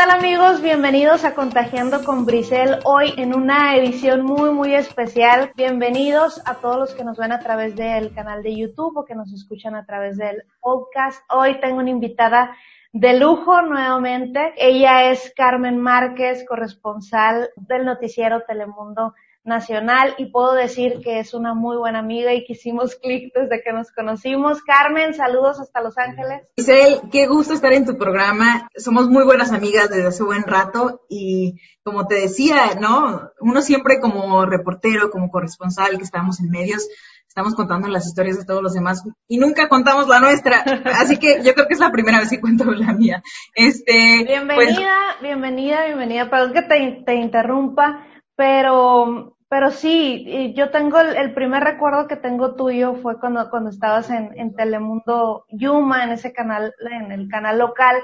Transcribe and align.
tal 0.00 0.12
amigos? 0.12 0.62
Bienvenidos 0.62 1.26
a 1.26 1.34
Contagiando 1.34 2.02
con 2.04 2.24
Brisel. 2.24 2.78
Hoy 2.84 3.12
en 3.18 3.34
una 3.34 3.76
edición 3.76 4.24
muy 4.24 4.50
muy 4.50 4.74
especial. 4.74 5.52
Bienvenidos 5.56 6.40
a 6.46 6.54
todos 6.54 6.78
los 6.78 6.94
que 6.94 7.04
nos 7.04 7.18
ven 7.18 7.32
a 7.32 7.40
través 7.40 7.76
del 7.76 8.14
canal 8.14 8.42
de 8.42 8.56
YouTube 8.56 8.96
o 8.96 9.04
que 9.04 9.14
nos 9.14 9.30
escuchan 9.30 9.74
a 9.74 9.84
través 9.84 10.16
del 10.16 10.44
podcast. 10.58 11.22
Hoy 11.30 11.60
tengo 11.60 11.80
una 11.80 11.90
invitada 11.90 12.56
de 12.94 13.20
lujo 13.20 13.60
nuevamente. 13.60 14.54
Ella 14.56 15.10
es 15.10 15.34
Carmen 15.36 15.76
Márquez, 15.76 16.46
corresponsal 16.48 17.50
del 17.56 17.84
noticiero 17.84 18.44
Telemundo 18.48 19.12
nacional 19.44 20.14
y 20.18 20.26
puedo 20.26 20.52
decir 20.52 21.00
que 21.02 21.18
es 21.18 21.32
una 21.32 21.54
muy 21.54 21.76
buena 21.76 22.00
amiga 22.00 22.34
y 22.34 22.44
que 22.44 22.52
hicimos 22.52 22.96
clic 22.96 23.32
desde 23.34 23.62
que 23.62 23.72
nos 23.72 23.90
conocimos. 23.90 24.62
Carmen, 24.62 25.14
saludos 25.14 25.60
hasta 25.60 25.80
Los 25.80 25.96
Ángeles. 25.96 26.42
Isabel, 26.56 27.00
qué 27.10 27.26
gusto 27.26 27.54
estar 27.54 27.72
en 27.72 27.86
tu 27.86 27.96
programa. 27.96 28.68
Somos 28.76 29.08
muy 29.08 29.24
buenas 29.24 29.52
amigas 29.52 29.88
desde 29.88 30.08
hace 30.08 30.22
buen 30.22 30.42
rato 30.42 31.02
y 31.08 31.58
como 31.82 32.06
te 32.06 32.16
decía, 32.16 32.74
¿no? 32.78 33.30
Uno 33.40 33.62
siempre 33.62 34.00
como 34.00 34.44
reportero, 34.44 35.10
como 35.10 35.30
corresponsal 35.30 35.96
que 35.96 36.04
estamos 36.04 36.40
en 36.40 36.50
medios, 36.50 36.86
estamos 37.26 37.54
contando 37.54 37.88
las 37.88 38.06
historias 38.06 38.36
de 38.36 38.44
todos 38.44 38.62
los 38.62 38.74
demás 38.74 39.02
y 39.26 39.38
nunca 39.38 39.68
contamos 39.68 40.06
la 40.06 40.20
nuestra. 40.20 40.62
Así 41.00 41.16
que 41.16 41.42
yo 41.42 41.54
creo 41.54 41.66
que 41.66 41.74
es 41.74 41.80
la 41.80 41.90
primera 41.90 42.18
vez 42.18 42.28
que 42.28 42.40
cuento 42.40 42.64
la 42.64 42.92
mía. 42.92 43.22
Este, 43.54 44.24
bienvenida, 44.26 45.16
pues, 45.18 45.22
bienvenida, 45.22 45.86
bienvenida. 45.86 46.28
Perdón 46.28 46.52
que 46.52 46.62
te, 46.62 47.02
te 47.06 47.14
interrumpa 47.14 48.06
pero, 48.40 49.36
pero 49.50 49.70
sí, 49.70 50.54
yo 50.56 50.70
tengo 50.70 50.98
el, 50.98 51.34
primer 51.34 51.62
recuerdo 51.62 52.08
que 52.08 52.16
tengo 52.16 52.54
tuyo 52.54 52.94
fue 52.94 53.20
cuando, 53.20 53.50
cuando 53.50 53.68
estabas 53.68 54.08
en, 54.08 54.30
en 54.34 54.54
Telemundo 54.54 55.44
Yuma, 55.50 56.04
en 56.04 56.12
ese 56.12 56.32
canal, 56.32 56.72
en 56.90 57.12
el 57.12 57.28
canal 57.28 57.58
local, 57.58 57.96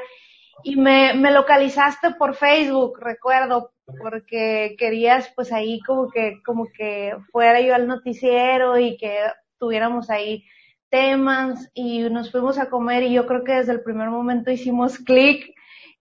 y 0.62 0.76
me, 0.76 1.14
me 1.14 1.30
localizaste 1.30 2.10
por 2.18 2.34
Facebook, 2.34 2.98
recuerdo, 3.00 3.72
porque 3.98 4.76
querías 4.78 5.32
pues 5.34 5.54
ahí 5.54 5.80
como 5.80 6.10
que, 6.10 6.42
como 6.44 6.66
que 6.66 7.16
fuera 7.32 7.62
yo 7.62 7.74
al 7.74 7.86
noticiero 7.86 8.78
y 8.78 8.98
que 8.98 9.16
tuviéramos 9.58 10.10
ahí 10.10 10.44
temas 10.90 11.70
y 11.72 12.00
nos 12.10 12.30
fuimos 12.30 12.58
a 12.58 12.68
comer 12.68 13.04
y 13.04 13.14
yo 13.14 13.26
creo 13.26 13.42
que 13.42 13.54
desde 13.54 13.72
el 13.72 13.82
primer 13.82 14.10
momento 14.10 14.50
hicimos 14.50 14.98
clic 14.98 15.54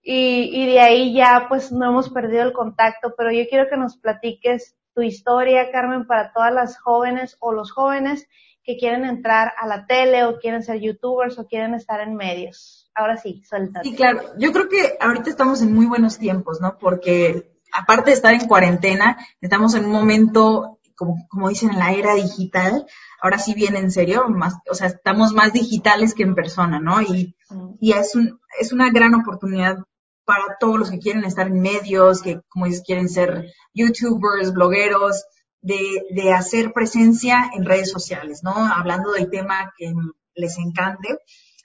y, 0.08 0.50
y 0.52 0.66
de 0.66 0.78
ahí 0.78 1.12
ya 1.12 1.46
pues 1.48 1.72
no 1.72 1.90
hemos 1.90 2.10
perdido 2.10 2.44
el 2.44 2.52
contacto, 2.52 3.14
pero 3.18 3.32
yo 3.32 3.42
quiero 3.50 3.68
que 3.68 3.76
nos 3.76 3.96
platiques 3.96 4.76
tu 4.94 5.02
historia, 5.02 5.72
Carmen, 5.72 6.06
para 6.06 6.32
todas 6.32 6.54
las 6.54 6.78
jóvenes 6.78 7.36
o 7.40 7.52
los 7.52 7.72
jóvenes 7.72 8.28
que 8.62 8.76
quieren 8.76 9.04
entrar 9.04 9.52
a 9.58 9.66
la 9.66 9.84
tele 9.86 10.24
o 10.24 10.38
quieren 10.38 10.62
ser 10.62 10.78
youtubers 10.78 11.36
o 11.40 11.48
quieren 11.48 11.74
estar 11.74 12.00
en 12.00 12.14
medios. 12.14 12.88
Ahora 12.94 13.16
sí, 13.16 13.42
suéltate. 13.48 13.88
Sí, 13.88 13.96
claro. 13.96 14.20
Yo 14.38 14.52
creo 14.52 14.68
que 14.68 14.96
ahorita 15.00 15.28
estamos 15.28 15.60
en 15.60 15.74
muy 15.74 15.86
buenos 15.86 16.18
tiempos, 16.18 16.60
¿no? 16.60 16.78
Porque 16.78 17.58
aparte 17.72 18.10
de 18.10 18.16
estar 18.16 18.32
en 18.32 18.46
cuarentena, 18.46 19.18
estamos 19.40 19.74
en 19.74 19.86
un 19.86 19.92
momento, 19.92 20.78
como, 20.94 21.26
como 21.28 21.48
dicen, 21.48 21.70
en 21.70 21.80
la 21.80 21.92
era 21.92 22.14
digital. 22.14 22.86
Ahora 23.20 23.38
sí 23.38 23.54
viene 23.54 23.80
en 23.80 23.90
serio, 23.90 24.28
más, 24.28 24.54
o 24.70 24.74
sea, 24.74 24.86
estamos 24.86 25.32
más 25.32 25.52
digitales 25.52 26.14
que 26.14 26.22
en 26.22 26.36
persona, 26.36 26.78
¿no? 26.78 27.02
Y, 27.02 27.34
y 27.80 27.92
es, 27.92 28.14
un, 28.14 28.38
es 28.60 28.72
una 28.72 28.90
gran 28.90 29.12
oportunidad 29.14 29.78
para 30.26 30.58
todos 30.60 30.78
los 30.78 30.90
que 30.90 30.98
quieren 30.98 31.24
estar 31.24 31.46
en 31.46 31.62
medios, 31.62 32.20
que 32.20 32.40
como 32.48 32.66
dices, 32.66 32.82
quieren 32.84 33.08
ser 33.08 33.52
youtubers, 33.72 34.52
blogueros, 34.52 35.24
de, 35.62 36.06
de 36.10 36.32
hacer 36.32 36.72
presencia 36.72 37.50
en 37.54 37.64
redes 37.64 37.90
sociales, 37.90 38.42
¿no? 38.42 38.52
Hablando 38.54 39.12
del 39.12 39.30
tema 39.30 39.72
que 39.76 39.92
les 40.34 40.58
encante. 40.58 41.18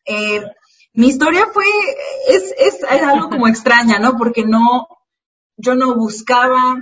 Eh, 0.06 0.44
mi 0.94 1.08
historia 1.08 1.48
fue, 1.54 1.66
es, 2.28 2.54
es, 2.58 2.84
algo 2.84 3.30
como 3.30 3.48
extraña, 3.48 4.00
¿no? 4.00 4.18
Porque 4.18 4.44
no, 4.44 4.88
yo 5.56 5.76
no 5.76 5.96
buscaba 5.96 6.78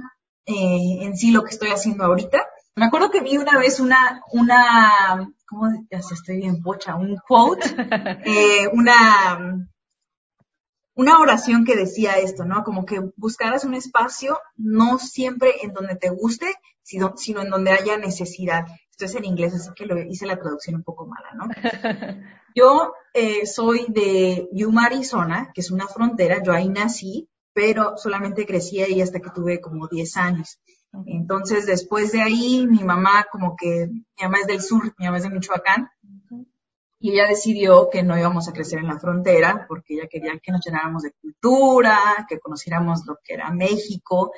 eh, 0.45 0.99
en 1.01 1.17
sí 1.17 1.31
lo 1.31 1.43
que 1.43 1.51
estoy 1.51 1.69
haciendo 1.69 2.05
ahorita. 2.05 2.45
Me 2.75 2.85
acuerdo 2.85 3.11
que 3.11 3.21
vi 3.21 3.37
una 3.37 3.57
vez 3.57 3.79
una, 3.79 4.23
una, 4.31 5.29
¿cómo? 5.45 5.69
Ya 5.91 5.97
estoy 5.97 6.37
bien 6.37 6.61
pocha, 6.61 6.95
un 6.95 7.17
quote, 7.17 7.67
eh, 8.25 8.67
una, 8.71 9.67
una 10.99 11.17
oración 11.19 11.63
que 11.63 11.77
decía 11.77 12.17
esto, 12.17 12.43
¿no? 12.43 12.65
Como 12.65 12.85
que 12.85 12.99
buscaras 13.15 13.63
un 13.63 13.73
espacio 13.73 14.37
no 14.57 14.99
siempre 14.99 15.53
en 15.63 15.71
donde 15.71 15.95
te 15.95 16.09
guste, 16.09 16.53
sino, 16.81 17.15
sino 17.15 17.41
en 17.41 17.49
donde 17.49 17.71
haya 17.71 17.97
necesidad. 17.97 18.65
Esto 18.91 19.05
es 19.05 19.15
en 19.15 19.23
inglés, 19.23 19.53
así 19.55 19.69
que 19.73 19.85
lo 19.85 19.97
hice 19.97 20.25
la 20.25 20.37
traducción 20.37 20.75
un 20.75 20.83
poco 20.83 21.07
mala, 21.07 21.29
¿no? 21.35 21.47
Yo 22.53 22.91
eh, 23.13 23.45
soy 23.45 23.85
de 23.87 24.49
Yuma, 24.51 24.87
Arizona, 24.87 25.51
que 25.53 25.61
es 25.61 25.71
una 25.71 25.87
frontera, 25.87 26.43
yo 26.43 26.51
ahí 26.51 26.67
nací, 26.67 27.29
pero 27.53 27.95
solamente 27.95 28.45
crecí 28.45 28.81
ahí 28.81 29.01
hasta 29.01 29.21
que 29.21 29.29
tuve 29.29 29.61
como 29.61 29.87
10 29.87 30.17
años. 30.17 30.59
Entonces, 31.05 31.65
después 31.65 32.11
de 32.11 32.21
ahí, 32.21 32.67
mi 32.67 32.83
mamá 32.83 33.25
como 33.31 33.55
que, 33.55 33.87
mi 33.87 34.23
mamá 34.23 34.39
es 34.41 34.47
del 34.47 34.61
sur, 34.61 34.93
mi 34.97 35.05
mamá 35.05 35.17
es 35.17 35.23
de 35.23 35.29
Michoacán, 35.29 35.89
y 36.99 37.11
ella 37.11 37.27
decidió 37.27 37.89
que 37.89 38.03
no 38.03 38.17
íbamos 38.17 38.47
a 38.47 38.53
crecer 38.53 38.79
en 38.79 38.87
la 38.87 38.99
frontera 38.99 39.65
porque 39.67 39.95
ella 39.95 40.07
quería 40.09 40.37
que 40.41 40.51
nos 40.51 40.65
llenáramos 40.65 41.03
de 41.03 41.13
cultura, 41.13 42.25
que 42.27 42.39
conociéramos 42.39 43.05
lo 43.05 43.17
que 43.23 43.35
era 43.35 43.51
México. 43.51 44.33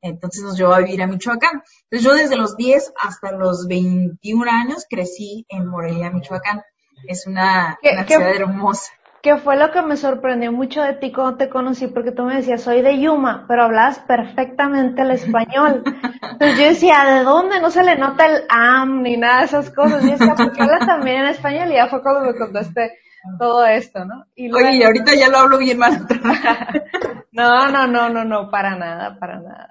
Entonces 0.00 0.42
nos 0.42 0.58
llevó 0.58 0.74
a 0.74 0.80
vivir 0.80 1.00
a 1.02 1.06
Michoacán. 1.06 1.62
Entonces 1.84 2.02
yo 2.02 2.14
desde 2.14 2.36
los 2.36 2.56
10 2.56 2.92
hasta 3.00 3.32
los 3.32 3.66
21 3.66 4.50
años 4.50 4.84
crecí 4.88 5.46
en 5.48 5.66
Morelia, 5.66 6.10
Michoacán. 6.10 6.62
Es 7.08 7.26
una, 7.26 7.78
una 7.82 8.06
ciudad 8.06 8.34
hermosa 8.36 8.92
que 9.22 9.36
fue 9.36 9.56
lo 9.56 9.70
que 9.70 9.82
me 9.82 9.96
sorprendió 9.96 10.50
mucho 10.50 10.82
de 10.82 10.94
ti 10.94 11.12
cuando 11.12 11.36
te 11.36 11.48
conocí, 11.48 11.86
porque 11.86 12.10
tú 12.10 12.24
me 12.24 12.34
decías, 12.34 12.60
soy 12.60 12.82
de 12.82 13.00
Yuma, 13.00 13.44
pero 13.46 13.62
hablabas 13.62 14.00
perfectamente 14.00 15.02
el 15.02 15.12
español. 15.12 15.84
Entonces 16.32 16.58
yo 16.58 16.64
decía, 16.64 17.04
¿de 17.04 17.22
dónde? 17.22 17.60
No 17.60 17.70
se 17.70 17.84
le 17.84 17.96
nota 17.96 18.26
el 18.26 18.42
am 18.48 19.02
ni 19.02 19.16
nada 19.16 19.38
de 19.38 19.44
esas 19.44 19.70
cosas. 19.70 20.02
Y 20.02 20.06
yo 20.06 20.12
decía, 20.18 20.34
¿por 20.34 20.52
qué 20.52 20.62
hablas 20.62 20.86
también 20.86 21.18
en 21.18 21.26
español? 21.26 21.70
Y 21.70 21.74
ya 21.74 21.86
fue 21.86 22.02
cuando 22.02 22.32
me 22.32 22.36
contaste 22.36 22.98
todo 23.38 23.64
esto, 23.64 24.04
¿no? 24.04 24.26
Y 24.34 24.52
Oye, 24.52 24.78
y 24.78 24.82
ahorita 24.82 25.14
ya 25.14 25.28
lo 25.28 25.38
hablo 25.38 25.58
bien 25.58 25.78
mal. 25.78 26.04
no, 27.32 27.70
no, 27.70 27.86
no, 27.86 28.08
no, 28.08 28.24
no, 28.24 28.50
para 28.50 28.76
nada, 28.76 29.20
para 29.20 29.38
nada. 29.38 29.68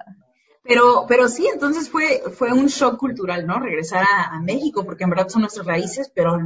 Pero, 0.64 1.04
pero 1.06 1.28
sí, 1.28 1.46
entonces 1.52 1.90
fue, 1.90 2.22
fue 2.38 2.52
un 2.52 2.68
shock 2.68 2.96
cultural, 2.96 3.46
¿no? 3.46 3.58
Regresar 3.58 4.04
a, 4.04 4.34
a 4.34 4.40
México, 4.40 4.86
porque 4.86 5.04
en 5.04 5.10
verdad 5.10 5.28
son 5.28 5.42
nuestras 5.42 5.66
raíces, 5.66 6.10
pero 6.14 6.38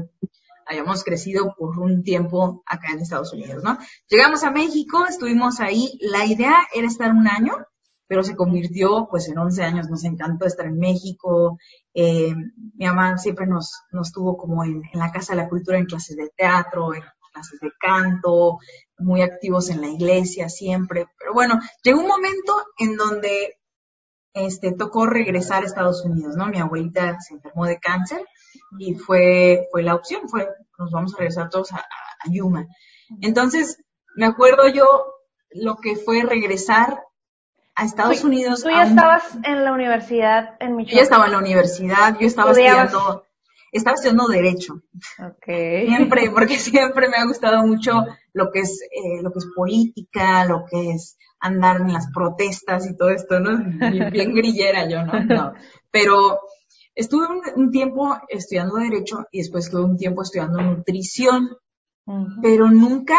habíamos 0.66 1.04
crecido 1.04 1.54
por 1.56 1.78
un 1.78 2.02
tiempo 2.02 2.62
acá 2.66 2.92
en 2.92 3.00
Estados 3.00 3.32
Unidos, 3.32 3.62
¿no? 3.62 3.78
Llegamos 4.08 4.42
a 4.44 4.50
México, 4.50 5.06
estuvimos 5.06 5.60
ahí, 5.60 5.98
la 6.00 6.26
idea 6.26 6.56
era 6.74 6.86
estar 6.86 7.12
un 7.12 7.28
año, 7.28 7.54
pero 8.08 8.22
se 8.22 8.36
convirtió 8.36 9.08
pues 9.10 9.28
en 9.28 9.38
11 9.38 9.62
años, 9.62 9.88
nos 9.88 10.04
encantó 10.04 10.46
estar 10.46 10.66
en 10.66 10.78
México, 10.78 11.58
eh, 11.94 12.34
mi 12.74 12.86
mamá 12.86 13.18
siempre 13.18 13.46
nos, 13.46 13.72
nos 13.92 14.12
tuvo 14.12 14.36
como 14.36 14.64
en, 14.64 14.82
en, 14.92 14.98
la 14.98 15.12
Casa 15.12 15.34
de 15.34 15.42
la 15.42 15.48
Cultura 15.48 15.78
en 15.78 15.86
clases 15.86 16.16
de 16.16 16.30
teatro, 16.36 16.94
en 16.94 17.02
clases 17.32 17.60
de 17.60 17.70
canto, 17.80 18.58
muy 18.98 19.22
activos 19.22 19.70
en 19.70 19.80
la 19.80 19.88
iglesia 19.88 20.48
siempre, 20.48 21.06
pero 21.18 21.32
bueno, 21.32 21.60
llegó 21.82 22.00
un 22.00 22.08
momento 22.08 22.64
en 22.78 22.96
donde 22.96 23.56
este, 24.36 24.72
tocó 24.72 25.06
regresar 25.06 25.62
a 25.62 25.66
Estados 25.66 26.04
Unidos, 26.04 26.36
¿no? 26.36 26.46
Mi 26.46 26.58
abuelita 26.58 27.18
se 27.20 27.34
enfermó 27.34 27.66
de 27.66 27.78
cáncer 27.78 28.22
y 28.78 28.94
fue, 28.94 29.66
fue 29.70 29.82
la 29.82 29.94
opción, 29.94 30.28
fue, 30.28 30.48
nos 30.78 30.90
vamos 30.90 31.14
a 31.14 31.18
regresar 31.18 31.50
todos 31.50 31.72
a, 31.72 31.84
Yuma. 32.28 32.66
Entonces, 33.20 33.78
me 34.16 34.26
acuerdo 34.26 34.68
yo 34.68 34.86
lo 35.50 35.76
que 35.76 35.94
fue 35.94 36.22
regresar 36.22 37.04
a 37.76 37.84
Estados 37.84 38.24
Unidos. 38.24 38.62
Tú 38.64 38.70
ya 38.70 38.82
estabas 38.82 39.38
en 39.44 39.64
la 39.64 39.72
universidad 39.72 40.56
en 40.58 40.74
Michoacán. 40.74 40.90
Yo 40.90 40.96
ya 40.96 41.02
estaba 41.02 41.26
en 41.26 41.32
la 41.32 41.38
universidad, 41.38 42.18
yo 42.18 42.26
estaba 42.26 42.50
estudiando, 42.50 43.24
estaba 43.70 43.94
estudiando 43.94 44.26
Derecho. 44.26 44.82
Okay. 45.36 45.86
Siempre, 45.86 46.30
porque 46.34 46.58
siempre 46.58 47.08
me 47.08 47.16
ha 47.16 47.26
gustado 47.26 47.64
mucho 47.64 48.04
lo 48.32 48.50
que 48.50 48.60
es, 48.60 48.82
eh, 48.90 49.22
lo 49.22 49.30
que 49.30 49.38
es 49.38 49.46
política, 49.54 50.46
lo 50.46 50.64
que 50.68 50.90
es 50.90 51.16
andar 51.38 51.80
en 51.82 51.92
las 51.92 52.10
protestas 52.12 52.90
y 52.90 52.96
todo 52.96 53.10
esto, 53.10 53.38
¿no? 53.38 53.58
Bien, 53.90 54.10
bien 54.10 54.34
grillera 54.34 54.88
yo, 54.88 55.04
¿no? 55.04 55.22
no. 55.24 55.54
Pero 55.92 56.40
Estuve 56.96 57.26
un, 57.54 57.70
tiempo 57.70 58.16
estudiando 58.26 58.76
Derecho 58.76 59.26
y 59.30 59.38
después 59.38 59.66
estuve 59.66 59.84
un 59.84 59.98
tiempo 59.98 60.22
estudiando 60.22 60.62
Nutrición, 60.62 61.50
pero 62.40 62.70
nunca, 62.70 63.18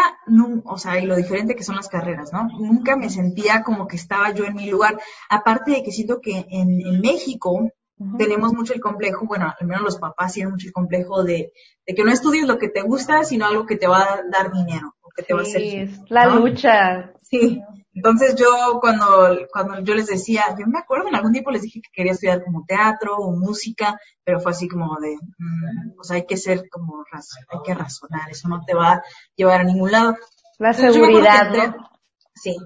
o 0.64 0.78
sea, 0.78 0.98
y 0.98 1.06
lo 1.06 1.14
diferente 1.14 1.54
que 1.54 1.62
son 1.62 1.76
las 1.76 1.88
carreras, 1.88 2.32
¿no? 2.32 2.48
Nunca 2.58 2.96
me 2.96 3.08
sentía 3.08 3.62
como 3.62 3.86
que 3.86 3.94
estaba 3.94 4.32
yo 4.32 4.44
en 4.46 4.56
mi 4.56 4.68
lugar. 4.68 4.98
Aparte 5.30 5.70
de 5.70 5.82
que 5.84 5.92
siento 5.92 6.20
que 6.20 6.44
en, 6.50 7.00
México 7.00 7.70
tenemos 8.16 8.52
mucho 8.52 8.74
el 8.74 8.80
complejo, 8.80 9.26
bueno, 9.26 9.54
al 9.56 9.66
menos 9.66 9.84
los 9.84 9.98
papás 9.98 10.32
tienen 10.32 10.52
mucho 10.52 10.66
el 10.66 10.72
complejo 10.72 11.22
de, 11.22 11.52
que 11.86 12.02
no 12.02 12.10
estudies 12.10 12.48
lo 12.48 12.58
que 12.58 12.70
te 12.70 12.82
gusta, 12.82 13.22
sino 13.22 13.46
algo 13.46 13.64
que 13.64 13.76
te 13.76 13.86
va 13.86 14.02
a 14.02 14.22
dar 14.28 14.52
dinero, 14.52 14.96
o 15.02 15.10
que 15.10 15.22
te 15.22 15.34
va 15.34 15.40
a 15.40 15.42
hacer. 15.44 15.88
la 16.08 16.26
lucha. 16.26 17.12
Sí, 17.22 17.62
entonces 17.98 18.36
yo 18.36 18.78
cuando, 18.80 19.36
cuando 19.52 19.80
yo 19.80 19.92
les 19.96 20.06
decía, 20.06 20.54
yo 20.56 20.68
me 20.68 20.78
acuerdo 20.78 21.08
en 21.08 21.16
algún 21.16 21.32
tiempo 21.32 21.50
les 21.50 21.62
dije 21.62 21.80
que 21.80 21.90
quería 21.92 22.12
estudiar 22.12 22.44
como 22.44 22.64
teatro 22.64 23.16
o 23.16 23.32
música, 23.32 23.98
pero 24.22 24.38
fue 24.38 24.52
así 24.52 24.68
como 24.68 25.00
de, 25.00 25.16
mm, 25.16 25.98
o 25.98 26.04
sea, 26.04 26.14
hay 26.14 26.24
que 26.24 26.36
ser 26.36 26.68
como, 26.70 27.04
hay 27.12 27.58
que 27.64 27.74
razonar, 27.74 28.30
eso 28.30 28.46
no 28.48 28.62
te 28.64 28.72
va 28.72 28.92
a 28.92 29.02
llevar 29.34 29.62
a 29.62 29.64
ningún 29.64 29.90
lado. 29.90 30.16
La 30.58 30.72
seguridad, 30.72 31.50
¿no? 31.50 31.90
Sí. 32.36 32.56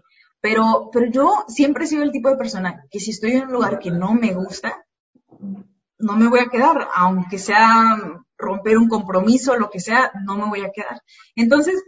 Pero, 0.42 0.90
pero 0.92 1.10
yo 1.10 1.46
siempre 1.48 1.84
he 1.84 1.86
sido 1.86 2.02
el 2.02 2.12
tipo 2.12 2.28
de 2.28 2.36
persona 2.36 2.84
que 2.90 3.00
si 3.00 3.12
estoy 3.12 3.32
en 3.32 3.44
un 3.44 3.52
lugar 3.52 3.78
que 3.78 3.90
no 3.90 4.12
me 4.12 4.34
gusta, 4.34 4.84
no 5.98 6.14
me 6.14 6.28
voy 6.28 6.40
a 6.40 6.50
quedar, 6.50 6.88
aunque 6.94 7.38
sea 7.38 7.96
romper 8.36 8.76
un 8.76 8.88
compromiso, 8.88 9.56
lo 9.56 9.70
que 9.70 9.80
sea, 9.80 10.12
no 10.26 10.36
me 10.36 10.44
voy 10.44 10.60
a 10.60 10.72
quedar. 10.72 11.00
Entonces, 11.36 11.82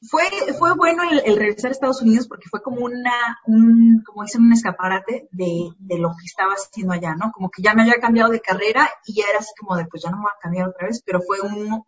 fue, 0.00 0.22
fue 0.58 0.74
bueno 0.76 1.02
el, 1.02 1.36
regresar 1.36 1.70
a 1.70 1.72
Estados 1.72 2.02
Unidos 2.02 2.28
porque 2.28 2.48
fue 2.48 2.62
como 2.62 2.84
una, 2.84 3.38
un, 3.46 4.02
como 4.06 4.22
dicen, 4.22 4.42
un 4.42 4.52
escaparate 4.52 5.28
de, 5.32 5.70
de, 5.78 5.98
lo 5.98 6.10
que 6.10 6.24
estaba 6.24 6.52
haciendo 6.52 6.92
allá, 6.94 7.16
¿no? 7.16 7.32
Como 7.32 7.50
que 7.50 7.62
ya 7.62 7.74
me 7.74 7.82
había 7.82 8.00
cambiado 8.00 8.30
de 8.30 8.40
carrera 8.40 8.88
y 9.06 9.14
ya 9.14 9.24
era 9.28 9.40
así 9.40 9.50
como 9.58 9.76
de, 9.76 9.86
pues 9.86 10.02
ya 10.02 10.10
no 10.10 10.18
me 10.18 10.22
voy 10.22 10.32
a 10.36 10.40
cambiar 10.40 10.68
otra 10.68 10.86
vez, 10.86 11.02
pero 11.04 11.20
fue 11.20 11.40
un, 11.40 11.82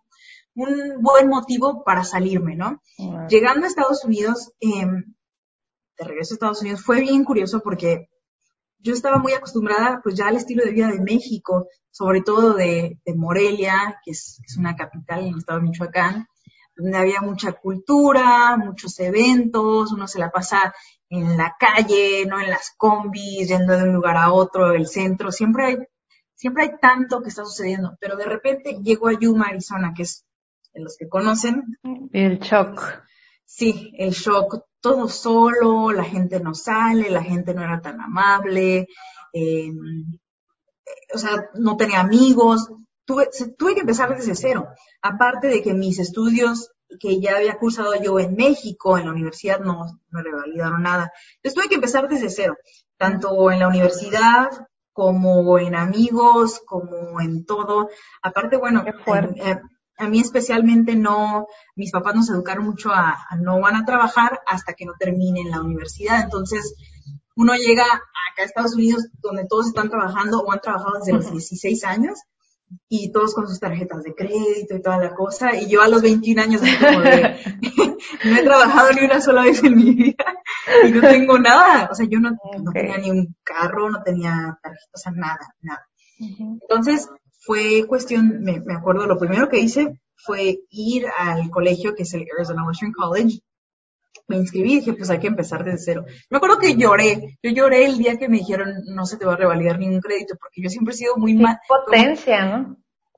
un 0.54 1.02
buen 1.02 1.28
motivo 1.28 1.84
para 1.84 2.02
salirme, 2.02 2.56
¿no? 2.56 2.82
Llegando 3.28 3.64
a 3.64 3.68
Estados 3.68 4.04
Unidos, 4.04 4.52
eh, 4.60 4.86
de 4.86 6.04
regreso 6.04 6.34
a 6.34 6.36
Estados 6.36 6.60
Unidos, 6.62 6.82
fue 6.82 7.00
bien 7.00 7.24
curioso 7.24 7.60
porque 7.60 8.08
yo 8.78 8.92
estaba 8.92 9.18
muy 9.18 9.32
acostumbrada 9.32 10.00
pues 10.02 10.16
ya 10.16 10.28
al 10.28 10.36
estilo 10.36 10.64
de 10.64 10.72
vida 10.72 10.88
de 10.88 11.00
México, 11.00 11.68
sobre 11.90 12.22
todo 12.22 12.54
de, 12.54 12.98
de 13.04 13.14
Morelia, 13.14 14.00
que 14.04 14.12
es, 14.12 14.40
es, 14.46 14.56
una 14.56 14.74
capital 14.74 15.20
en 15.20 15.28
el 15.28 15.38
estado 15.38 15.60
de 15.60 15.66
Michoacán, 15.66 16.26
donde 16.80 16.98
había 16.98 17.20
mucha 17.20 17.52
cultura, 17.52 18.56
muchos 18.56 18.98
eventos, 19.00 19.92
uno 19.92 20.06
se 20.06 20.18
la 20.18 20.30
pasa 20.30 20.74
en 21.08 21.36
la 21.36 21.56
calle, 21.58 22.24
no 22.26 22.40
en 22.40 22.50
las 22.50 22.72
combis, 22.76 23.48
yendo 23.48 23.76
de 23.76 23.82
un 23.82 23.92
lugar 23.92 24.16
a 24.16 24.32
otro, 24.32 24.72
el 24.72 24.86
centro, 24.86 25.32
siempre 25.32 25.66
hay, 25.66 25.76
siempre 26.34 26.64
hay 26.64 26.70
tanto 26.80 27.20
que 27.20 27.28
está 27.28 27.44
sucediendo, 27.44 27.96
pero 28.00 28.16
de 28.16 28.24
repente 28.24 28.78
llego 28.82 29.08
a 29.08 29.18
Yuma, 29.18 29.46
Arizona, 29.46 29.92
que 29.94 30.04
es 30.04 30.24
de 30.72 30.82
los 30.82 30.96
que 30.96 31.08
conocen. 31.08 31.78
El 32.12 32.38
shock. 32.38 32.80
Sí, 33.44 33.92
el 33.98 34.12
shock, 34.12 34.64
todo 34.80 35.08
solo, 35.08 35.90
la 35.90 36.04
gente 36.04 36.38
no 36.40 36.54
sale, 36.54 37.10
la 37.10 37.22
gente 37.22 37.52
no 37.52 37.62
era 37.62 37.80
tan 37.80 38.00
amable, 38.00 38.86
eh, 39.32 39.72
o 41.12 41.18
sea, 41.18 41.50
no 41.54 41.76
tenía 41.76 42.00
amigos, 42.00 42.70
tuve, 43.10 43.28
tuve 43.58 43.74
que 43.74 43.80
empezar 43.80 44.16
desde 44.16 44.34
cero. 44.34 44.68
Aparte 45.02 45.48
de 45.48 45.62
que 45.62 45.74
mis 45.74 45.98
estudios 45.98 46.70
que 46.98 47.20
ya 47.20 47.36
había 47.36 47.58
cursado 47.58 47.94
yo 48.02 48.18
en 48.18 48.34
México, 48.34 48.98
en 48.98 49.06
la 49.06 49.12
universidad, 49.12 49.60
no 49.60 50.00
me 50.10 50.22
revalidaron 50.22 50.82
nada. 50.82 51.12
Entonces 51.36 51.54
tuve 51.54 51.68
que 51.68 51.74
empezar 51.76 52.08
desde 52.08 52.30
cero, 52.30 52.56
tanto 52.96 53.50
en 53.50 53.60
la 53.60 53.68
universidad 53.68 54.48
como 54.92 55.58
en 55.58 55.74
amigos, 55.74 56.60
como 56.66 57.20
en 57.20 57.44
todo. 57.44 57.90
Aparte, 58.22 58.56
bueno, 58.56 58.84
eh, 58.86 59.60
a 59.98 60.08
mí 60.08 60.20
especialmente 60.20 60.96
no, 60.96 61.46
mis 61.76 61.92
papás 61.92 62.14
nos 62.14 62.30
educaron 62.30 62.64
mucho 62.64 62.90
a, 62.92 63.18
no 63.38 63.60
van 63.60 63.76
a 63.76 63.84
trabajar 63.84 64.40
hasta 64.46 64.74
que 64.74 64.84
no 64.84 64.92
terminen 64.98 65.50
la 65.50 65.60
universidad. 65.60 66.22
Entonces, 66.22 66.74
uno 67.36 67.54
llega 67.54 67.84
acá 67.84 68.42
a 68.42 68.44
Estados 68.44 68.74
Unidos 68.74 69.08
donde 69.20 69.46
todos 69.46 69.68
están 69.68 69.90
trabajando 69.90 70.40
o 70.40 70.52
han 70.52 70.60
trabajado 70.60 70.98
desde 70.98 71.12
los 71.12 71.30
16 71.30 71.84
años 71.84 72.20
y 72.88 73.12
todos 73.12 73.34
con 73.34 73.48
sus 73.48 73.60
tarjetas 73.60 74.02
de 74.02 74.14
crédito 74.14 74.74
y 74.74 74.82
toda 74.82 74.98
la 74.98 75.14
cosa. 75.14 75.54
Y 75.56 75.68
yo 75.68 75.82
a 75.82 75.88
los 75.88 76.02
21 76.02 76.42
años 76.42 76.60
como 76.60 77.00
de, 77.00 77.36
no 78.24 78.36
he 78.36 78.42
trabajado 78.42 78.92
ni 78.92 79.04
una 79.04 79.20
sola 79.20 79.42
vez 79.42 79.62
en 79.62 79.76
mi 79.76 79.94
vida 79.94 80.24
y 80.84 80.90
no 80.90 81.00
tengo 81.00 81.38
nada. 81.38 81.88
O 81.90 81.94
sea, 81.94 82.06
yo 82.08 82.20
no, 82.20 82.30
no 82.30 82.72
tenía 82.72 82.98
ni 82.98 83.10
un 83.10 83.36
carro, 83.42 83.90
no 83.90 84.02
tenía 84.02 84.58
tarjeta, 84.62 84.90
o 84.92 84.98
sea, 84.98 85.12
nada, 85.12 85.54
nada. 85.60 85.86
Entonces, 86.18 87.08
fue 87.40 87.86
cuestión, 87.86 88.42
me, 88.42 88.60
me, 88.60 88.74
acuerdo, 88.74 89.06
lo 89.06 89.18
primero 89.18 89.48
que 89.48 89.58
hice 89.58 90.00
fue 90.16 90.60
ir 90.70 91.06
al 91.18 91.50
colegio 91.50 91.94
que 91.94 92.02
es 92.02 92.12
el 92.14 92.26
Arizona 92.36 92.66
Western 92.66 92.92
College. 92.92 93.40
Me 94.30 94.36
inscribí 94.36 94.74
y 94.74 94.76
dije, 94.76 94.92
pues 94.92 95.10
hay 95.10 95.18
que 95.18 95.26
empezar 95.26 95.64
desde 95.64 95.78
cero. 95.78 96.04
Me 96.30 96.36
acuerdo 96.36 96.58
que 96.58 96.76
lloré. 96.76 97.36
Yo 97.42 97.50
lloré 97.50 97.84
el 97.84 97.98
día 97.98 98.16
que 98.16 98.28
me 98.28 98.38
dijeron, 98.38 98.72
no 98.86 99.04
se 99.04 99.16
te 99.16 99.26
va 99.26 99.32
a 99.32 99.36
revalidar 99.36 99.78
ningún 99.78 100.00
crédito, 100.00 100.36
porque 100.38 100.62
yo 100.62 100.70
siempre 100.70 100.94
he 100.94 100.96
sido 100.96 101.16
muy 101.16 101.34
mal. 101.34 101.58
Potencia, 101.66 102.44
¿no? 102.44 102.76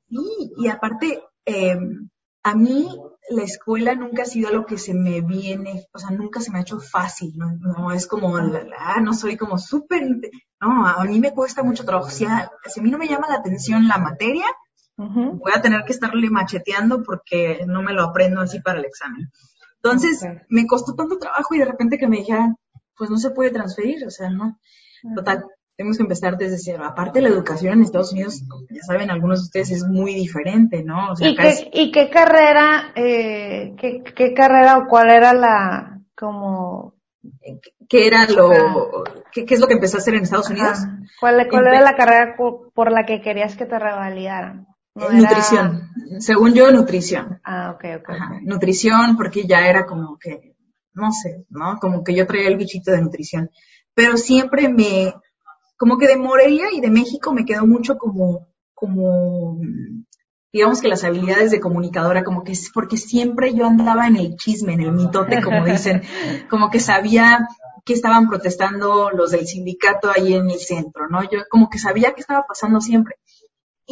Sí, 0.08 0.52
y 0.56 0.68
aparte, 0.68 1.22
eh, 1.44 1.78
a 2.42 2.54
mí 2.54 2.88
la 3.28 3.42
escuela 3.42 3.94
nunca 3.94 4.22
ha 4.22 4.26
sido 4.26 4.50
lo 4.50 4.64
que 4.64 4.78
se 4.78 4.94
me 4.94 5.20
viene, 5.20 5.86
o 5.92 5.98
sea, 5.98 6.10
nunca 6.10 6.40
se 6.40 6.50
me 6.50 6.58
ha 6.58 6.62
hecho 6.62 6.80
fácil, 6.80 7.34
¿no? 7.36 7.52
No 7.60 7.92
es 7.92 8.06
como, 8.06 8.38
la, 8.38 8.64
la, 8.64 9.00
no 9.00 9.12
soy 9.14 9.36
como 9.36 9.58
súper, 9.58 10.02
no, 10.60 10.86
a 10.86 11.04
mí 11.04 11.20
me 11.20 11.32
cuesta 11.32 11.62
mucho 11.62 11.84
trabajo. 11.84 12.10
Si 12.10 12.24
a, 12.24 12.50
si 12.66 12.80
a 12.80 12.82
mí 12.82 12.90
no 12.90 12.98
me 12.98 13.08
llama 13.08 13.28
la 13.28 13.36
atención 13.36 13.86
la 13.86 13.98
materia, 13.98 14.46
voy 14.96 15.52
a 15.54 15.62
tener 15.62 15.84
que 15.84 15.92
estarle 15.92 16.30
macheteando 16.30 17.02
porque 17.02 17.64
no 17.66 17.82
me 17.82 17.92
lo 17.92 18.04
aprendo 18.04 18.40
así 18.40 18.60
para 18.60 18.78
el 18.78 18.84
examen. 18.84 19.30
Entonces, 19.82 20.24
me 20.48 20.66
costó 20.66 20.94
tanto 20.94 21.18
trabajo 21.18 21.54
y 21.54 21.58
de 21.58 21.64
repente 21.64 21.98
que 21.98 22.06
me 22.06 22.18
dijeran, 22.18 22.56
pues 22.96 23.10
no 23.10 23.18
se 23.18 23.30
puede 23.30 23.50
transferir, 23.50 24.06
o 24.06 24.10
sea, 24.10 24.30
no. 24.30 24.58
Total, 25.16 25.44
tenemos 25.76 25.96
que 25.96 26.04
empezar 26.04 26.36
desde 26.36 26.58
cero. 26.58 26.84
Aparte, 26.84 27.20
la 27.20 27.28
educación 27.28 27.74
en 27.74 27.82
Estados 27.82 28.12
Unidos, 28.12 28.44
ya 28.70 28.82
saben, 28.82 29.10
algunos 29.10 29.40
de 29.40 29.44
ustedes 29.44 29.70
es 29.72 29.84
muy 29.84 30.14
diferente, 30.14 30.84
¿no? 30.84 31.14
¿Y, 31.18 31.34
qué, 31.34 31.70
¿Y, 31.72 31.90
qué, 31.90 32.10
carrera, 32.10 32.92
eh, 32.94 33.74
qué, 33.76 34.04
qué, 34.14 34.34
carrera 34.34 34.78
o 34.78 34.86
cuál 34.86 35.10
era 35.10 35.32
la, 35.32 36.00
como... 36.16 36.94
¿Qué 37.88 38.06
era 38.06 38.26
lo, 38.26 38.50
qué, 39.32 39.44
qué 39.44 39.54
es 39.54 39.60
lo 39.60 39.66
que 39.66 39.74
empezó 39.74 39.96
a 39.96 40.00
hacer 40.00 40.14
en 40.14 40.22
Estados 40.22 40.50
Unidos? 40.50 40.78
¿Cuál, 41.20 41.46
cuál 41.48 41.66
era 41.66 41.80
la 41.80 41.94
carrera 41.94 42.36
por, 42.36 42.90
la 42.90 43.04
que 43.04 43.20
querías 43.20 43.56
que 43.56 43.66
te 43.66 43.78
revalidaran? 43.78 44.66
Nutrición. 44.94 45.90
Según 46.18 46.54
yo, 46.54 46.70
nutrición. 46.70 47.40
Ah, 47.44 47.72
ok, 47.74 47.84
ok. 48.00 48.10
Nutrición, 48.42 49.16
porque 49.16 49.46
ya 49.46 49.66
era 49.68 49.86
como 49.86 50.18
que, 50.18 50.54
no 50.94 51.10
sé, 51.12 51.46
¿no? 51.48 51.78
Como 51.80 52.04
que 52.04 52.14
yo 52.14 52.26
traía 52.26 52.48
el 52.48 52.56
bichito 52.56 52.90
de 52.90 53.02
nutrición. 53.02 53.50
Pero 53.94 54.16
siempre 54.16 54.68
me, 54.68 55.14
como 55.76 55.98
que 55.98 56.06
de 56.06 56.16
Morelia 56.16 56.66
y 56.72 56.80
de 56.80 56.90
México 56.90 57.32
me 57.32 57.44
quedó 57.44 57.66
mucho 57.66 57.96
como, 57.96 58.48
como, 58.74 59.58
digamos 60.52 60.80
que 60.80 60.88
las 60.88 61.04
habilidades 61.04 61.50
de 61.50 61.60
comunicadora, 61.60 62.24
como 62.24 62.44
que 62.44 62.52
es 62.52 62.70
porque 62.72 62.96
siempre 62.96 63.54
yo 63.54 63.66
andaba 63.66 64.06
en 64.06 64.16
el 64.16 64.36
chisme, 64.36 64.74
en 64.74 64.82
el 64.82 64.92
mitote, 64.92 65.42
como 65.42 65.64
dicen, 65.64 66.02
como 66.50 66.70
que 66.70 66.80
sabía 66.80 67.48
que 67.84 67.94
estaban 67.94 68.28
protestando 68.28 69.10
los 69.10 69.32
del 69.32 69.46
sindicato 69.46 70.10
ahí 70.10 70.34
en 70.34 70.50
el 70.50 70.60
centro, 70.60 71.08
¿no? 71.08 71.22
Yo 71.24 71.40
como 71.50 71.68
que 71.68 71.78
sabía 71.78 72.12
qué 72.14 72.20
estaba 72.20 72.46
pasando 72.46 72.80
siempre. 72.80 73.16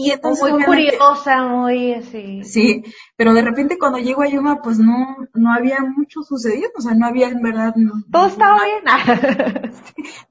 Y 0.03 0.13
entonces, 0.13 0.51
muy 0.51 0.65
curiosa, 0.65 1.43
muy 1.43 1.93
así. 1.93 2.43
Sí, 2.45 2.83
pero 3.17 3.35
de 3.35 3.43
repente 3.43 3.77
cuando 3.79 3.99
llego 3.99 4.23
a 4.23 4.29
Yuma, 4.29 4.63
pues 4.63 4.79
no, 4.79 5.15
no 5.35 5.53
había 5.53 5.81
mucho 5.81 6.23
sucedido, 6.23 6.71
o 6.75 6.81
sea, 6.81 6.95
no 6.95 7.07
había 7.07 7.29
en 7.29 7.43
verdad. 7.43 7.75
Todo 8.11 8.27
estaba 8.27 8.61
bien. 8.65 8.83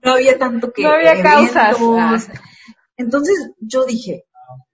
no 0.03 0.13
había 0.13 0.39
tanto 0.39 0.71
que. 0.71 0.81
No 0.89 0.89
había 0.89 1.21
causas. 1.21 1.77
Entonces 2.97 3.51
yo 3.59 3.85
dije, 3.85 4.23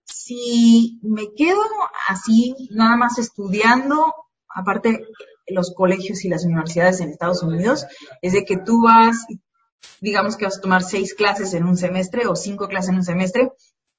si 0.06 0.98
me 1.04 1.34
quedo 1.36 1.60
así, 2.08 2.56
nada 2.72 2.96
más 2.96 3.20
estudiando, 3.20 4.14
aparte 4.48 5.06
los 5.46 5.74
colegios 5.76 6.24
y 6.24 6.30
las 6.30 6.46
universidades 6.46 7.02
en 7.02 7.10
Estados 7.10 7.44
Unidos, 7.44 7.86
es 8.22 8.32
de 8.32 8.46
que 8.46 8.56
tú 8.56 8.82
vas, 8.82 9.26
digamos 10.00 10.38
que 10.38 10.46
vas 10.46 10.58
a 10.58 10.62
tomar 10.62 10.84
seis 10.84 11.14
clases 11.16 11.54
en 11.54 11.66
un 11.66 11.76
semestre 11.76 12.28
o 12.28 12.36
cinco 12.38 12.70
clases 12.70 12.92
en 12.92 12.96
un 12.96 13.04
semestre, 13.04 13.52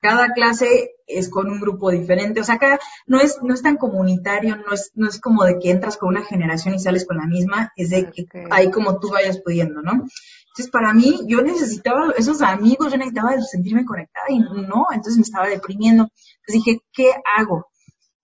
cada 0.06 0.32
clase 0.32 0.92
es 1.08 1.28
con 1.28 1.50
un 1.50 1.60
grupo 1.60 1.90
diferente, 1.90 2.40
o 2.40 2.44
sea, 2.44 2.56
acá 2.56 2.78
no 3.06 3.18
es, 3.18 3.42
no 3.42 3.54
es 3.54 3.62
tan 3.62 3.76
comunitario, 3.76 4.56
no 4.56 4.72
es, 4.72 4.92
no 4.94 5.08
es 5.08 5.20
como 5.20 5.44
de 5.44 5.58
que 5.58 5.70
entras 5.70 5.96
con 5.96 6.10
una 6.10 6.22
generación 6.22 6.74
y 6.74 6.78
sales 6.78 7.04
con 7.04 7.16
la 7.16 7.26
misma, 7.26 7.72
es 7.74 7.90
de 7.90 8.08
que 8.12 8.26
ahí 8.52 8.70
como 8.70 9.00
tú 9.00 9.10
vayas 9.10 9.40
pudiendo, 9.40 9.82
¿no? 9.82 9.92
Entonces, 9.92 10.70
para 10.70 10.94
mí, 10.94 11.22
yo 11.26 11.42
necesitaba 11.42 12.12
esos 12.16 12.40
amigos, 12.40 12.92
yo 12.92 12.98
necesitaba 12.98 13.40
sentirme 13.40 13.84
conectada 13.84 14.26
y 14.28 14.38
no, 14.38 14.86
entonces 14.92 15.16
me 15.16 15.22
estaba 15.22 15.48
deprimiendo. 15.48 16.04
Entonces 16.04 16.64
dije, 16.64 16.80
¿qué 16.92 17.10
hago? 17.36 17.66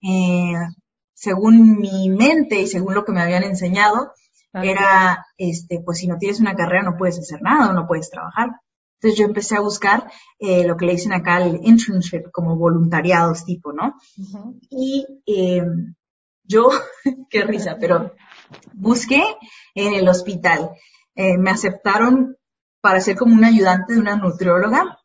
Eh, 0.02 0.54
según 1.12 1.78
mi 1.78 2.10
mente 2.10 2.60
y 2.60 2.68
según 2.68 2.94
lo 2.94 3.04
que 3.04 3.12
me 3.12 3.22
habían 3.22 3.42
enseñado, 3.42 4.12
era, 4.54 5.26
este, 5.36 5.80
pues 5.84 5.98
si 5.98 6.06
no 6.06 6.16
tienes 6.18 6.38
una 6.38 6.54
carrera 6.54 6.84
no 6.84 6.96
puedes 6.96 7.18
hacer 7.18 7.42
nada, 7.42 7.72
no 7.72 7.86
puedes 7.88 8.08
trabajar. 8.08 8.50
Entonces 9.02 9.18
yo 9.18 9.24
empecé 9.24 9.56
a 9.56 9.60
buscar 9.60 10.08
eh, 10.38 10.64
lo 10.64 10.76
que 10.76 10.86
le 10.86 10.92
dicen 10.92 11.12
acá 11.12 11.44
el 11.44 11.58
internship, 11.64 12.30
como 12.30 12.56
voluntariados 12.56 13.44
tipo, 13.44 13.72
¿no? 13.72 13.96
Y 14.70 15.04
eh, 15.26 15.64
yo, 16.44 16.70
qué 17.30 17.42
risa, 17.42 17.78
pero 17.80 18.14
busqué 18.74 19.24
en 19.74 19.94
el 19.94 20.08
hospital. 20.08 20.70
Eh, 21.16 21.36
me 21.36 21.50
aceptaron 21.50 22.36
para 22.80 23.00
ser 23.00 23.16
como 23.16 23.34
un 23.34 23.44
ayudante 23.44 23.94
de 23.94 23.98
una 23.98 24.14
nutrióloga 24.14 24.98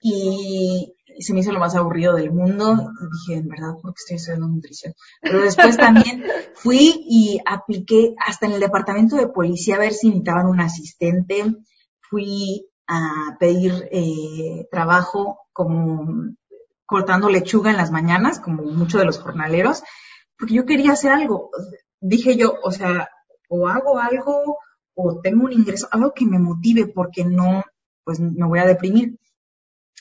y 0.00 0.92
se 1.20 1.32
me 1.32 1.40
hizo 1.40 1.52
lo 1.52 1.60
más 1.60 1.76
aburrido 1.76 2.16
del 2.16 2.32
mundo. 2.32 2.72
Y 3.00 3.28
dije, 3.28 3.40
en 3.40 3.48
verdad, 3.48 3.74
¿por 3.80 3.94
qué 3.94 4.00
estoy 4.00 4.16
estudiando 4.16 4.48
nutrición? 4.48 4.92
Pero 5.22 5.40
después 5.40 5.76
también 5.76 6.24
fui 6.54 7.04
y 7.08 7.40
apliqué 7.46 8.16
hasta 8.18 8.46
en 8.46 8.52
el 8.54 8.60
departamento 8.60 9.14
de 9.14 9.28
policía 9.28 9.76
a 9.76 9.78
ver 9.78 9.92
si 9.92 10.08
necesitaban 10.08 10.46
un 10.46 10.60
asistente. 10.60 11.44
Fui 12.00 12.66
a 12.86 13.36
pedir 13.38 13.88
eh, 13.90 14.66
trabajo 14.70 15.40
como 15.52 16.34
cortando 16.86 17.28
lechuga 17.28 17.70
en 17.70 17.76
las 17.76 17.90
mañanas, 17.90 18.38
como 18.38 18.62
muchos 18.62 19.00
de 19.00 19.06
los 19.06 19.18
jornaleros, 19.18 19.82
porque 20.38 20.54
yo 20.54 20.66
quería 20.66 20.92
hacer 20.92 21.12
algo. 21.12 21.50
Dije 22.00 22.36
yo, 22.36 22.54
o 22.62 22.70
sea, 22.70 23.08
o 23.48 23.68
hago 23.68 23.98
algo 23.98 24.58
o 24.94 25.20
tengo 25.20 25.44
un 25.44 25.52
ingreso, 25.52 25.88
algo 25.90 26.12
que 26.14 26.24
me 26.24 26.38
motive 26.38 26.86
porque 26.86 27.24
no, 27.24 27.64
pues 28.04 28.20
me 28.20 28.46
voy 28.46 28.58
a 28.60 28.66
deprimir. 28.66 29.18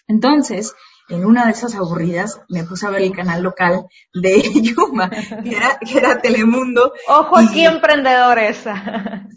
Entonces, 0.08 0.74
en 1.10 1.26
una 1.26 1.46
de 1.46 1.52
esas 1.52 1.76
aburridas 1.76 2.42
me 2.50 2.64
puse 2.64 2.88
a 2.88 2.90
ver 2.90 3.04
el 3.04 3.12
canal 3.12 3.44
local 3.44 3.86
de 4.14 4.42
Yuma, 4.62 5.10
que 5.10 5.56
era, 5.56 5.80
que 5.80 5.98
era 5.98 6.20
Telemundo. 6.20 6.94
Ojo 7.08 7.38
aquí, 7.38 7.66
emprendedores. 7.66 8.66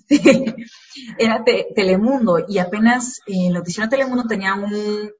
era 1.18 1.44
Telemundo 1.74 2.44
y 2.48 2.58
apenas 2.58 3.18
eh, 3.26 3.48
el 3.48 3.54
noticiero 3.54 3.88
Telemundo 3.88 4.24
tenía 4.26 4.54
un, 4.54 5.10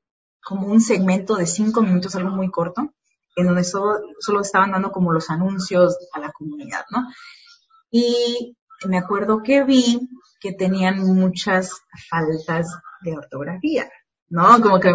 como 0.43 0.69
un 0.69 0.81
segmento 0.81 1.37
de 1.37 1.47
cinco 1.47 1.83
minutos, 1.83 2.15
algo 2.17 2.31
muy 2.31 2.51
corto, 2.51 2.95
en 3.37 3.47
donde 3.47 3.65
solo, 3.65 4.01
solo 4.19 4.41
estaban 4.41 4.73
dando 4.73 4.91
como 4.91 5.13
los 5.13 5.31
anuncios 5.31 5.97
a 6.13 6.21
la 6.21 6.33
comunidad, 6.33 6.85
¿no? 6.91 7.07
Y 7.91 8.57
me 8.87 8.99
acuerdo 8.99 9.43
que 9.43 9.65
vi 9.65 10.09
que 10.41 10.53
tenían 10.53 10.99
muchas 11.01 11.73
faltas 12.09 12.69
de 13.03 13.17
ortografía. 13.17 13.91
¿No? 14.31 14.61
Como 14.61 14.81
que, 14.81 14.91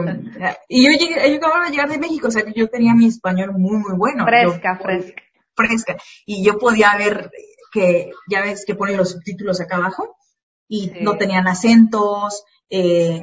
y 0.68 0.86
yo 0.86 0.92
llegué, 0.92 1.32
yo 1.32 1.38
acababa 1.38 1.66
de 1.66 1.72
llegar 1.72 1.90
de 1.90 1.98
México, 1.98 2.28
o 2.28 2.32
sea 2.32 2.44
que 2.44 2.54
yo 2.54 2.70
tenía 2.70 2.94
mi 2.94 3.08
español 3.08 3.54
muy, 3.54 3.78
muy 3.78 3.96
bueno. 3.96 4.26
Fresca, 4.26 4.78
fresca. 4.82 5.24
Fresca. 5.56 5.98
Y 6.26 6.44
yo 6.44 6.58
podía 6.58 6.96
ver 6.98 7.32
que, 7.72 8.12
ya 8.30 8.42
ves 8.42 8.66
que 8.66 8.76
ponen 8.76 8.98
los 8.98 9.12
subtítulos 9.12 9.60
acá 9.62 9.78
abajo, 9.78 10.16
y 10.68 10.92
no 11.02 11.18
tenían 11.18 11.48
acentos, 11.48 12.44
eh, 12.70 13.22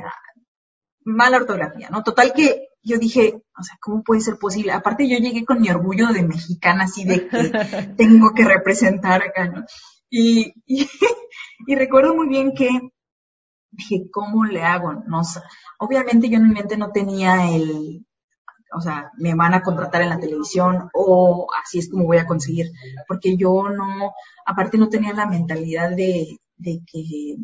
mala 1.05 1.39
ortografía, 1.39 1.89
¿no? 1.91 2.03
Total 2.03 2.33
que 2.33 2.69
yo 2.83 2.99
dije, 2.99 3.43
o 3.59 3.63
sea, 3.63 3.77
¿cómo 3.81 4.03
puede 4.03 4.21
ser 4.21 4.39
posible? 4.39 4.73
Aparte 4.73 5.09
yo 5.09 5.19
llegué 5.19 5.45
con 5.45 5.61
mi 5.61 5.69
orgullo 5.69 6.09
de 6.09 6.23
mexicana, 6.23 6.85
así 6.85 7.05
de 7.05 7.29
que 7.29 7.39
tengo 7.97 8.33
que 8.35 8.45
representar 8.45 9.23
acá, 9.23 9.47
¿no? 9.47 9.65
Y, 10.09 10.53
y, 10.67 10.89
y 11.67 11.75
recuerdo 11.75 12.15
muy 12.15 12.29
bien 12.29 12.55
que 12.55 12.69
dije, 13.71 14.09
¿cómo 14.13 14.45
le 14.45 14.63
hago? 14.63 14.93
No, 15.07 15.23
obviamente 15.79 16.29
yo 16.29 16.37
en 16.37 16.49
mi 16.49 16.55
mente 16.55 16.77
no 16.77 16.91
tenía 16.91 17.51
el, 17.51 18.05
o 18.73 18.81
sea, 18.81 19.11
me 19.17 19.35
van 19.35 19.55
a 19.55 19.63
contratar 19.63 20.03
en 20.03 20.11
la 20.11 20.21
televisión 20.21 20.89
o 20.95 21.47
así 21.63 21.79
es 21.79 21.91
como 21.91 22.05
voy 22.05 22.19
a 22.19 22.27
conseguir, 22.27 22.71
porque 23.09 23.37
yo 23.37 23.69
no, 23.69 24.13
aparte 24.47 24.79
no 24.79 24.89
tenía 24.89 25.13
la 25.13 25.27
mentalidad 25.27 25.91
de, 25.91 26.39
de 26.57 26.81
que, 26.91 27.37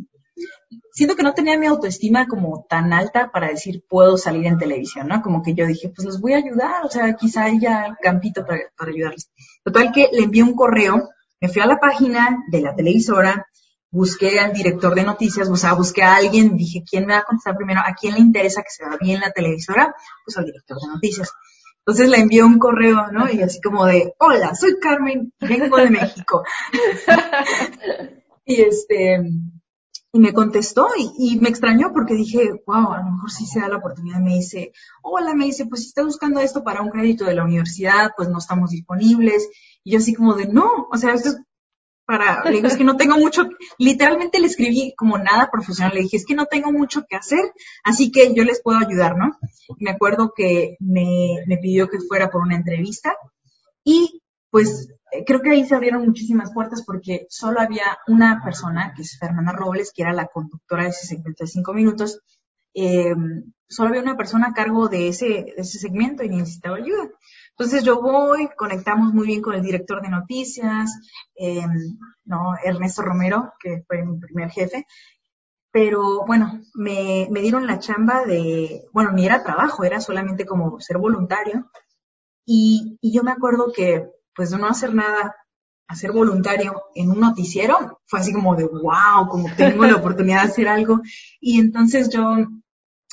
siento 0.93 1.17
que 1.17 1.23
no 1.23 1.35
tenía 1.35 1.59
mi 1.59 1.67
autoestima 1.67 2.27
como 2.27 2.65
tan 2.69 2.93
alta 2.93 3.31
para 3.31 3.49
decir 3.49 3.85
puedo 3.89 4.17
salir 4.17 4.47
en 4.47 4.59
televisión, 4.59 5.09
¿no? 5.09 5.23
Como 5.23 5.43
que 5.43 5.55
yo 5.55 5.67
dije, 5.67 5.91
pues 5.95 6.07
los 6.07 6.21
voy 6.21 6.35
a 6.35 6.39
ayudar, 6.39 6.85
o 6.85 6.91
sea, 6.91 7.15
quizá 7.15 7.45
haya 7.45 7.97
campito 8.03 8.45
para, 8.45 8.61
para 8.77 8.91
ayudarles. 8.91 9.31
Total 9.65 9.93
que 9.93 10.09
le 10.13 10.25
envié 10.25 10.43
un 10.43 10.55
correo, 10.55 11.09
me 11.41 11.49
fui 11.49 11.63
a 11.63 11.67
la 11.67 11.79
página 11.79 12.45
de 12.51 12.61
la 12.61 12.75
televisora, 12.75 13.47
busqué 13.91 14.39
al 14.41 14.53
director 14.53 14.95
de 14.95 15.05
noticias, 15.05 15.49
o 15.49 15.57
sea, 15.57 15.75
busqué 15.75 16.03
a 16.03 16.17
alguien, 16.17 16.57
dije, 16.57 16.83
¿quién 16.89 17.07
me 17.07 17.15
va 17.15 17.21
a 17.21 17.25
contestar 17.25 17.57
primero? 17.57 17.81
¿A 17.81 17.95
quién 17.95 18.15
le 18.15 18.21
interesa 18.21 18.63
que 18.63 18.71
se 18.71 18.85
vea 18.85 18.99
bien 19.01 19.21
la 19.21 19.31
televisora? 19.31 19.95
Pues 20.25 20.37
al 20.37 20.45
director 20.45 20.79
de 20.81 20.89
noticias. 20.89 21.33
Entonces 21.79 22.09
le 22.09 22.19
envié 22.19 22.43
un 22.43 22.59
correo, 22.59 23.13
¿no? 23.13 23.31
Y 23.31 23.43
así 23.43 23.61
como 23.61 23.87
de, 23.87 24.13
hola, 24.19 24.55
soy 24.55 24.79
Carmen, 24.81 25.33
vengo 25.41 25.77
de 25.77 25.91
México. 25.91 26.43
y 28.45 28.61
este, 28.61 29.21
y 30.17 30.19
me 30.19 30.33
contestó 30.33 30.89
y, 30.97 31.39
me 31.41 31.49
extrañó 31.49 31.93
porque 31.93 32.15
dije, 32.15 32.63
wow, 32.67 32.93
a 32.93 32.99
lo 32.99 33.13
mejor 33.13 33.31
sí 33.31 33.47
se 33.47 33.61
da 33.61 33.69
la 33.69 33.77
oportunidad. 33.77 34.19
Me 34.19 34.35
dice, 34.35 34.73
hola, 35.03 35.35
me 35.35 35.45
dice, 35.45 35.67
pues 35.67 35.83
si 35.83 35.89
está 35.89 36.03
buscando 36.03 36.41
esto 36.41 36.65
para 36.65 36.81
un 36.81 36.91
crédito 36.91 37.25
de 37.25 37.35
la 37.35 37.45
universidad, 37.45 38.13
pues 38.17 38.29
no 38.31 38.39
estamos 38.39 38.71
disponibles. 38.71 39.49
Y 39.85 39.93
yo 39.93 39.99
así 39.99 40.15
como 40.15 40.35
de, 40.35 40.49
no, 40.49 40.89
o 40.91 40.97
sea, 40.97 41.13
esto 41.13 41.29
es 41.29 41.37
para, 42.07 42.45
le 42.45 42.53
digo, 42.53 42.69
es 42.69 42.77
que 42.77 42.85
no 42.85 42.97
tengo 42.97 43.19
mucho, 43.19 43.49
literalmente 43.79 44.39
le 44.39 44.47
escribí 44.47 44.95
como 44.97 45.19
nada 45.19 45.51
profesional, 45.51 45.93
le 45.95 46.03
dije, 46.03 46.17
es 46.17 46.25
que 46.25 46.37
no 46.37 46.47
tengo 46.47 46.71
mucho 46.73 47.05
que 47.09 47.17
hacer, 47.17 47.53
así 47.83 48.13
que 48.13 48.33
yo 48.33 48.45
les 48.45 48.63
puedo 48.63 48.79
ayudar, 48.79 49.17
¿no? 49.19 49.37
Me 49.79 49.91
acuerdo 49.91 50.33
que 50.35 50.77
me, 50.79 51.43
me 51.47 51.59
pidió 51.59 51.89
que 51.89 51.99
fuera 51.99 52.31
por 52.31 52.43
una 52.43 52.57
entrevista 52.57 53.17
y 53.83 54.23
pues 54.51 54.89
creo 55.27 55.43
que 55.43 55.51
ahí 55.51 55.67
se 55.67 55.75
abrieron 55.75 56.07
muchísimas 56.07 56.53
puertas 56.53 56.85
porque 56.85 57.27
solo 57.29 57.61
había 57.61 57.99
una 58.07 58.41
persona, 58.45 58.93
que 58.95 59.03
es 59.03 59.19
Fernanda 59.19 59.53
Robles, 59.53 59.93
que 59.95 60.03
era 60.03 60.13
la 60.13 60.27
conductora 60.27 60.85
de 60.85 60.91
ese 60.91 61.07
segmento 61.07 61.45
de 61.45 61.49
cinco 61.49 61.75
minutos, 61.75 62.21
eh, 62.75 63.15
solo 63.69 63.89
había 63.89 64.03
una 64.03 64.17
persona 64.17 64.49
a 64.49 64.53
cargo 64.53 64.89
de 64.89 65.09
ese, 65.09 65.27
de 65.27 65.55
ese 65.57 65.79
segmento 65.79 66.23
y 66.23 66.29
necesitaba 66.29 66.77
ayuda. 66.77 67.11
Entonces 67.59 67.85
yo 67.85 68.03
voy, 68.03 68.51
conectamos 68.55 69.15
muy 69.15 69.27
bien 69.27 69.41
con 69.41 69.55
el 69.55 69.63
director 69.63 70.03
de 70.03 70.11
noticias, 70.11 70.91
eh, 71.37 71.65
no, 72.27 72.55
Ernesto 72.63 73.01
Romero, 73.01 73.55
que 73.59 73.83
fue 73.89 74.05
mi 74.05 74.19
primer 74.19 74.51
jefe, 74.51 74.87
pero 75.71 76.27
bueno, 76.27 76.61
me, 76.75 77.29
me, 77.31 77.41
dieron 77.41 77.67
la 77.67 77.79
chamba 77.79 78.27
de, 78.27 78.85
bueno, 78.93 79.13
ni 79.13 79.25
era 79.25 79.43
trabajo, 79.43 79.85
era 79.85 80.01
solamente 80.01 80.45
como 80.45 80.81
ser 80.81 80.99
voluntario. 80.99 81.71
Y, 82.45 82.99
y 83.01 83.13
yo 83.13 83.23
me 83.23 83.33
acuerdo 83.33 83.73
que, 83.75 84.07
pues 84.35 84.51
de 84.51 84.59
no 84.59 84.69
hacer 84.69 84.95
nada, 84.95 85.35
hacer 85.89 86.13
voluntario 86.13 86.85
en 86.95 87.11
un 87.11 87.21
noticiero, 87.21 88.01
fue 88.07 88.21
así 88.21 88.33
como 88.35 88.55
de, 88.55 88.65
wow, 88.65 89.29
como 89.29 89.49
tengo 89.57 89.85
la 89.87 89.97
oportunidad 89.97 90.43
de 90.43 90.49
hacer 90.49 90.69
algo. 90.69 91.01
Y 91.41 91.59
entonces 91.59 92.11
yo 92.11 92.37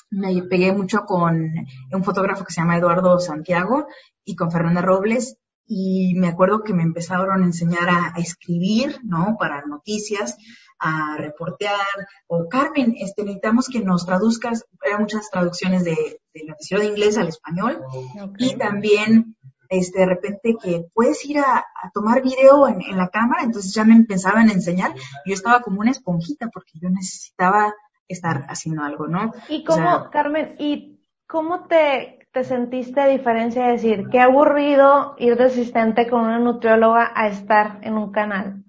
me 0.09 0.43
pegué 0.43 0.71
mucho 0.73 1.05
con 1.05 1.51
un 1.91 2.03
fotógrafo 2.03 2.45
que 2.45 2.53
se 2.53 2.61
llama 2.61 2.77
Eduardo 2.77 3.19
Santiago 3.19 3.87
y 4.25 4.35
con 4.35 4.51
Fernanda 4.51 4.81
Robles 4.81 5.37
y 5.65 6.13
me 6.15 6.27
acuerdo 6.27 6.63
que 6.63 6.73
me 6.73 6.83
empezaron 6.83 7.41
a 7.41 7.45
enseñar 7.45 7.89
a, 7.89 8.13
escribir, 8.17 8.99
¿no? 9.03 9.37
Para 9.39 9.65
noticias, 9.65 10.37
a 10.79 11.15
reportear, 11.17 11.77
o 12.27 12.47
Carmen, 12.49 12.95
este, 12.97 13.23
necesitamos 13.23 13.69
que 13.69 13.79
nos 13.79 14.05
traduzcas, 14.05 14.65
eran 14.83 15.01
muchas 15.01 15.29
traducciones 15.29 15.83
de, 15.85 16.19
de 16.33 16.43
noticiero 16.45 16.83
de 16.83 16.89
inglés 16.89 17.17
al 17.17 17.29
español, 17.29 17.81
y 18.37 18.57
también, 18.57 19.37
este, 19.69 19.99
de 19.99 20.05
repente 20.05 20.57
que 20.61 20.85
puedes 20.93 21.23
ir 21.25 21.39
a, 21.39 21.65
tomar 21.93 22.21
video 22.21 22.67
en, 22.67 22.81
en, 22.81 22.97
la 22.97 23.09
cámara, 23.09 23.43
entonces 23.43 23.73
ya 23.73 23.85
me 23.85 23.95
empezaban 23.95 24.49
a 24.49 24.53
enseñar, 24.53 24.93
yo 25.25 25.33
estaba 25.33 25.61
como 25.61 25.79
una 25.79 25.91
esponjita 25.91 26.49
porque 26.49 26.79
yo 26.79 26.89
necesitaba 26.89 27.73
estar 28.07 28.45
haciendo 28.49 28.83
algo, 28.83 29.07
¿no? 29.07 29.31
Y 29.47 29.63
cómo, 29.63 30.09
Carmen, 30.11 30.55
¿y 30.59 30.99
cómo 31.25 31.67
te 31.67 32.22
te 32.33 32.43
sentiste 32.43 32.99
a 32.99 33.07
diferencia 33.07 33.65
de 33.65 33.73
decir, 33.73 34.09
qué 34.11 34.19
aburrido 34.19 35.15
ir 35.19 35.37
de 35.37 35.45
asistente 35.45 36.09
con 36.09 36.21
una 36.21 36.39
nutrióloga 36.39 37.11
a 37.15 37.27
estar 37.27 37.79
en 37.83 37.93
un 37.93 38.11
canal? 38.11 38.63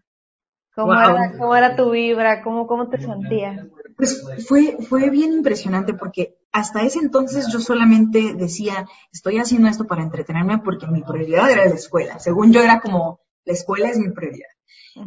¿Cómo, 0.74 0.92
era, 0.92 1.32
cómo 1.38 1.56
era 1.56 1.74
tu 1.74 1.90
vibra? 1.90 2.42
¿Cómo, 2.42 2.66
cómo 2.66 2.88
te 2.88 3.00
sentías? 3.00 3.66
Pues 3.96 4.22
fue, 4.46 4.76
fue 4.88 5.08
bien 5.08 5.32
impresionante 5.32 5.94
porque 5.94 6.36
hasta 6.52 6.82
ese 6.82 6.98
entonces 6.98 7.50
yo 7.50 7.58
solamente 7.58 8.34
decía, 8.34 8.86
estoy 9.12 9.38
haciendo 9.38 9.68
esto 9.68 9.86
para 9.86 10.02
entretenerme 10.02 10.58
porque 10.58 10.86
mi 10.86 11.02
prioridad 11.02 11.50
era 11.50 11.64
la 11.64 11.74
escuela. 11.74 12.18
Según 12.18 12.52
yo 12.52 12.60
era 12.60 12.80
como, 12.80 13.20
la 13.44 13.54
escuela 13.54 13.88
es 13.88 13.98
mi 13.98 14.10
prioridad. 14.10 14.48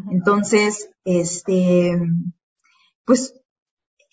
Entonces, 0.10 0.90
este, 1.04 2.00
pues 3.06 3.40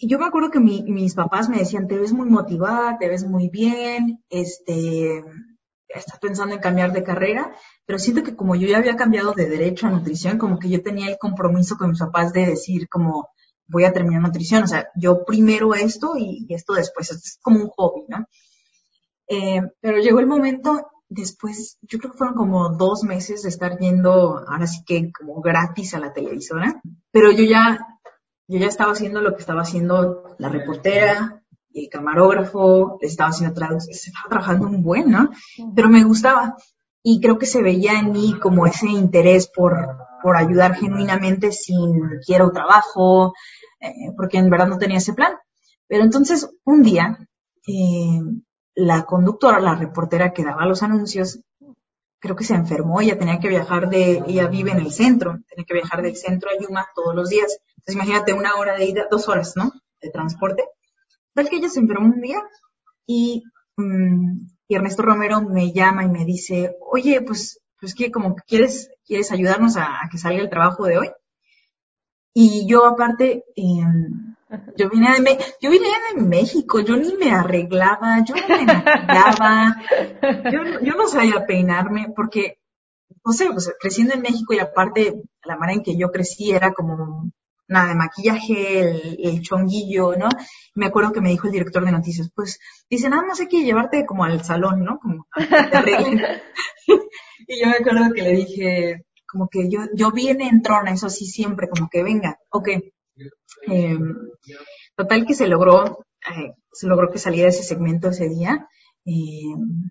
yo 0.09 0.19
me 0.19 0.27
acuerdo 0.27 0.51
que 0.51 0.61
mis 0.61 1.15
papás 1.15 1.49
me 1.49 1.59
decían, 1.59 1.87
te 1.87 1.99
ves 1.99 2.13
muy 2.13 2.29
motivada, 2.29 2.99
te 2.99 3.09
ves 3.09 3.25
muy 3.25 3.49
bien, 3.49 4.23
este, 4.29 5.25
estás 5.89 6.19
pensando 6.19 6.55
en 6.55 6.61
cambiar 6.61 6.93
de 6.93 7.05
carrera, 7.05 7.55
pero 7.87 7.99
siento 7.99 8.23
que 8.23 8.37
como 8.37 8.55
yo 8.55 8.67
ya 8.67 8.79
había 8.79 8.97
cambiado 8.97 9.33
de 9.33 9.49
derecho 9.49 9.87
a 9.87 9.91
nutrición, 9.91 10.39
como 10.39 10.59
que 10.59 10.69
yo 10.69 10.83
tenía 10.83 11.09
el 11.09 11.19
compromiso 11.19 11.77
con 11.77 11.91
mis 11.91 12.01
papás 12.01 12.33
de 12.33 12.47
decir 12.47 12.89
como, 12.89 13.29
voy 13.67 13.85
a 13.85 13.93
terminar 13.93 14.23
nutrición, 14.23 14.65
o 14.65 14.67
sea, 14.67 14.89
yo 14.97 15.25
primero 15.25 15.75
esto 15.75 16.15
y, 16.17 16.47
esto 16.51 16.75
después, 16.75 17.11
es 17.11 17.39
como 17.43 17.61
un 17.61 17.69
hobby, 17.69 18.05
¿no? 18.09 18.27
Eh, 19.29 19.63
pero 19.81 19.99
llegó 19.99 20.21
el 20.21 20.27
momento, 20.27 20.87
después, 21.09 21.79
yo 21.83 21.99
creo 21.99 22.13
que 22.13 22.19
fueron 22.19 22.37
como 22.37 22.71
dos 22.71 23.05
meses 23.05 23.43
de 23.43 23.49
estar 23.49 23.79
yendo, 23.79 24.39
ahora 24.47 24.67
sí 24.67 24.83
que 24.85 25.11
como 25.13 25.41
gratis 25.41 25.95
a 25.95 26.01
la 26.01 26.13
televisora, 26.13 26.81
pero 27.11 27.31
yo 27.31 27.45
ya 27.45 27.79
yo 28.47 28.59
ya 28.59 28.67
estaba 28.67 28.93
haciendo 28.93 29.21
lo 29.21 29.35
que 29.35 29.41
estaba 29.41 29.63
haciendo 29.63 30.37
la 30.39 30.49
reportera, 30.49 31.43
el 31.73 31.89
camarógrafo, 31.89 32.99
estaba 33.01 33.31
haciendo 33.31 33.61
estaba 33.61 34.29
trabajando 34.29 34.67
un 34.67 34.83
buen, 34.83 35.11
¿no? 35.11 35.31
Pero 35.75 35.89
me 35.89 36.05
gustaba. 36.05 36.57
Y 37.03 37.21
creo 37.21 37.39
que 37.39 37.47
se 37.47 37.63
veía 37.63 37.99
en 37.99 38.13
mí 38.13 38.39
como 38.41 38.67
ese 38.67 38.87
interés 38.87 39.49
por, 39.49 39.99
por 40.23 40.37
ayudar 40.37 40.75
genuinamente 40.75 41.53
sin 41.53 42.21
quiero 42.25 42.51
trabajo, 42.53 43.35
eh, 43.81 44.13
porque 44.17 44.39
en 44.39 44.49
verdad 44.49 44.69
no 44.69 44.79
tenía 44.79 44.99
ese 44.99 45.13
plan. 45.13 45.33
Pero 45.87 46.05
entonces, 46.05 46.49
un 46.65 46.83
día, 46.83 47.19
eh, 47.67 48.21
la 48.75 49.05
conductora, 49.05 49.61
la 49.61 49.75
reportera 49.75 50.33
que 50.33 50.45
daba 50.45 50.67
los 50.67 50.83
anuncios, 50.83 51.41
creo 52.25 52.37
que 52.37 52.45
se 52.45 52.55
enfermó, 52.55 53.03
ella 53.03 53.19
tenía 53.19 53.39
que 53.39 53.51
viajar 53.51 53.91
de, 53.91 54.23
ella 54.27 54.47
vive 54.47 54.71
en 54.71 54.79
el 54.79 54.91
centro, 54.91 55.41
tenía 55.47 55.67
que 55.67 55.75
viajar 55.75 56.01
del 56.01 56.17
centro 56.17 56.49
a 56.49 56.59
Yuma 56.59 56.87
todos 56.95 57.15
los 57.15 57.29
días. 57.29 57.59
Entonces 57.77 57.97
imagínate 57.97 58.33
una 58.33 58.57
hora 58.57 58.75
de 58.79 58.87
ida, 58.87 59.09
dos 59.11 59.29
horas, 59.29 59.53
¿no? 59.57 59.71
De 60.01 60.09
transporte. 60.09 60.65
Tal 61.35 61.51
que 61.51 61.57
ella 61.57 61.69
se 61.69 61.81
enfermó 61.81 62.07
un 62.07 62.23
día 62.23 62.43
y, 63.07 63.43
mm, 63.77 64.39
y 64.69 64.75
Ernesto 64.75 65.03
Romero 65.03 65.43
me 65.43 65.75
llama 65.75 66.03
y 66.05 66.09
me 66.09 66.25
dice, 66.25 66.75
oye, 66.81 67.21
pues, 67.21 67.61
pues 67.79 67.95
que 67.95 68.11
como 68.11 68.37
quieres, 68.37 68.89
quieres 69.05 69.31
ayudarnos 69.31 69.77
a, 69.77 70.01
que 70.11 70.17
salga 70.17 70.41
el 70.41 70.49
trabajo 70.49 70.87
de 70.87 70.97
hoy. 70.97 71.11
Y 72.33 72.67
yo 72.67 72.87
aparte, 72.87 73.45
em, 73.55 74.35
yo 74.77 74.91
vine 74.91 75.09
de, 75.21 75.39
yo 75.61 75.71
vine 75.71 75.89
de 76.15 76.23
México, 76.23 76.81
yo 76.81 76.97
ni 76.97 77.15
me 77.17 77.31
arreglaba, 77.31 78.25
yo 78.25 78.35
no 78.35 78.57
me 78.57 78.65
maquillaba, 78.65 79.83
yo, 80.51 80.81
yo 80.81 80.95
no 80.95 81.07
sabía 81.09 81.47
peinarme 81.47 82.13
porque, 82.15 82.59
no 83.25 83.33
sé, 83.33 83.51
pues 83.51 83.73
creciendo 83.81 84.15
en 84.15 84.23
México 84.23 84.55
y 84.55 84.59
aparte 84.59 85.23
la 85.45 85.57
manera 85.57 85.79
en 85.79 85.85
que 85.85 85.97
yo 85.97 86.11
crecí 86.11 86.53
era 86.53 86.73
como 86.73 87.31
nada 87.69 87.89
de 87.89 87.95
maquillaje, 87.95 89.27
el, 89.27 89.41
chonguillo, 89.43 90.17
¿no? 90.17 90.29
Me 90.75 90.87
acuerdo 90.87 91.13
que 91.13 91.21
me 91.21 91.31
dijo 91.31 91.47
el 91.47 91.53
director 91.53 91.85
de 91.85 91.93
noticias, 91.93 92.31
pues, 92.35 92.59
dice, 92.91 93.09
nada 93.09 93.23
más 93.23 93.41
hay 93.41 93.49
que 93.49 93.65
llevarte 93.65 94.05
como 94.07 94.25
al 94.25 94.45
salón, 94.45 94.85
¿no? 94.85 94.99
Como 94.99 95.27
te 95.35 95.43
y 97.47 97.61
yo 97.61 97.69
me 97.69 97.77
acuerdo 97.77 98.13
que 98.15 98.23
le 98.23 98.33
dije, 98.33 99.05
como 99.27 99.49
que 99.49 99.69
yo, 99.69 99.81
yo 99.95 100.13
en 100.15 100.63
trona, 100.63 100.93
eso 100.93 101.09
sí, 101.09 101.27
siempre, 101.27 101.69
como 101.69 101.89
que 101.91 102.03
venga, 102.03 102.39
ok. 102.51 102.69
Em, 103.63 104.15
total 104.97 105.27
que 105.27 105.35
se 105.35 105.47
logró, 105.47 106.05
eh, 106.31 106.55
se 106.73 106.87
logró 106.87 107.11
que 107.11 107.19
saliera 107.19 107.49
ese 107.49 107.63
segmento 107.63 108.09
ese 108.09 108.29
día. 108.29 108.69
Em, 109.05 109.91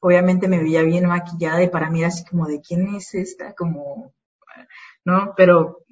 obviamente 0.00 0.48
me 0.48 0.58
veía 0.58 0.82
bien 0.82 1.06
maquillada 1.06 1.62
y 1.62 1.68
para 1.68 1.90
mí 1.90 2.00
era 2.00 2.08
así 2.08 2.24
como 2.24 2.46
de 2.46 2.60
quién 2.60 2.94
es 2.94 3.14
esta, 3.14 3.54
como, 3.54 4.12
¿no? 5.04 5.34
Pero 5.36 5.84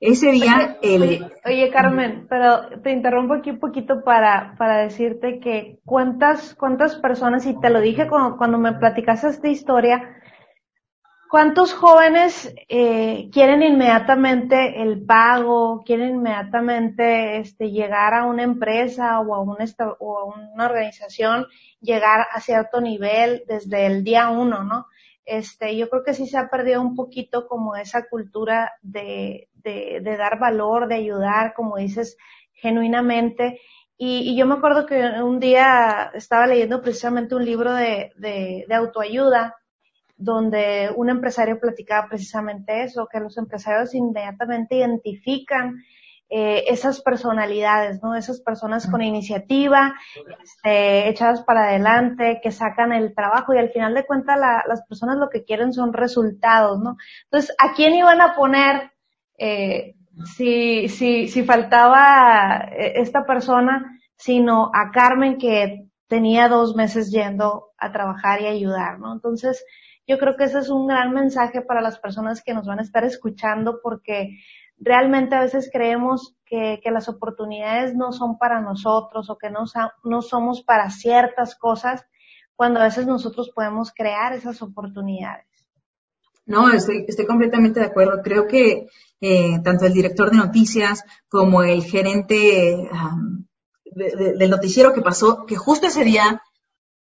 ese 0.00 0.32
día 0.32 0.78
el... 0.82 1.30
Oye, 1.44 1.70
Carmen, 1.70 2.26
pero 2.28 2.80
te 2.82 2.90
interrumpo 2.90 3.34
aquí 3.34 3.50
un 3.50 3.60
poquito 3.60 4.02
para, 4.02 4.56
para 4.58 4.78
decirte 4.78 5.38
que 5.38 5.78
cuántas, 5.84 6.56
cuántas 6.56 6.96
personas, 6.96 7.46
y 7.46 7.58
te 7.60 7.70
lo 7.70 7.80
dije 7.80 8.08
cuando, 8.08 8.36
cuando 8.36 8.58
me 8.58 8.72
platicaste 8.72 9.28
esta 9.28 9.48
historia, 9.48 10.16
¿Cuántos 11.32 11.72
jóvenes 11.72 12.54
eh, 12.68 13.30
quieren 13.32 13.62
inmediatamente 13.62 14.82
el 14.82 15.02
pago, 15.02 15.82
quieren 15.82 16.16
inmediatamente 16.16 17.38
este, 17.38 17.70
llegar 17.70 18.12
a 18.12 18.26
una 18.26 18.42
empresa 18.42 19.18
o 19.18 19.34
a, 19.34 19.40
o 19.40 20.18
a 20.18 20.24
una 20.26 20.66
organización, 20.66 21.46
llegar 21.80 22.26
a 22.30 22.38
cierto 22.42 22.82
nivel 22.82 23.44
desde 23.48 23.86
el 23.86 24.04
día 24.04 24.28
uno, 24.28 24.62
¿no? 24.62 24.88
Este, 25.24 25.74
yo 25.74 25.88
creo 25.88 26.04
que 26.04 26.12
sí 26.12 26.26
se 26.26 26.36
ha 26.36 26.50
perdido 26.50 26.82
un 26.82 26.94
poquito 26.94 27.48
como 27.48 27.76
esa 27.76 28.10
cultura 28.10 28.72
de, 28.82 29.48
de, 29.54 30.00
de 30.02 30.16
dar 30.18 30.38
valor, 30.38 30.86
de 30.86 30.96
ayudar, 30.96 31.54
como 31.54 31.78
dices, 31.78 32.18
genuinamente. 32.52 33.58
Y, 33.96 34.30
y, 34.30 34.36
yo 34.36 34.44
me 34.44 34.56
acuerdo 34.56 34.84
que 34.84 35.00
un 35.22 35.40
día 35.40 36.10
estaba 36.12 36.46
leyendo 36.46 36.82
precisamente 36.82 37.34
un 37.34 37.46
libro 37.46 37.72
de 37.72 38.66
autoayuda 38.70 39.56
donde 40.22 40.90
un 40.96 41.10
empresario 41.10 41.58
platicaba 41.60 42.08
precisamente 42.08 42.82
eso, 42.82 43.08
que 43.10 43.20
los 43.20 43.36
empresarios 43.38 43.94
inmediatamente 43.94 44.76
identifican 44.76 45.82
eh, 46.34 46.64
esas 46.68 47.02
personalidades, 47.02 48.02
¿no? 48.02 48.14
Esas 48.14 48.40
personas 48.40 48.90
con 48.90 49.02
iniciativa, 49.02 49.94
este, 50.42 51.10
echadas 51.10 51.42
para 51.42 51.68
adelante, 51.68 52.40
que 52.42 52.50
sacan 52.50 52.92
el 52.94 53.14
trabajo 53.14 53.52
y 53.52 53.58
al 53.58 53.68
final 53.68 53.92
de 53.92 54.06
cuentas 54.06 54.38
las 54.66 54.82
personas 54.88 55.18
lo 55.18 55.28
que 55.28 55.44
quieren 55.44 55.74
son 55.74 55.92
resultados, 55.92 56.80
¿no? 56.80 56.96
Entonces, 57.24 57.54
¿a 57.58 57.74
quién 57.74 57.92
iban 57.92 58.22
a 58.22 58.34
poner 58.34 58.92
eh, 59.36 59.94
si, 60.24 60.88
si, 60.88 61.28
si 61.28 61.42
faltaba 61.44 62.68
eh, 62.72 62.94
esta 62.96 63.26
persona, 63.26 64.00
sino 64.16 64.70
a 64.72 64.90
Carmen 64.90 65.36
que 65.36 65.86
tenía 66.06 66.48
dos 66.48 66.74
meses 66.76 67.10
yendo 67.10 67.72
a 67.76 67.92
trabajar 67.92 68.40
y 68.40 68.46
ayudar, 68.46 68.98
¿no? 68.98 69.12
Entonces, 69.12 69.64
yo 70.12 70.18
creo 70.18 70.36
que 70.36 70.44
ese 70.44 70.58
es 70.58 70.68
un 70.68 70.86
gran 70.86 71.14
mensaje 71.14 71.62
para 71.62 71.80
las 71.80 71.98
personas 71.98 72.42
que 72.42 72.52
nos 72.52 72.66
van 72.66 72.80
a 72.80 72.82
estar 72.82 73.02
escuchando 73.02 73.80
porque 73.82 74.36
realmente 74.78 75.34
a 75.34 75.40
veces 75.40 75.70
creemos 75.72 76.36
que, 76.44 76.80
que 76.84 76.90
las 76.90 77.08
oportunidades 77.08 77.94
no 77.94 78.12
son 78.12 78.36
para 78.36 78.60
nosotros 78.60 79.30
o 79.30 79.38
que 79.38 79.48
no, 79.48 79.64
no 80.04 80.20
somos 80.20 80.62
para 80.62 80.90
ciertas 80.90 81.54
cosas 81.54 82.04
cuando 82.54 82.80
a 82.80 82.84
veces 82.84 83.06
nosotros 83.06 83.50
podemos 83.54 83.90
crear 83.90 84.34
esas 84.34 84.60
oportunidades. 84.60 85.46
No, 86.44 86.70
estoy, 86.70 87.06
estoy 87.08 87.24
completamente 87.24 87.80
de 87.80 87.86
acuerdo. 87.86 88.20
Creo 88.22 88.46
que 88.46 88.88
eh, 89.22 89.60
tanto 89.64 89.86
el 89.86 89.94
director 89.94 90.30
de 90.30 90.36
noticias 90.36 91.04
como 91.30 91.62
el 91.62 91.84
gerente 91.84 92.86
del 93.94 94.50
noticiero 94.50 94.92
que 94.92 95.00
pasó, 95.00 95.46
que 95.46 95.56
justo 95.56 95.86
ese 95.86 96.04
día 96.04 96.42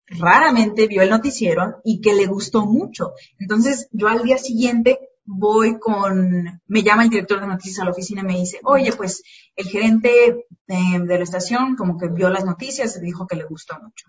raramente 0.09 0.87
vio 0.87 1.01
el 1.01 1.09
noticiero 1.09 1.81
y 1.83 2.01
que 2.01 2.13
le 2.13 2.25
gustó 2.25 2.65
mucho. 2.65 3.13
Entonces 3.37 3.89
yo 3.91 4.07
al 4.07 4.23
día 4.23 4.37
siguiente 4.37 4.99
voy 5.25 5.79
con, 5.79 6.61
me 6.67 6.83
llama 6.83 7.03
el 7.03 7.09
director 7.09 7.39
de 7.39 7.47
noticias 7.47 7.79
a 7.79 7.85
la 7.85 7.91
oficina 7.91 8.21
y 8.21 8.25
me 8.25 8.37
dice, 8.37 8.59
oye, 8.63 8.91
pues 8.93 9.21
el 9.55 9.67
gerente 9.67 10.47
de, 10.67 11.05
la 11.05 11.23
estación 11.23 11.75
como 11.75 11.97
que 11.97 12.07
vio 12.07 12.29
las 12.29 12.45
noticias 12.45 12.97
y 12.97 13.01
dijo 13.01 13.27
que 13.27 13.35
le 13.35 13.43
gustó 13.43 13.75
mucho. 13.79 14.07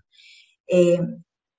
Eh, 0.66 1.00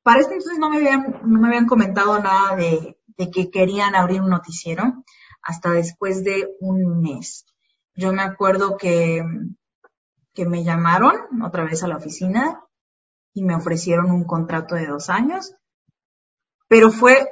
para 0.03 0.21
este 0.21 0.33
entonces 0.33 0.57
no 0.57 0.69
me 0.69 0.77
habían, 0.77 1.21
no 1.23 1.39
me 1.39 1.47
habían 1.47 1.67
comentado 1.67 2.19
nada 2.19 2.55
de, 2.55 2.97
de 3.17 3.29
que 3.29 3.51
querían 3.51 3.93
abrir 3.93 4.21
un 4.21 4.31
noticiero 4.31 5.03
hasta 5.43 5.71
después 5.71 6.23
de 6.23 6.49
un 6.59 7.01
mes. 7.01 7.45
Yo 7.93 8.13
me 8.13 8.23
acuerdo 8.23 8.77
que, 8.77 9.23
que 10.33 10.45
me 10.45 10.63
llamaron 10.63 11.43
otra 11.43 11.65
vez 11.65 11.83
a 11.83 11.87
la 11.87 11.97
oficina 11.97 12.63
y 13.33 13.43
me 13.43 13.55
ofrecieron 13.55 14.11
un 14.11 14.25
contrato 14.25 14.75
de 14.75 14.87
dos 14.87 15.09
años. 15.09 15.53
Pero 16.67 16.91
fue, 16.91 17.27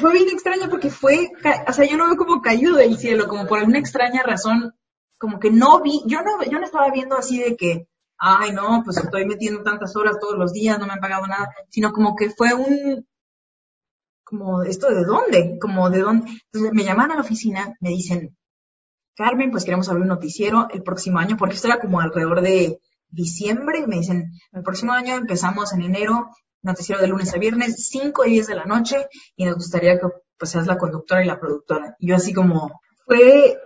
fue 0.00 0.12
bien 0.12 0.28
extraño 0.28 0.68
porque 0.70 0.90
fue, 0.90 1.30
o 1.66 1.72
sea, 1.72 1.86
yo 1.86 1.96
lo 1.96 2.06
veo 2.06 2.16
como 2.16 2.42
caído 2.42 2.76
del 2.76 2.96
cielo, 2.96 3.28
como 3.28 3.46
por 3.46 3.58
alguna 3.58 3.78
extraña 3.78 4.22
razón, 4.22 4.74
como 5.18 5.38
que 5.38 5.50
no 5.50 5.82
vi, 5.82 6.02
yo 6.06 6.22
no, 6.22 6.42
yo 6.44 6.58
no 6.58 6.64
estaba 6.64 6.90
viendo 6.90 7.16
así 7.16 7.38
de 7.38 7.56
que, 7.56 7.88
ay 8.16 8.52
no, 8.52 8.82
pues 8.84 8.96
estoy 8.96 9.26
metiendo 9.26 9.62
tantas 9.62 9.94
horas 9.96 10.18
todos 10.18 10.38
los 10.38 10.52
días, 10.52 10.78
no 10.78 10.86
me 10.86 10.94
han 10.94 11.00
pagado 11.00 11.26
nada, 11.26 11.50
sino 11.68 11.92
como 11.92 12.16
que 12.16 12.30
fue 12.30 12.54
un, 12.54 13.06
como, 14.24 14.62
¿esto 14.62 14.88
de 14.88 15.04
dónde? 15.04 15.58
Como 15.60 15.90
de 15.90 16.00
dónde. 16.00 16.30
Entonces 16.52 16.72
me 16.72 16.84
llaman 16.84 17.10
a 17.10 17.16
la 17.16 17.20
oficina, 17.20 17.76
me 17.80 17.90
dicen, 17.90 18.36
Carmen, 19.16 19.50
pues 19.50 19.64
queremos 19.64 19.88
abrir 19.88 20.02
un 20.02 20.08
noticiero 20.08 20.68
el 20.70 20.82
próximo 20.82 21.18
año, 21.18 21.36
porque 21.36 21.56
esto 21.56 21.68
era 21.68 21.80
como 21.80 22.00
alrededor 22.00 22.40
de 22.40 22.80
diciembre, 23.10 23.86
me 23.86 23.96
dicen, 23.96 24.32
el 24.52 24.62
próximo 24.62 24.92
año 24.92 25.16
empezamos 25.16 25.72
en 25.72 25.82
enero, 25.82 26.30
noticiero 26.62 27.00
de 27.00 27.08
lunes 27.08 27.34
a 27.34 27.38
viernes, 27.38 27.88
5 27.88 28.24
y 28.26 28.30
10 28.32 28.46
de 28.48 28.54
la 28.54 28.64
noche, 28.64 29.08
y 29.36 29.44
nos 29.44 29.56
gustaría 29.56 29.98
que 29.98 30.06
pues 30.38 30.50
seas 30.50 30.66
la 30.66 30.78
conductora 30.78 31.22
y 31.22 31.26
la 31.26 31.38
productora. 31.38 31.96
Y 31.98 32.08
yo 32.08 32.16
así 32.16 32.32
como, 32.32 32.80
fue, 33.04 33.58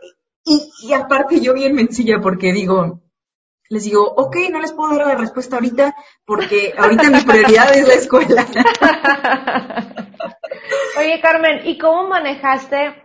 y, 0.44 0.72
y 0.83 0.92
aparte 0.92 1.40
yo 1.40 1.54
bien 1.54 1.74
mencilla 1.74 2.20
porque 2.20 2.52
digo, 2.52 3.00
les 3.68 3.85
digo, 3.85 4.04
ok, 4.04 4.37
no 4.50 4.61
les 4.61 4.72
puedo 4.72 4.96
dar 4.96 5.07
la 5.07 5.14
respuesta 5.16 5.57
ahorita 5.57 5.94
porque 6.24 6.74
ahorita 6.76 7.11
mi 7.11 7.20
prioridad 7.22 7.74
es 7.74 7.88
la 7.88 7.94
escuela. 7.94 8.46
Oye, 10.98 11.20
Carmen, 11.20 11.66
¿y 11.66 11.78
cómo 11.78 12.09
manejaste 12.09 13.04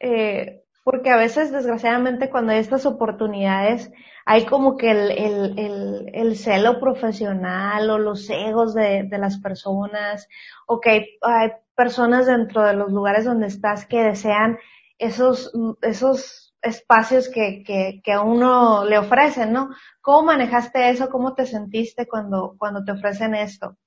eh, 0.00 0.62
porque 0.84 1.10
a 1.10 1.18
veces, 1.18 1.52
desgraciadamente, 1.52 2.30
cuando 2.30 2.52
hay 2.52 2.60
estas 2.60 2.86
oportunidades, 2.86 3.90
hay 4.30 4.44
como 4.44 4.76
que 4.76 4.90
el, 4.90 5.10
el, 5.10 5.58
el, 5.58 6.10
el 6.12 6.36
celo 6.36 6.78
profesional 6.80 7.88
o 7.88 7.96
los 7.96 8.28
egos 8.28 8.74
de, 8.74 9.04
de 9.04 9.16
las 9.16 9.38
personas, 9.38 10.28
o 10.66 10.80
que 10.80 10.90
hay, 10.90 11.06
hay, 11.22 11.52
personas 11.74 12.26
dentro 12.26 12.62
de 12.62 12.74
los 12.74 12.92
lugares 12.92 13.24
donde 13.24 13.46
estás 13.46 13.86
que 13.86 14.02
desean 14.02 14.58
esos, 14.98 15.50
esos 15.80 16.54
espacios 16.60 17.30
que, 17.30 17.62
que, 17.64 18.02
que 18.04 18.12
a 18.12 18.20
uno 18.20 18.84
le 18.84 18.98
ofrecen, 18.98 19.54
¿no? 19.54 19.70
¿Cómo 20.02 20.24
manejaste 20.24 20.90
eso? 20.90 21.08
¿Cómo 21.08 21.32
te 21.32 21.46
sentiste 21.46 22.06
cuando, 22.06 22.54
cuando 22.58 22.84
te 22.84 22.92
ofrecen 22.92 23.34
esto? 23.34 23.78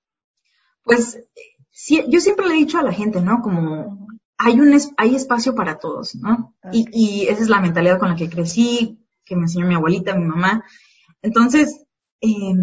Pues 0.82 1.24
sí, 1.70 2.04
yo 2.08 2.20
siempre 2.20 2.48
le 2.48 2.56
he 2.56 2.58
dicho 2.58 2.80
a 2.80 2.84
la 2.84 2.94
gente, 2.94 3.22
¿no? 3.22 3.44
Como 3.44 4.08
hay 4.40 4.60
un 4.60 4.76
hay 4.98 5.16
espacio 5.16 5.54
para 5.54 5.78
todos, 5.78 6.16
¿no? 6.16 6.56
Y, 6.72 6.88
y, 6.92 7.28
esa 7.28 7.44
es 7.44 7.50
la 7.50 7.62
mentalidad 7.62 8.00
con 8.00 8.10
la 8.10 8.16
que 8.16 8.28
crecí, 8.28 9.01
que 9.32 9.38
me 9.38 9.44
enseñó 9.44 9.66
mi 9.66 9.76
abuelita, 9.76 10.14
mi 10.14 10.26
mamá. 10.26 10.66
Entonces, 11.22 11.86
eh, 12.20 12.54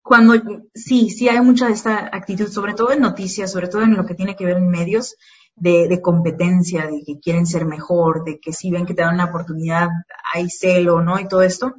cuando 0.00 0.34
sí, 0.72 1.10
sí 1.10 1.28
hay 1.28 1.40
mucha 1.40 1.66
de 1.66 1.72
esta 1.72 2.06
actitud, 2.12 2.46
sobre 2.46 2.74
todo 2.74 2.92
en 2.92 3.00
noticias, 3.00 3.50
sobre 3.50 3.66
todo 3.66 3.82
en 3.82 3.96
lo 3.96 4.06
que 4.06 4.14
tiene 4.14 4.36
que 4.36 4.44
ver 4.44 4.58
en 4.58 4.68
medios, 4.68 5.16
de, 5.56 5.88
de 5.88 6.00
competencia, 6.00 6.86
de 6.86 7.02
que 7.04 7.18
quieren 7.18 7.46
ser 7.46 7.64
mejor, 7.64 8.22
de 8.22 8.38
que 8.38 8.52
si 8.52 8.70
ven 8.70 8.86
que 8.86 8.94
te 8.94 9.02
dan 9.02 9.14
una 9.14 9.24
oportunidad, 9.24 9.88
hay 10.32 10.48
celo, 10.50 11.02
¿no? 11.02 11.18
Y 11.18 11.26
todo 11.26 11.42
esto. 11.42 11.74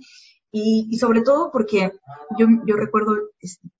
Y, 0.51 0.89
y 0.91 0.97
sobre 0.97 1.21
todo 1.21 1.49
porque 1.49 1.93
yo, 2.37 2.47
yo 2.65 2.75
recuerdo 2.75 3.15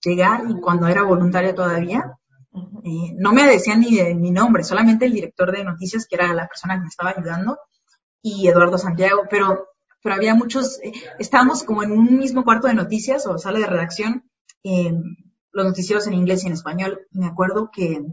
llegar 0.01 0.43
y 0.47 0.61
cuando 0.61 0.87
era 0.87 1.03
voluntaria 1.03 1.53
todavía, 1.53 2.17
eh, 2.53 3.13
no 3.17 3.33
me 3.33 3.45
decían 3.45 3.81
ni 3.81 3.97
de 3.97 4.15
mi 4.15 4.31
nombre, 4.31 4.63
solamente 4.63 5.05
el 5.05 5.13
director 5.13 5.51
de 5.51 5.65
noticias, 5.65 6.07
que 6.07 6.15
era 6.15 6.33
la 6.33 6.47
persona 6.47 6.75
que 6.75 6.83
me 6.83 6.87
estaba 6.87 7.09
ayudando, 7.09 7.57
y 8.21 8.47
Eduardo 8.47 8.77
Santiago, 8.77 9.23
pero, 9.29 9.67
pero 10.01 10.15
había 10.15 10.35
muchos, 10.35 10.79
eh, 10.83 10.93
estábamos 11.19 11.63
como 11.63 11.83
en 11.83 11.91
un 11.91 12.17
mismo 12.17 12.43
cuarto 12.43 12.67
de 12.67 12.73
noticias 12.73 13.25
o 13.25 13.37
sala 13.37 13.59
de 13.59 13.67
redacción, 13.67 14.29
eh, 14.63 14.93
los 15.51 15.65
noticieros 15.65 16.07
en 16.07 16.13
inglés 16.13 16.43
y 16.43 16.47
en 16.47 16.53
español. 16.53 17.07
Me 17.11 17.25
acuerdo 17.25 17.69
que, 17.71 18.05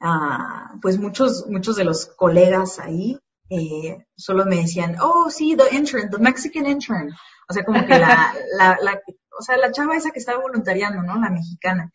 ah, 0.00 0.74
pues 0.80 0.98
muchos, 0.98 1.46
muchos 1.48 1.76
de 1.76 1.84
los 1.84 2.06
colegas 2.06 2.78
ahí 2.78 3.18
eh, 3.50 4.06
solo 4.16 4.46
me 4.46 4.56
decían, 4.56 4.96
oh, 5.02 5.28
sí, 5.30 5.56
the 5.56 5.76
intern, 5.76 6.10
the 6.10 6.18
Mexican 6.18 6.66
intern. 6.66 7.10
O 7.48 7.52
sea, 7.52 7.64
como 7.64 7.84
que 7.86 7.98
la, 7.98 8.34
la, 8.56 8.78
la, 8.80 9.00
o 9.38 9.42
sea, 9.42 9.58
la 9.58 9.72
chava 9.72 9.96
esa 9.96 10.10
que 10.10 10.18
estaba 10.18 10.40
voluntariando, 10.40 11.02
¿no? 11.02 11.20
La 11.20 11.30
mexicana. 11.30 11.92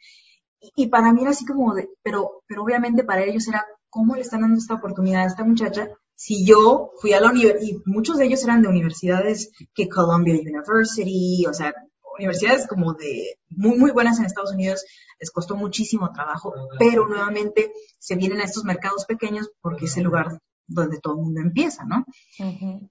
Y, 0.75 0.87
para 0.87 1.11
mí 1.13 1.21
era 1.21 1.31
así 1.31 1.45
como 1.45 1.73
de, 1.73 1.89
pero, 2.03 2.43
pero 2.47 2.63
obviamente 2.63 3.03
para 3.03 3.23
ellos 3.23 3.47
era, 3.47 3.65
¿cómo 3.89 4.15
le 4.15 4.21
están 4.21 4.41
dando 4.41 4.57
esta 4.57 4.75
oportunidad 4.75 5.23
a 5.23 5.27
esta 5.27 5.43
muchacha? 5.43 5.89
Si 6.19 6.43
yo 6.45 6.93
fui 6.99 7.13
a 7.13 7.21
la 7.21 7.29
universidad, 7.29 7.61
y 7.61 7.79
muchos 7.85 8.17
de 8.17 8.25
ellos 8.25 8.43
eran 8.43 8.63
de 8.63 8.67
universidades 8.67 9.51
que 9.75 9.87
Columbia 9.87 10.33
University, 10.33 11.45
o 11.47 11.53
sea, 11.53 11.75
universidades 12.17 12.65
como 12.65 12.95
de 12.95 13.37
muy, 13.49 13.77
muy 13.77 13.91
buenas 13.91 14.17
en 14.17 14.25
Estados 14.25 14.51
Unidos, 14.51 14.83
les 15.19 15.29
costó 15.29 15.55
muchísimo 15.55 16.11
trabajo, 16.11 16.55
pero 16.79 17.07
nuevamente 17.07 17.71
se 17.99 18.15
vienen 18.15 18.41
a 18.41 18.45
estos 18.45 18.63
mercados 18.63 19.05
pequeños 19.05 19.51
porque 19.61 19.85
es 19.85 19.95
el 19.97 20.05
lugar 20.05 20.41
donde 20.65 20.99
todo 20.99 21.13
el 21.13 21.21
mundo 21.21 21.41
empieza, 21.41 21.85
¿no? 21.85 22.03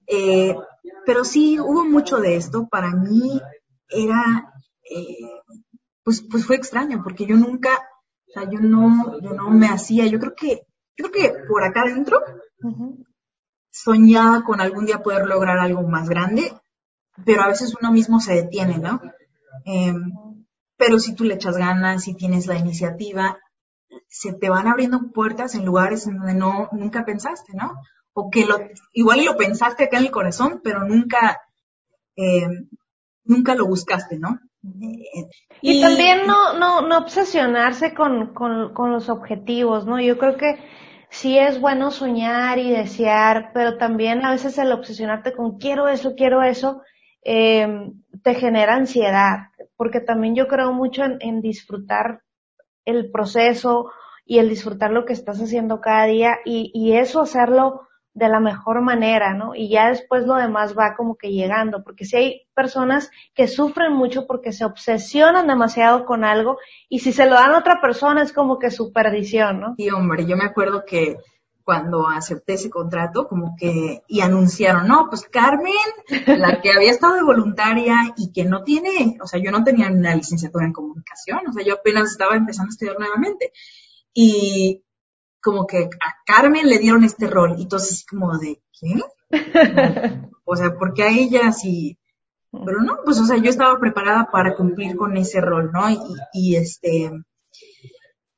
eh, 0.07 0.55
pero 1.05 1.25
sí, 1.25 1.59
hubo 1.59 1.83
mucho 1.83 2.21
de 2.21 2.37
esto. 2.37 2.69
Para 2.69 2.91
mí 2.95 3.41
era, 3.89 4.53
eh, 4.89 5.17
pues, 6.01 6.21
pues 6.21 6.45
fue 6.45 6.55
extraño, 6.55 7.01
porque 7.03 7.25
yo 7.25 7.35
nunca, 7.35 7.71
o 8.29 8.31
sea, 8.31 8.49
yo 8.49 8.61
no, 8.61 9.19
yo 9.21 9.33
no 9.33 9.49
me 9.49 9.67
hacía, 9.67 10.05
yo 10.05 10.17
creo 10.17 10.33
que, 10.33 10.61
yo 10.97 11.09
creo 11.09 11.11
que 11.11 11.33
por 11.49 11.65
acá 11.65 11.81
adentro 11.81 12.21
soñaba 13.83 14.43
con 14.43 14.61
algún 14.61 14.85
día 14.85 15.03
poder 15.03 15.25
lograr 15.27 15.59
algo 15.59 15.83
más 15.83 16.09
grande, 16.09 16.53
pero 17.25 17.41
a 17.43 17.47
veces 17.47 17.75
uno 17.79 17.91
mismo 17.91 18.19
se 18.19 18.33
detiene, 18.33 18.77
¿no? 18.77 19.01
Em, 19.65 20.11
pero 20.77 20.99
si 20.99 21.15
tú 21.15 21.23
le 21.23 21.35
echas 21.35 21.57
ganas, 21.57 22.03
si 22.03 22.13
tienes 22.13 22.47
la 22.47 22.55
iniciativa, 22.55 23.37
se 24.07 24.33
te 24.33 24.49
van 24.49 24.67
abriendo 24.67 25.11
puertas 25.11 25.55
en 25.55 25.65
lugares 25.65 26.07
en 26.07 26.17
donde 26.17 26.33
no, 26.33 26.69
nunca 26.71 27.05
pensaste, 27.05 27.53
¿no? 27.53 27.73
O 28.13 28.29
que 28.29 28.45
lo, 28.45 28.57
igual 28.93 29.25
lo 29.25 29.37
pensaste 29.37 29.85
acá 29.85 29.97
en 29.97 30.05
el 30.05 30.11
corazón, 30.11 30.61
pero 30.63 30.83
nunca, 30.83 31.41
em, 32.15 32.69
nunca 33.23 33.55
lo 33.55 33.67
buscaste, 33.67 34.17
¿no? 34.17 34.39
Y, 35.61 35.81
también 35.81 36.27
no, 36.27 36.57
no, 36.57 36.81
no 36.81 36.97
obsesionarse 36.97 37.93
con, 37.93 38.33
con, 38.33 38.73
con 38.73 38.91
los 38.91 39.07
objetivos, 39.09 39.85
¿no? 39.85 40.01
Yo 40.01 40.17
creo 40.17 40.35
que 40.35 40.57
sí 41.09 41.37
es 41.37 41.59
bueno 41.59 41.91
soñar 41.91 42.59
y 42.59 42.71
desear, 42.71 43.51
pero 43.53 43.77
también 43.77 44.25
a 44.25 44.31
veces 44.31 44.57
el 44.57 44.71
obsesionarte 44.71 45.33
con 45.33 45.57
quiero 45.57 45.87
eso, 45.87 46.15
quiero 46.15 46.43
eso, 46.43 46.81
eh, 47.23 47.91
te 48.23 48.35
genera 48.35 48.75
ansiedad, 48.75 49.49
porque 49.75 49.99
también 49.99 50.35
yo 50.35 50.47
creo 50.47 50.73
mucho 50.73 51.03
en, 51.03 51.17
en, 51.21 51.41
disfrutar 51.41 52.21
el 52.85 53.11
proceso 53.11 53.91
y 54.25 54.39
el 54.39 54.49
disfrutar 54.49 54.91
lo 54.91 55.05
que 55.05 55.13
estás 55.13 55.41
haciendo 55.41 55.81
cada 55.81 56.05
día 56.05 56.37
y, 56.45 56.71
y 56.73 56.93
eso 56.93 57.21
hacerlo 57.21 57.87
de 58.17 58.29
la 58.29 58.39
mejor 58.39 58.81
manera, 58.81 59.35
¿no? 59.35 59.53
Y 59.53 59.69
ya 59.69 59.89
después 59.89 60.25
lo 60.25 60.33
demás 60.35 60.75
va 60.75 60.95
como 60.97 61.17
que 61.17 61.29
llegando, 61.29 61.83
porque 61.83 62.03
si 62.03 62.15
hay 62.17 62.41
personas 62.55 63.11
que 63.35 63.47
sufren 63.47 63.93
mucho 63.93 64.25
porque 64.25 64.51
se 64.51 64.65
obsesionan 64.65 65.45
demasiado 65.45 66.03
con 66.03 66.23
algo 66.23 66.57
y 66.89 66.99
si 66.99 67.13
se 67.13 67.27
lo 67.27 67.35
dan 67.35 67.51
a 67.51 67.59
otra 67.59 67.79
persona 67.79 68.23
es 68.23 68.33
como 68.33 68.57
que 68.57 68.71
su 68.71 68.91
perdición, 68.91 69.59
¿no? 69.59 69.75
Sí, 69.77 69.91
hombre, 69.91 70.25
yo 70.25 70.35
me 70.35 70.45
acuerdo 70.45 70.83
que 70.83 71.17
cuando 71.63 72.07
acepté 72.07 72.53
ese 72.53 72.71
contrato, 72.71 73.27
como 73.27 73.55
que, 73.55 74.01
y 74.07 74.21
anunciaron, 74.21 74.87
no, 74.87 75.07
pues 75.09 75.27
Carmen, 75.29 75.73
la 76.25 76.59
que 76.59 76.71
había 76.71 76.89
estado 76.89 77.15
de 77.15 77.23
voluntaria 77.23 77.97
y 78.17 78.31
que 78.31 78.45
no 78.45 78.63
tiene, 78.63 79.17
o 79.21 79.27
sea, 79.27 79.39
yo 79.39 79.51
no 79.51 79.63
tenía 79.63 79.89
una 79.89 80.15
licenciatura 80.15 80.65
en 80.65 80.73
comunicación, 80.73 81.41
o 81.47 81.53
sea, 81.53 81.63
yo 81.63 81.75
apenas 81.75 82.09
estaba 82.09 82.35
empezando 82.35 82.69
a 82.69 82.73
estudiar 82.73 82.97
nuevamente. 82.97 83.51
Y 84.11 84.81
como 85.41 85.65
que 85.67 85.83
a 85.83 86.15
Carmen 86.25 86.67
le 86.67 86.79
dieron 86.79 87.03
este 87.03 87.27
rol. 87.27 87.55
Y 87.57 87.63
entonces, 87.63 88.05
como 88.09 88.37
de, 88.37 88.61
¿qué? 88.79 89.01
o 90.45 90.55
sea, 90.55 90.77
porque 90.77 91.03
a 91.03 91.09
ella 91.09 91.51
sí. 91.51 91.97
Pero 92.51 92.81
no, 92.81 92.99
pues, 93.03 93.19
o 93.19 93.25
sea, 93.25 93.37
yo 93.37 93.49
estaba 93.49 93.79
preparada 93.79 94.29
para 94.31 94.55
cumplir 94.55 94.95
con 94.95 95.15
ese 95.17 95.41
rol, 95.41 95.71
¿no? 95.71 95.89
Y, 95.89 95.99
y 96.33 96.55
este, 96.55 97.11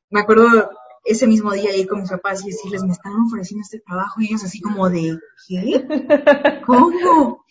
me 0.09 0.21
acuerdo 0.21 0.71
ese 1.05 1.27
mismo 1.27 1.51
día 1.51 1.75
ir 1.75 1.87
con 1.87 2.01
mis 2.01 2.09
papás 2.09 2.43
y 2.43 2.47
decirles, 2.47 2.83
me 2.83 2.91
estaban 2.91 3.21
ofreciendo 3.21 3.63
este 3.63 3.79
trabajo 3.79 4.21
y 4.21 4.25
ellos 4.25 4.43
así 4.43 4.59
como 4.61 4.89
de, 4.89 5.17
¿qué? 5.47 6.61
¿Cómo? 6.65 7.45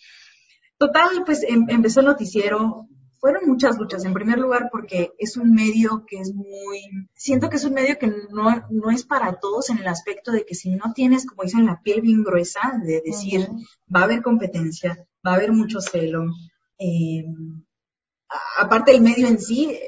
Total, 0.78 1.24
pues 1.24 1.42
em, 1.42 1.66
empezó 1.68 2.00
el 2.00 2.06
noticiero, 2.06 2.87
fueron 3.20 3.46
muchas 3.46 3.78
luchas. 3.78 4.04
En 4.04 4.14
primer 4.14 4.38
lugar, 4.38 4.68
porque 4.70 5.12
es 5.18 5.36
un 5.36 5.54
medio 5.54 6.04
que 6.06 6.20
es 6.20 6.34
muy, 6.34 7.08
siento 7.14 7.48
que 7.50 7.56
es 7.56 7.64
un 7.64 7.74
medio 7.74 7.98
que 7.98 8.06
no, 8.06 8.66
no 8.70 8.90
es 8.90 9.04
para 9.04 9.34
todos 9.34 9.70
en 9.70 9.78
el 9.78 9.88
aspecto 9.88 10.32
de 10.32 10.44
que 10.44 10.54
si 10.54 10.70
no 10.70 10.92
tienes, 10.94 11.26
como 11.26 11.42
dicen, 11.42 11.66
la 11.66 11.80
piel 11.82 12.00
bien 12.00 12.22
gruesa, 12.22 12.80
de 12.84 13.02
decir, 13.04 13.48
va 13.94 14.00
a 14.00 14.04
haber 14.04 14.22
competencia, 14.22 15.06
va 15.26 15.32
a 15.32 15.34
haber 15.34 15.52
mucho 15.52 15.80
celo. 15.80 16.26
Eh, 16.78 17.24
aparte 18.58 18.94
el 18.94 19.02
medio 19.02 19.26
en 19.26 19.40
sí, 19.40 19.78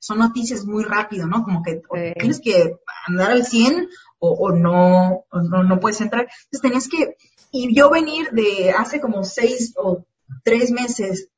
son 0.00 0.18
noticias 0.18 0.64
muy 0.64 0.84
rápido, 0.84 1.26
¿no? 1.26 1.42
Como 1.42 1.62
que 1.62 1.82
tienes 2.18 2.40
que 2.40 2.76
andar 3.06 3.30
al 3.30 3.46
100 3.46 3.88
o, 4.18 4.30
o, 4.30 4.52
no, 4.52 5.24
o 5.30 5.40
no, 5.40 5.62
no 5.62 5.80
puedes 5.80 6.00
entrar. 6.00 6.22
Entonces 6.22 6.60
tenías 6.60 6.88
que, 6.88 7.16
y 7.52 7.74
yo 7.74 7.90
venir 7.90 8.30
de 8.32 8.70
hace 8.70 9.00
como 9.00 9.24
seis 9.24 9.72
o 9.76 10.04
tres 10.42 10.70
meses 10.70 11.30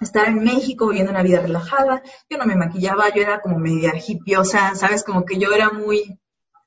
estar 0.00 0.28
en 0.28 0.42
México 0.42 0.88
viviendo 0.88 1.12
una 1.12 1.22
vida 1.22 1.40
relajada. 1.40 2.02
Yo 2.28 2.38
no 2.38 2.46
me 2.46 2.56
maquillaba, 2.56 3.12
yo 3.14 3.22
era 3.22 3.40
como 3.40 3.58
media 3.58 3.92
hipiosa, 3.94 4.74
¿sabes? 4.74 5.04
Como 5.04 5.24
que 5.24 5.38
yo 5.38 5.52
era 5.52 5.70
muy, 5.70 6.18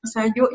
o 0.02 0.06
sea, 0.06 0.32
yo, 0.34 0.48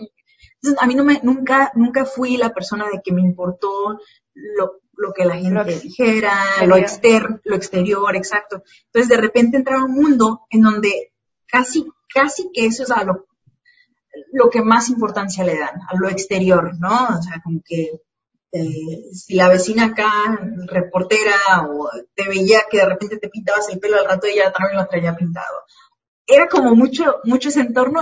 a 0.80 0.88
mí 0.88 0.96
no 0.96 1.04
me, 1.04 1.20
nunca, 1.24 1.72
nunca 1.76 2.06
fui 2.06 2.38
la 2.38 2.54
persona 2.54 2.86
de 2.92 3.02
que 3.04 3.12
me 3.12 3.22
importó 3.22 4.00
lo, 4.34 4.82
lo 4.94 5.14
que 5.14 5.26
la 5.26 5.36
gente 5.36 5.80
dijera, 5.80 6.34
lo, 6.66 6.78
exter, 6.78 7.42
lo 7.44 7.56
exterior, 7.56 8.16
exacto. 8.16 8.64
Entonces 8.86 9.10
de 9.10 9.18
repente 9.18 9.58
entraba 9.58 9.86
un 9.86 9.94
mundo 9.94 10.42
en 10.50 10.62
donde 10.62 11.14
casi, 11.48 11.86
casi 12.14 12.50
que 12.54 12.66
eso 12.66 12.84
es 12.84 12.92
a 12.92 13.04
lo, 13.04 13.28
lo 14.32 14.50
que 14.50 14.62
más 14.62 14.90
importancia 14.90 15.44
le 15.44 15.58
dan, 15.58 15.82
a 15.88 15.96
lo 15.96 16.10
exterior, 16.10 16.78
¿no? 16.80 17.08
O 17.18 17.22
sea, 17.22 17.42
como 17.44 17.62
que 17.66 18.02
eh, 18.52 19.04
si 19.14 19.36
la 19.36 19.50
vecina 19.50 19.86
acá, 19.86 20.40
reportera, 20.68 21.36
o 21.70 21.90
te 22.16 22.28
veía 22.28 22.62
que 22.70 22.78
de 22.78 22.86
repente 22.86 23.18
te 23.18 23.30
pintabas 23.30 23.70
el 23.70 23.80
pelo 23.80 23.98
al 23.98 24.06
rato 24.06 24.28
ella 24.28 24.52
también 24.52 24.78
lo 24.78 24.88
traía 24.88 25.16
pintado. 25.16 25.64
Era 26.26 26.48
como 26.48 26.76
mucho, 26.76 27.18
mucho 27.24 27.50
ese 27.50 27.62
entorno 27.62 28.02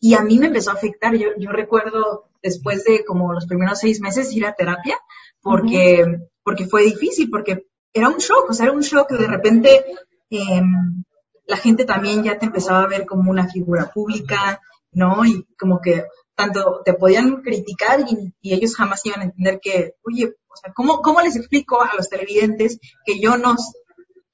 y 0.00 0.14
a 0.14 0.22
mí 0.22 0.38
me 0.38 0.46
empezó 0.46 0.70
a 0.70 0.74
afectar. 0.74 1.14
Yo, 1.16 1.28
yo 1.38 1.50
recuerdo 1.50 2.30
después 2.42 2.84
de 2.84 3.04
como 3.04 3.32
los 3.32 3.46
primeros 3.46 3.78
seis 3.78 4.00
meses 4.00 4.32
ir 4.32 4.46
a 4.46 4.54
terapia 4.54 4.98
porque, 5.42 6.04
porque 6.42 6.66
fue 6.66 6.82
difícil, 6.82 7.30
porque 7.30 7.66
era 7.92 8.08
un 8.08 8.18
shock, 8.18 8.50
o 8.50 8.52
sea, 8.52 8.66
era 8.66 8.74
un 8.74 8.82
shock 8.82 9.10
de 9.12 9.26
repente 9.26 9.84
em, 10.30 11.04
la 11.46 11.56
gente 11.56 11.84
también 11.84 12.22
ya 12.22 12.38
te 12.38 12.46
empezaba 12.46 12.82
a 12.82 12.88
ver 12.88 13.06
como 13.06 13.30
una 13.30 13.48
figura 13.48 13.90
pública, 13.92 14.60
¿no? 14.92 15.24
Y 15.24 15.46
como 15.58 15.80
que 15.80 16.04
tanto 16.34 16.82
te 16.84 16.94
podían 16.94 17.42
criticar 17.42 18.00
y, 18.00 18.34
ellos 18.42 18.76
jamás 18.76 19.04
iban 19.06 19.20
a 19.20 19.24
entender 19.24 19.60
que, 19.60 19.94
oye, 20.04 20.34
o 20.48 20.56
sea, 20.56 20.72
¿cómo, 20.74 21.00
¿cómo 21.02 21.20
les 21.20 21.36
explico 21.36 21.82
a 21.82 21.90
los 21.96 22.08
televidentes 22.08 22.78
que 23.04 23.20
yo 23.20 23.36
no, 23.36 23.56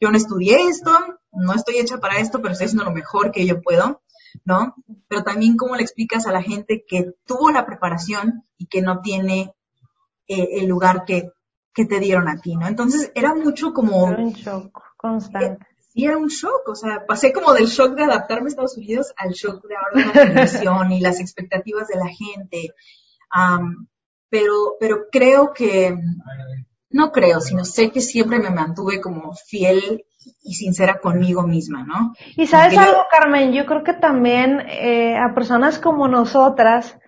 yo 0.01 0.11
no 0.11 0.17
estudié 0.17 0.57
esto, 0.69 0.91
no 1.33 1.55
estoy 1.55 1.79
hecha 1.79 1.99
para 1.99 2.19
esto, 2.19 2.41
pero 2.41 2.53
estoy 2.53 2.67
haciendo 2.67 2.85
lo 2.85 2.93
mejor 2.93 3.31
que 3.31 3.47
yo 3.47 3.61
puedo, 3.61 4.03
¿no? 4.45 4.75
Pero 5.09 5.23
también 5.23 5.57
cómo 5.57 5.77
le 5.77 5.83
explicas 5.83 6.27
a 6.27 6.33
la 6.33 6.43
gente 6.43 6.85
que 6.87 7.13
tuvo 7.25 7.51
la 7.51 7.67
preparación 7.67 8.45
y 8.59 8.67
que 8.67 8.83
no 8.83 9.01
tiene 9.01 9.55
eh, 10.27 10.49
el 10.53 10.67
lugar 10.67 11.05
que, 11.05 11.31
que 11.73 11.85
te 11.85 12.01
dieron 12.01 12.29
a 12.29 12.41
ti, 12.41 12.57
¿no? 12.57 12.67
Entonces 12.67 13.13
era 13.15 13.35
mucho 13.35 13.73
como... 13.73 14.05
un 14.05 14.33
shock 14.33 14.83
constante 14.97 15.70
sí 15.93 16.05
era 16.05 16.17
un 16.17 16.29
shock, 16.29 16.69
o 16.69 16.75
sea, 16.75 17.05
pasé 17.07 17.33
como 17.33 17.53
del 17.53 17.67
shock 17.67 17.95
de 17.95 18.05
adaptarme 18.05 18.47
a 18.47 18.49
Estados 18.49 18.77
Unidos 18.77 19.13
al 19.17 19.33
shock 19.33 19.67
de 19.67 19.75
ahora 19.77 20.07
la 20.07 20.13
televisión 20.13 20.93
y 20.93 21.01
las 21.01 21.21
expectativas 21.21 21.89
de 21.89 21.97
la 21.97 22.09
gente. 22.09 22.75
pero, 24.29 24.77
pero 24.79 25.07
creo 25.11 25.53
que, 25.53 25.97
no 26.91 27.13
creo, 27.13 27.41
sino 27.41 27.65
sé 27.65 27.91
que 27.91 28.01
siempre 28.01 28.39
me 28.39 28.51
mantuve 28.51 29.01
como 29.01 29.33
fiel 29.35 30.05
y 30.43 30.55
sincera 30.55 31.01
conmigo 31.01 31.43
misma, 31.43 31.85
¿no? 31.85 32.13
Y 32.37 32.47
sabes 32.47 32.77
algo, 32.77 33.07
Carmen, 33.11 33.53
yo 33.53 33.67
creo 33.67 33.83
que 33.83 33.95
también 33.95 34.61
eh, 34.69 35.17
a 35.17 35.35
personas 35.35 35.79
como 35.79 36.09
nosotras, 36.09 36.99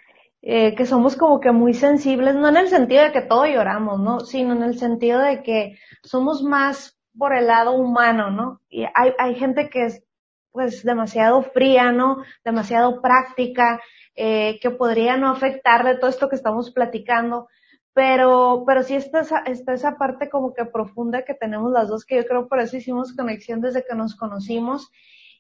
eh, 0.41 0.75
que 0.75 0.87
somos 0.87 1.15
como 1.15 1.39
que 1.39 1.53
muy 1.53 1.75
sensibles, 1.75 2.35
no 2.35 2.49
en 2.49 2.57
el 2.57 2.69
sentido 2.69 3.05
de 3.05 3.13
que 3.13 3.23
todo 3.23 3.47
lloramos, 3.47 4.01
¿no? 4.01 4.21
Sino 4.21 4.55
en 4.55 4.63
el 4.65 4.79
sentido 4.79 5.21
de 5.21 5.43
que 5.43 5.77
somos 6.03 6.43
más 6.43 6.99
por 7.17 7.35
el 7.35 7.47
lado 7.47 7.73
humano, 7.73 8.31
¿no? 8.31 8.61
Y 8.69 8.85
hay, 8.95 9.13
hay 9.19 9.35
gente 9.35 9.69
que 9.69 9.85
es 9.87 10.05
pues 10.51 10.85
demasiado 10.85 11.43
fría, 11.43 11.93
¿no? 11.93 12.23
Demasiado 12.45 13.01
práctica, 13.01 13.81
eh, 14.15 14.59
que 14.61 14.71
podría 14.71 15.17
no 15.17 15.31
afectarle 15.31 15.97
todo 15.97 16.11
esto 16.11 16.29
que 16.29 16.37
estamos 16.37 16.71
platicando, 16.71 17.49
pero, 17.95 18.65
pero 18.67 18.83
sí 18.83 18.95
está 18.95 19.21
esa, 19.21 19.39
está 19.41 19.73
esa 19.73 19.97
parte 19.97 20.29
como 20.29 20.53
que 20.55 20.67
profunda 20.67 21.25
que 21.25 21.35
tenemos 21.35 21.73
las 21.73 21.89
dos, 21.89 22.05
que 22.05 22.17
yo 22.17 22.27
creo 22.27 22.49
por 22.49 22.61
eso 22.61 22.77
hicimos 22.77 23.15
conexión 23.15 23.61
desde 23.61 23.85
que 23.85 23.95
nos 23.95 24.15
conocimos. 24.15 24.91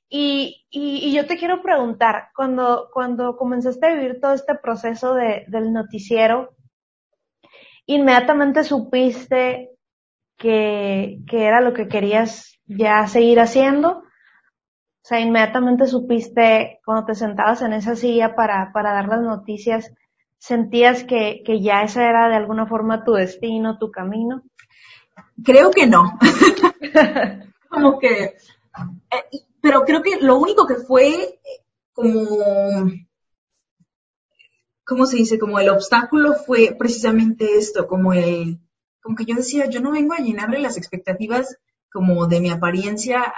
Y, 0.09 0.67
y, 0.71 1.09
y 1.09 1.15
yo 1.15 1.27
te 1.27 1.39
quiero 1.39 1.63
preguntar, 1.63 2.29
cuando, 2.37 2.91
cuando 2.93 3.37
comenzaste 3.37 3.87
a 3.87 3.95
vivir 3.95 4.21
todo 4.21 4.35
este 4.35 4.55
proceso 4.55 5.15
de, 5.15 5.45
del 5.49 5.73
noticiero, 5.73 6.55
inmediatamente 7.87 8.65
supiste 8.65 9.71
que, 10.43 11.21
que 11.29 11.45
era 11.45 11.61
lo 11.61 11.73
que 11.73 11.87
querías 11.87 12.59
ya 12.67 13.07
seguir 13.07 13.39
haciendo. 13.39 13.91
O 13.91 15.05
sea, 15.05 15.21
inmediatamente 15.21 15.87
supiste 15.87 16.81
cuando 16.85 17.07
te 17.07 17.15
sentabas 17.15 17.63
en 17.63 17.73
esa 17.73 17.95
silla 17.95 18.35
para, 18.35 18.73
para 18.73 18.93
dar 18.93 19.07
las 19.07 19.23
noticias, 19.23 19.93
sentías 20.39 21.05
que, 21.05 21.43
que 21.47 21.61
ya 21.61 21.83
esa 21.83 22.09
era 22.09 22.29
de 22.29 22.35
alguna 22.35 22.67
forma 22.67 23.05
tu 23.05 23.13
destino, 23.13 23.79
tu 23.79 23.93
camino. 23.93 24.43
Creo 25.45 25.71
que 25.71 25.87
no. 25.87 26.19
como 27.69 28.01
que, 28.01 28.25
eh, 28.25 29.41
pero 29.61 29.85
creo 29.85 30.03
que 30.03 30.21
lo 30.21 30.39
único 30.39 30.67
que 30.67 30.75
fue 30.75 31.39
como, 31.93 32.91
¿cómo 34.85 35.07
se 35.07 35.19
dice? 35.19 35.39
Como 35.39 35.61
el 35.61 35.69
obstáculo 35.69 36.35
fue 36.35 36.75
precisamente 36.77 37.59
esto, 37.59 37.87
como 37.87 38.13
el, 38.13 38.59
como 39.03 39.17
que 39.17 39.25
yo 39.25 39.35
decía, 39.35 39.67
yo 39.67 39.81
no 39.81 39.91
vengo 39.91 40.15
a 40.15 40.19
llenarle 40.19 40.59
las 40.59 40.77
expectativas 40.77 41.57
como 41.93 42.27
de 42.27 42.41
mi 42.41 42.51
apariencia 42.51 43.33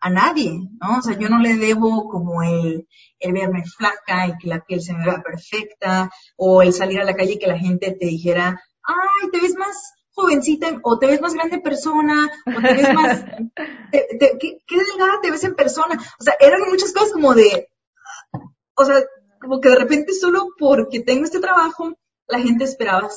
a, 0.00 0.10
nadie, 0.10 0.68
¿no? 0.80 0.98
O 0.98 1.02
sea, 1.02 1.16
yo 1.16 1.28
no 1.28 1.38
le 1.38 1.56
debo 1.56 2.08
como 2.08 2.42
el, 2.42 2.88
el 3.18 3.32
verme 3.32 3.62
flaca 3.64 4.26
y 4.26 4.36
que 4.38 4.48
la 4.48 4.60
piel 4.64 4.80
se 4.80 4.94
me 4.94 5.04
vea 5.04 5.22
perfecta, 5.22 6.10
o 6.36 6.62
el 6.62 6.72
salir 6.72 7.00
a 7.00 7.04
la 7.04 7.14
calle 7.14 7.34
y 7.34 7.38
que 7.38 7.46
la 7.46 7.58
gente 7.58 7.92
te 7.92 8.06
dijera, 8.06 8.60
ay, 8.82 9.30
te 9.30 9.40
ves 9.40 9.54
más 9.54 9.94
jovencita 10.12 10.80
o 10.82 10.98
te 10.98 11.06
ves 11.06 11.20
más 11.20 11.34
grande 11.34 11.60
persona, 11.60 12.30
o 12.46 12.60
te 12.60 12.74
ves 12.74 12.94
más, 12.94 13.24
¿qué, 13.92 14.58
qué 14.66 14.76
delgada 14.76 15.20
te 15.22 15.30
ves 15.30 15.44
en 15.44 15.54
persona. 15.54 16.02
O 16.18 16.24
sea, 16.24 16.34
eran 16.40 16.62
muchas 16.68 16.92
cosas 16.92 17.12
como 17.12 17.34
de, 17.34 17.68
o 18.74 18.84
sea, 18.84 18.96
como 19.40 19.60
que 19.60 19.68
de 19.68 19.76
repente 19.76 20.12
solo 20.14 20.48
porque 20.58 21.00
tengo 21.00 21.24
este 21.24 21.40
trabajo, 21.40 21.96
la 22.26 22.40
gente 22.40 22.64
esperaba 22.64 23.08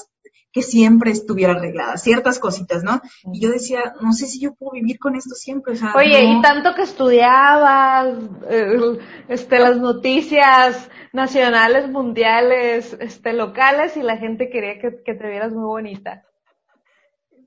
que 0.54 0.62
siempre 0.62 1.12
estuviera 1.12 1.54
arreglada, 1.54 1.98
ciertas 1.98 2.38
cositas, 2.38 2.84
¿no? 2.84 3.02
Y 3.34 3.42
yo 3.42 3.50
decía, 3.50 3.96
no 4.02 4.13
sé 4.13 4.28
si 4.28 4.39
yo 4.39 4.54
puedo 4.54 4.74
vivir 4.74 5.00
con 5.00 5.16
esto 5.16 5.34
siempre. 5.34 5.74
O 5.74 5.76
sea, 5.76 5.94
Oye, 5.96 6.24
y 6.24 6.42
tanto 6.42 6.76
que 6.76 6.84
estudiabas, 6.84 8.16
eh, 8.50 9.00
este, 9.28 9.60
las 9.60 9.80
noticias 9.80 10.89
nacionales, 11.12 11.89
mundiales, 11.89 12.96
este, 13.00 13.34
locales, 13.34 13.98
y 13.98 14.04
la 14.04 14.18
gente 14.18 14.52
quería 14.52 14.80
que, 14.80 15.02
que 15.04 15.16
te 15.16 15.28
vieras 15.28 15.52
muy 15.52 15.66
bonita. 15.66 16.24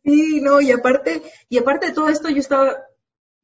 Sí, 0.04 0.40
no, 0.40 0.60
y 0.60 0.72
aparte, 0.72 1.22
y 1.48 1.58
aparte 1.58 1.86
de 1.86 1.92
todo 1.92 2.08
esto, 2.08 2.28
yo 2.28 2.38
estaba, 2.38 2.74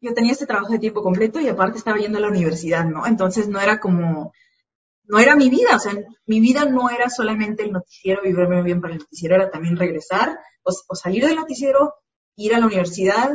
yo 0.00 0.12
tenía 0.12 0.32
este 0.32 0.46
trabajo 0.46 0.72
de 0.72 0.80
tiempo 0.80 1.02
completo 1.02 1.40
y 1.40 1.48
aparte 1.48 1.78
estaba 1.78 1.98
yendo 1.98 2.18
a 2.18 2.22
la 2.22 2.28
universidad, 2.28 2.84
¿no? 2.84 3.06
Entonces 3.06 3.48
no 3.48 3.60
era 3.60 3.78
como, 3.78 4.32
no 5.12 5.18
era 5.18 5.36
mi 5.36 5.50
vida, 5.50 5.76
o 5.76 5.78
sea, 5.78 5.92
mi 6.24 6.40
vida 6.40 6.64
no 6.64 6.88
era 6.88 7.10
solamente 7.10 7.62
el 7.62 7.72
noticiero, 7.72 8.22
vivirme 8.22 8.62
bien 8.62 8.80
para 8.80 8.94
el 8.94 9.00
noticiero, 9.00 9.34
era 9.34 9.50
también 9.50 9.76
regresar 9.76 10.38
o, 10.62 10.94
salir 10.94 11.26
del 11.26 11.36
noticiero, 11.36 11.92
ir 12.34 12.54
a 12.54 12.58
la 12.58 12.64
universidad, 12.64 13.28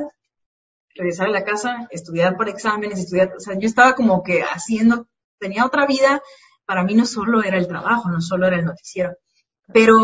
regresar 0.96 1.28
a 1.28 1.32
la 1.32 1.44
casa, 1.44 1.88
estudiar 1.92 2.36
para 2.36 2.50
exámenes, 2.50 2.98
estudiar, 2.98 3.32
o 3.38 3.40
sea, 3.40 3.54
yo 3.60 3.68
estaba 3.68 3.94
como 3.94 4.24
que 4.24 4.42
haciendo, 4.42 5.08
tenía 5.38 5.68
otra 5.68 5.86
vida, 5.86 6.20
para 6.66 6.84
mí 6.84 6.96
no 6.96 7.06
solo 7.06 7.44
era 7.44 7.60
el 7.60 7.68
trabajo, 7.68 8.10
no 8.10 8.22
solo 8.22 8.48
era 8.48 8.58
el 8.58 8.66
noticiero, 8.66 9.12
pero, 9.72 10.00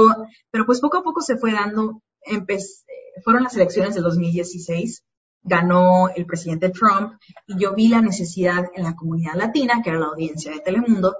pero 0.51 0.67
pues 0.67 0.79
poco 0.79 0.97
a 0.97 1.03
poco 1.03 1.21
se 1.21 1.37
fue 1.37 1.53
dando, 1.53 2.03
empecé, 2.21 2.83
fueron 3.23 3.45
las 3.45 3.55
elecciones 3.55 3.95
del 3.95 4.03
2016 4.03 5.03
ganó 5.43 6.07
el 6.15 6.25
presidente 6.25 6.69
Trump 6.69 7.19
y 7.45 7.59
yo 7.59 7.73
vi 7.75 7.89
la 7.89 8.01
necesidad 8.01 8.65
en 8.73 8.83
la 8.83 8.95
comunidad 8.95 9.35
latina, 9.35 9.81
que 9.83 9.89
era 9.89 9.99
la 9.99 10.07
audiencia 10.07 10.51
de 10.51 10.61
Telemundo, 10.61 11.17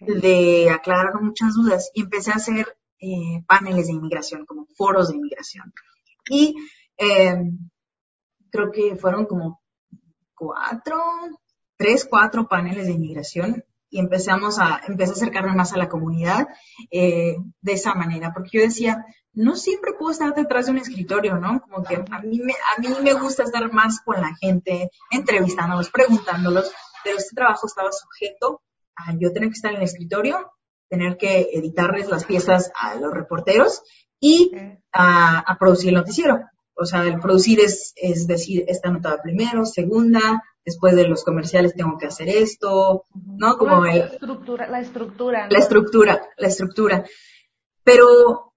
de 0.00 0.70
aclarar 0.70 1.20
muchas 1.20 1.54
dudas 1.54 1.90
y 1.94 2.02
empecé 2.02 2.30
a 2.32 2.36
hacer 2.36 2.76
eh, 3.00 3.42
paneles 3.46 3.86
de 3.86 3.94
inmigración, 3.94 4.44
como 4.46 4.66
foros 4.76 5.08
de 5.08 5.16
inmigración. 5.16 5.72
Y 6.28 6.56
eh, 6.98 7.36
creo 8.50 8.70
que 8.70 8.96
fueron 8.96 9.26
como 9.26 9.62
cuatro, 10.34 10.96
tres, 11.76 12.06
cuatro 12.08 12.48
paneles 12.48 12.86
de 12.86 12.92
inmigración 12.92 13.64
y 13.88 13.98
empezamos 13.98 14.58
a, 14.58 14.80
empecé 14.86 15.12
a 15.12 15.14
acercarme 15.14 15.54
más 15.54 15.72
a 15.72 15.78
la 15.78 15.88
comunidad 15.88 16.46
eh, 16.90 17.36
de 17.60 17.72
esa 17.72 17.94
manera, 17.94 18.32
porque 18.32 18.58
yo 18.58 18.60
decía, 18.60 19.04
no 19.32 19.56
siempre 19.56 19.92
puedo 19.98 20.12
estar 20.12 20.34
detrás 20.34 20.66
de 20.66 20.72
un 20.72 20.78
escritorio, 20.78 21.36
¿no? 21.36 21.60
Como 21.60 21.82
que 21.82 21.96
a 21.96 22.20
mí 22.20 22.38
me, 22.38 22.52
a 22.52 22.80
mí 22.80 22.88
me 23.02 23.14
gusta 23.14 23.44
estar 23.44 23.72
más 23.72 24.00
con 24.04 24.20
la 24.20 24.34
gente, 24.36 24.90
entrevistándolos, 25.10 25.90
preguntándolos, 25.90 26.70
pero 27.02 27.18
este 27.18 27.34
trabajo 27.34 27.66
estaba 27.66 27.90
sujeto 27.92 28.62
yo 29.18 29.32
tener 29.32 29.48
que 29.48 29.54
estar 29.54 29.72
en 29.72 29.78
el 29.78 29.84
escritorio, 29.84 30.50
tener 30.88 31.16
que 31.16 31.48
editarles 31.52 32.08
las 32.08 32.24
piezas 32.24 32.70
a 32.78 32.96
los 32.96 33.14
reporteros 33.14 33.82
y 34.18 34.52
a, 34.92 35.56
producir 35.58 35.90
el 35.90 35.96
noticiero. 35.96 36.40
O 36.74 36.84
sea, 36.84 37.04
el 37.04 37.20
producir 37.20 37.60
es, 37.60 37.92
es 37.96 38.26
decir, 38.26 38.64
esta 38.68 38.90
nota 38.90 39.20
primero, 39.22 39.64
segunda, 39.66 40.42
después 40.64 40.96
de 40.96 41.06
los 41.06 41.24
comerciales 41.24 41.74
tengo 41.74 41.98
que 41.98 42.06
hacer 42.06 42.28
esto, 42.28 43.04
¿no? 43.14 43.56
Como 43.56 43.84
la 43.84 43.96
estructura, 43.96 44.66
la 44.66 44.80
estructura. 44.80 45.46
La 45.50 45.58
estructura, 45.58 46.22
la 46.36 46.48
estructura. 46.48 47.04
Pero 47.84 48.54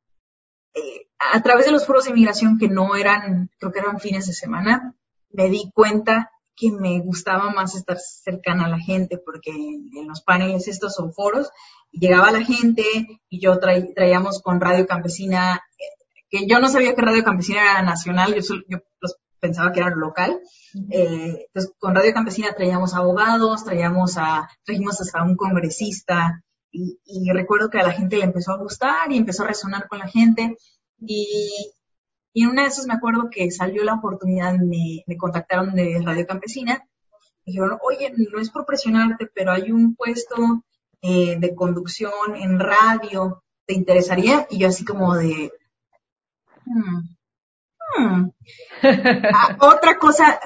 eh, 0.74 1.08
a 1.20 1.42
través 1.42 1.66
de 1.66 1.72
los 1.72 1.86
foros 1.86 2.06
de 2.06 2.12
inmigración 2.12 2.58
que 2.58 2.68
no 2.68 2.96
eran, 2.96 3.50
creo 3.60 3.72
que 3.72 3.80
eran 3.80 4.00
fines 4.00 4.28
de 4.28 4.34
semana, 4.34 4.96
me 5.32 5.50
di 5.50 5.70
cuenta 5.74 6.32
que 6.56 6.72
me 6.72 7.00
gustaba 7.00 7.50
más 7.52 7.76
estar 7.76 7.98
cercana 7.98 8.66
a 8.66 8.70
la 8.70 8.80
gente, 8.80 9.18
porque 9.18 9.52
en 9.52 10.08
los 10.08 10.22
paneles 10.22 10.68
estos 10.68 10.96
son 10.96 11.14
foros, 11.14 11.50
y 11.92 12.00
llegaba 12.00 12.32
la 12.32 12.44
gente 12.44 12.84
y 13.30 13.40
yo 13.40 13.60
traíamos 13.60 14.42
con 14.42 14.62
Radio 14.62 14.86
Campesina, 14.86 15.56
eh, 15.56 16.18
que 16.30 16.48
yo 16.48 16.60
no 16.60 16.70
sabía 16.70 16.96
que 16.96 17.02
Radio 17.02 17.24
Campesina 17.24 17.62
era 17.62 17.82
nacional, 17.82 18.34
yo, 18.34 18.56
yo 18.68 18.80
pensaba 19.40 19.72
que 19.72 19.82
era 19.82 19.90
local. 19.90 20.40
Eh, 20.90 21.46
entonces, 21.48 21.74
con 21.78 21.94
Radio 21.94 22.14
Campesina 22.14 22.54
traíamos 22.56 22.94
abogados, 22.94 23.66
traíamos 23.66 24.18
a, 24.18 24.50
trajimos 24.64 25.00
hasta 25.02 25.24
un 25.24 25.36
congresista, 25.36 26.44
y, 26.74 27.32
recuerdo 27.32 27.70
que 27.70 27.78
a 27.78 27.84
la 27.84 27.92
gente 27.92 28.18
le 28.18 28.24
empezó 28.24 28.52
a 28.52 28.58
gustar 28.58 29.12
y 29.12 29.18
empezó 29.18 29.44
a 29.44 29.48
resonar 29.48 29.88
con 29.88 30.00
la 30.00 30.08
gente. 30.08 30.58
Y, 31.00 31.72
y 32.34 32.44
en 32.44 32.50
una 32.50 32.64
de 32.64 32.70
esas 32.70 32.88
me 32.88 32.96
acuerdo 32.96 33.30
que 33.30 33.52
salió 33.52 33.84
la 33.84 33.94
oportunidad, 33.94 34.54
me, 34.56 35.04
me 35.06 35.18
contactaron 35.18 35.76
de 35.76 36.02
Radio 36.04 36.26
Campesina. 36.26 36.88
Y 37.46 37.52
dijeron, 37.52 37.78
oye, 37.84 38.12
no 38.32 38.40
es 38.40 38.50
por 38.50 38.66
presionarte, 38.66 39.28
pero 39.28 39.52
hay 39.52 39.72
un 39.72 39.96
puesto 39.96 40.64
eh, 41.02 41.36
de 41.38 41.54
conducción 41.54 42.36
en 42.36 42.60
radio, 42.60 43.44
¿te 43.68 43.74
interesaría? 43.74 44.48
Y 44.50 44.60
yo 44.60 44.70
así 44.70 44.86
como 44.86 45.16
de, 45.16 45.52
hmm, 46.66 47.00
hmm". 47.98 48.32
Ah, 49.34 49.58
otra 49.60 50.00
cosa, 50.00 50.40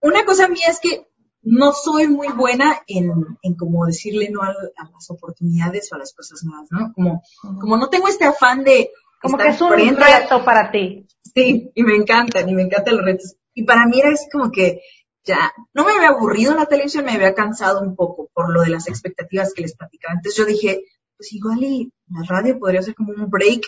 una 0.00 0.24
cosa 0.24 0.48
mía 0.48 0.66
es 0.68 0.78
que 0.80 1.08
no 1.42 1.72
soy 1.72 2.06
muy 2.08 2.28
buena 2.28 2.82
en, 2.86 3.12
en 3.42 3.54
como 3.54 3.86
decirle 3.86 4.30
no 4.30 4.42
a, 4.42 4.52
las 4.52 5.10
oportunidades 5.10 5.90
o 5.90 5.96
a 5.96 5.98
las 5.98 6.14
cosas 6.14 6.42
nuevas, 6.44 6.68
¿no? 6.70 6.92
Como, 6.92 7.22
como 7.42 7.76
no 7.76 7.88
tengo 7.88 8.08
este 8.08 8.24
afán 8.24 8.64
de... 8.64 8.90
Como 9.24 9.38
que 9.38 9.48
es 9.48 9.60
un 9.62 9.70
reto 9.72 10.44
para 10.44 10.70
ti. 10.70 11.06
Sí, 11.34 11.70
y 11.74 11.82
me 11.82 11.96
encantan, 11.96 12.46
y 12.46 12.54
me 12.54 12.62
encantan 12.62 12.96
los 12.96 13.06
retos. 13.06 13.36
Y 13.54 13.64
para 13.64 13.86
mí 13.86 13.98
era 13.98 14.10
así 14.10 14.28
como 14.30 14.52
que 14.52 14.82
ya, 15.24 15.50
no 15.72 15.86
me 15.86 15.92
había 15.92 16.08
aburrido 16.08 16.54
la 16.54 16.66
televisión, 16.66 17.06
me 17.06 17.12
había 17.12 17.34
cansado 17.34 17.80
un 17.80 17.96
poco 17.96 18.28
por 18.34 18.52
lo 18.52 18.60
de 18.60 18.68
las 18.68 18.86
expectativas 18.86 19.54
que 19.54 19.62
les 19.62 19.74
platicaba. 19.74 20.14
Entonces 20.14 20.36
yo 20.36 20.44
dije, 20.44 20.84
pues 21.16 21.32
igual 21.32 21.64
y 21.64 21.90
la 22.08 22.22
radio 22.28 22.58
podría 22.58 22.82
ser 22.82 22.94
como 22.94 23.14
un 23.14 23.30
break, 23.30 23.62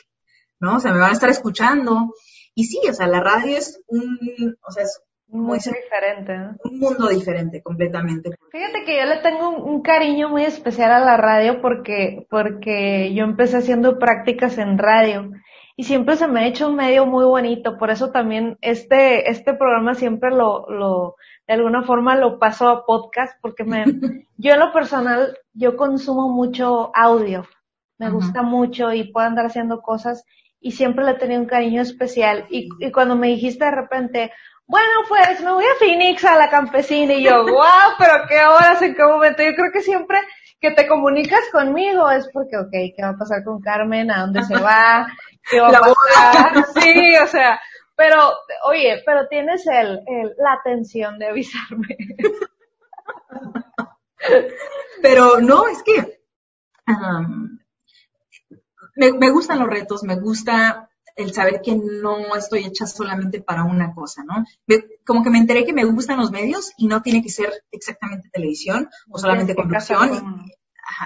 ¿no? 0.60 0.76
O 0.76 0.80
sea, 0.80 0.92
me 0.92 0.98
van 0.98 1.10
a 1.10 1.14
estar 1.14 1.30
escuchando. 1.30 2.12
Y 2.54 2.64
sí, 2.64 2.80
o 2.86 2.92
sea, 2.92 3.06
la 3.06 3.20
radio 3.20 3.56
es 3.56 3.80
un, 3.86 4.58
o 4.60 4.72
sea, 4.72 4.82
es 4.82 5.00
muy 5.28 5.58
diferente. 5.58 6.32
Un 6.64 6.78
mundo 6.78 7.08
diferente 7.08 7.62
completamente. 7.62 8.30
Fíjate 8.50 8.84
que 8.84 8.96
yo 8.98 9.04
le 9.04 9.18
tengo 9.18 9.50
un, 9.50 9.82
cariño 9.82 10.28
muy 10.28 10.44
especial 10.44 10.92
a 10.92 11.00
la 11.00 11.16
radio 11.16 11.60
porque, 11.60 12.26
porque 12.30 13.12
yo 13.14 13.24
empecé 13.24 13.58
haciendo 13.58 13.98
prácticas 13.98 14.58
en 14.58 14.78
radio 14.78 15.30
y 15.76 15.84
siempre 15.84 16.16
se 16.16 16.26
me 16.26 16.40
ha 16.40 16.46
hecho 16.46 16.68
un 16.68 16.76
medio 16.76 17.06
muy 17.06 17.24
bonito. 17.24 17.76
Por 17.76 17.90
eso 17.90 18.10
también 18.10 18.56
este, 18.60 19.30
este 19.30 19.54
programa 19.54 19.94
siempre 19.94 20.30
lo, 20.30 20.68
lo, 20.70 21.16
de 21.46 21.54
alguna 21.54 21.82
forma 21.82 22.16
lo 22.16 22.38
paso 22.38 22.68
a 22.68 22.86
podcast 22.86 23.38
porque 23.42 23.64
me, 23.64 23.84
yo 24.38 24.52
en 24.54 24.60
lo 24.60 24.72
personal, 24.72 25.36
yo 25.52 25.76
consumo 25.76 26.28
mucho 26.28 26.90
audio. 26.94 27.46
Me 27.98 28.10
gusta 28.10 28.42
mucho 28.42 28.92
y 28.92 29.10
puedo 29.10 29.26
andar 29.26 29.46
haciendo 29.46 29.80
cosas 29.80 30.24
y 30.60 30.72
siempre 30.72 31.04
le 31.04 31.14
tenía 31.14 31.38
un 31.38 31.46
cariño 31.46 31.80
especial. 31.80 32.46
Y, 32.50 32.68
y 32.78 32.92
cuando 32.92 33.16
me 33.16 33.28
dijiste 33.28 33.64
de 33.64 33.70
repente, 33.70 34.32
bueno, 34.66 35.02
pues 35.08 35.40
me 35.42 35.52
voy 35.52 35.64
a 35.64 35.78
Phoenix 35.78 36.24
a 36.24 36.36
la 36.36 36.50
campesina 36.50 37.14
y 37.14 37.22
yo, 37.22 37.44
wow, 37.44 37.94
pero 37.98 38.26
qué 38.28 38.42
horas, 38.44 38.82
en 38.82 38.94
qué 38.94 39.02
momento. 39.04 39.42
Yo 39.42 39.54
creo 39.54 39.70
que 39.72 39.80
siempre 39.80 40.18
que 40.60 40.72
te 40.72 40.88
comunicas 40.88 41.42
conmigo 41.52 42.10
es 42.10 42.28
porque, 42.32 42.56
ok, 42.56 42.70
¿qué 42.70 43.02
va 43.02 43.10
a 43.10 43.16
pasar 43.16 43.44
con 43.44 43.60
Carmen? 43.60 44.10
¿A 44.10 44.22
dónde 44.22 44.42
se 44.42 44.56
va? 44.56 45.06
¿Qué 45.48 45.60
va 45.60 45.68
a 45.68 45.70
pasar? 45.80 46.66
Sí, 46.74 47.16
o 47.22 47.26
sea, 47.28 47.60
pero, 47.94 48.32
oye, 48.64 49.02
pero 49.06 49.28
tienes 49.28 49.66
el, 49.66 50.00
el 50.06 50.34
la 50.38 50.54
atención 50.54 51.18
de 51.18 51.28
avisarme. 51.28 51.96
Pero 55.02 55.40
no, 55.40 55.68
es 55.68 55.82
que 55.84 56.18
me, 58.96 59.12
me 59.12 59.30
gustan 59.30 59.60
los 59.60 59.68
retos, 59.68 60.02
me 60.02 60.16
gusta 60.16 60.90
el 61.16 61.32
saber 61.32 61.62
que 61.62 61.74
no 61.74 62.36
estoy 62.36 62.64
hecha 62.64 62.86
solamente 62.86 63.40
para 63.40 63.64
una 63.64 63.94
cosa, 63.94 64.22
¿no? 64.22 64.44
Como 65.04 65.24
que 65.24 65.30
me 65.30 65.38
enteré 65.38 65.64
que 65.64 65.72
me 65.72 65.84
gustan 65.84 66.18
los 66.18 66.30
medios 66.30 66.72
y 66.76 66.86
no 66.86 67.02
tiene 67.02 67.22
que 67.22 67.30
ser 67.30 67.64
exactamente 67.70 68.28
televisión 68.30 68.88
o 69.08 69.18
solamente 69.18 69.54
conducción. 69.54 70.44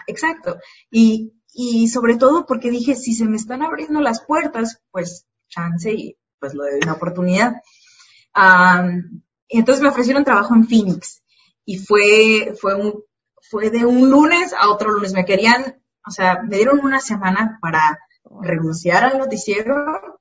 exacto. 0.08 0.58
Y, 0.90 1.32
y 1.54 1.88
sobre 1.88 2.16
todo 2.16 2.44
porque 2.44 2.70
dije, 2.70 2.96
si 2.96 3.14
se 3.14 3.24
me 3.24 3.36
están 3.36 3.62
abriendo 3.62 4.00
las 4.00 4.24
puertas, 4.24 4.80
pues 4.90 5.26
chance 5.48 5.92
y 5.92 6.16
pues 6.40 6.54
lo 6.54 6.64
de 6.64 6.78
una 6.82 6.94
oportunidad. 6.94 7.62
entonces 9.48 9.82
me 9.82 9.88
ofrecieron 9.88 10.24
trabajo 10.24 10.54
en 10.56 10.66
Phoenix 10.66 11.22
y 11.64 11.78
fue, 11.78 12.54
fue 12.60 12.74
un, 12.74 13.04
fue 13.48 13.70
de 13.70 13.84
un 13.84 14.10
lunes 14.10 14.52
a 14.54 14.70
otro 14.70 14.90
lunes. 14.90 15.12
Me 15.12 15.24
querían, 15.24 15.80
o 16.04 16.10
sea, 16.10 16.42
me 16.42 16.56
dieron 16.56 16.80
una 16.80 17.00
semana 17.00 17.58
para 17.62 18.00
renunciar 18.42 19.04
al 19.04 19.18
noticiero, 19.18 20.20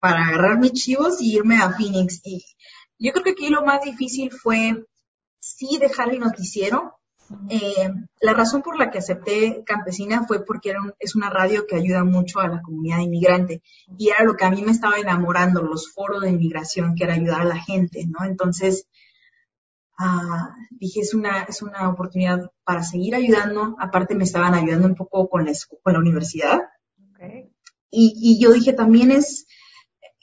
para 0.00 0.26
agarrar 0.26 0.58
mis 0.58 0.72
chivos 0.72 1.20
y 1.20 1.36
irme 1.36 1.56
a 1.56 1.70
Phoenix. 1.70 2.20
Y 2.24 2.42
yo 2.98 3.12
creo 3.12 3.24
que 3.24 3.30
aquí 3.32 3.48
lo 3.48 3.64
más 3.64 3.82
difícil 3.82 4.32
fue 4.32 4.84
sí 5.38 5.78
dejar 5.80 6.10
el 6.10 6.20
noticiero. 6.20 6.96
Eh, 7.48 7.88
la 8.20 8.34
razón 8.34 8.62
por 8.62 8.78
la 8.78 8.90
que 8.90 8.98
acepté 8.98 9.62
Campesina 9.64 10.26
fue 10.26 10.44
porque 10.44 10.70
era 10.70 10.80
es 10.98 11.14
una 11.14 11.30
radio 11.30 11.66
que 11.66 11.76
ayuda 11.76 12.04
mucho 12.04 12.40
a 12.40 12.48
la 12.48 12.60
comunidad 12.60 12.98
inmigrante 12.98 13.62
y 13.96 14.10
era 14.10 14.22
lo 14.22 14.34
que 14.34 14.44
a 14.44 14.50
mí 14.50 14.60
me 14.60 14.72
estaba 14.72 14.98
enamorando, 14.98 15.62
los 15.62 15.90
foros 15.92 16.20
de 16.20 16.30
inmigración, 16.30 16.94
que 16.94 17.04
era 17.04 17.14
ayudar 17.14 17.40
a 17.40 17.46
la 17.46 17.58
gente, 17.58 18.04
¿no? 18.06 18.26
Entonces, 18.26 18.86
Ah, 20.04 20.56
dije, 20.70 21.00
es 21.00 21.14
una, 21.14 21.42
es 21.42 21.62
una 21.62 21.88
oportunidad 21.88 22.50
para 22.64 22.82
seguir 22.82 23.14
ayudando. 23.14 23.76
Aparte 23.78 24.16
me 24.16 24.24
estaban 24.24 24.54
ayudando 24.54 24.88
un 24.88 24.96
poco 24.96 25.28
con 25.28 25.44
la, 25.44 25.52
con 25.82 25.92
la 25.92 26.00
universidad. 26.00 26.60
Y, 27.90 28.14
y, 28.16 28.42
yo 28.42 28.52
dije, 28.52 28.72
también 28.72 29.10
es 29.10 29.46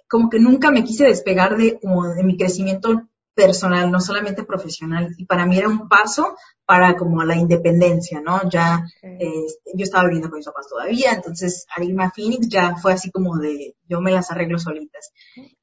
como 0.10 0.30
que 0.30 0.40
nunca 0.40 0.72
me 0.72 0.84
quise 0.84 1.06
despegar 1.06 1.56
de, 1.56 1.80
como 1.80 2.08
de 2.08 2.24
mi 2.24 2.36
crecimiento 2.36 3.10
personal, 3.36 3.90
no 3.92 4.02
solamente 4.02 4.44
profesional. 4.44 5.14
Y 5.18 5.26
para 5.26 5.46
mí 5.46 5.58
era 5.58 5.70
un 5.70 5.88
paso 5.88 6.36
para 6.66 6.98
como 6.98 7.24
la 7.24 7.36
independencia, 7.36 8.22
¿no? 8.22 8.50
Ya 8.50 8.86
este, 9.02 9.72
yo 9.74 9.84
estaba 9.84 10.04
viviendo 10.06 10.30
con 10.30 10.38
mis 10.38 10.46
papás 10.46 10.68
todavía, 10.68 11.14
entonces 11.14 11.66
al 11.76 11.84
irme 11.84 12.04
a 12.04 12.12
Phoenix 12.12 12.50
ya 12.50 12.76
fue 12.76 12.94
así 12.94 13.12
como 13.12 13.38
de 13.38 13.76
yo 13.88 14.02
me 14.02 14.12
las 14.12 14.30
arreglo 14.32 14.60
solitas. 14.60 15.12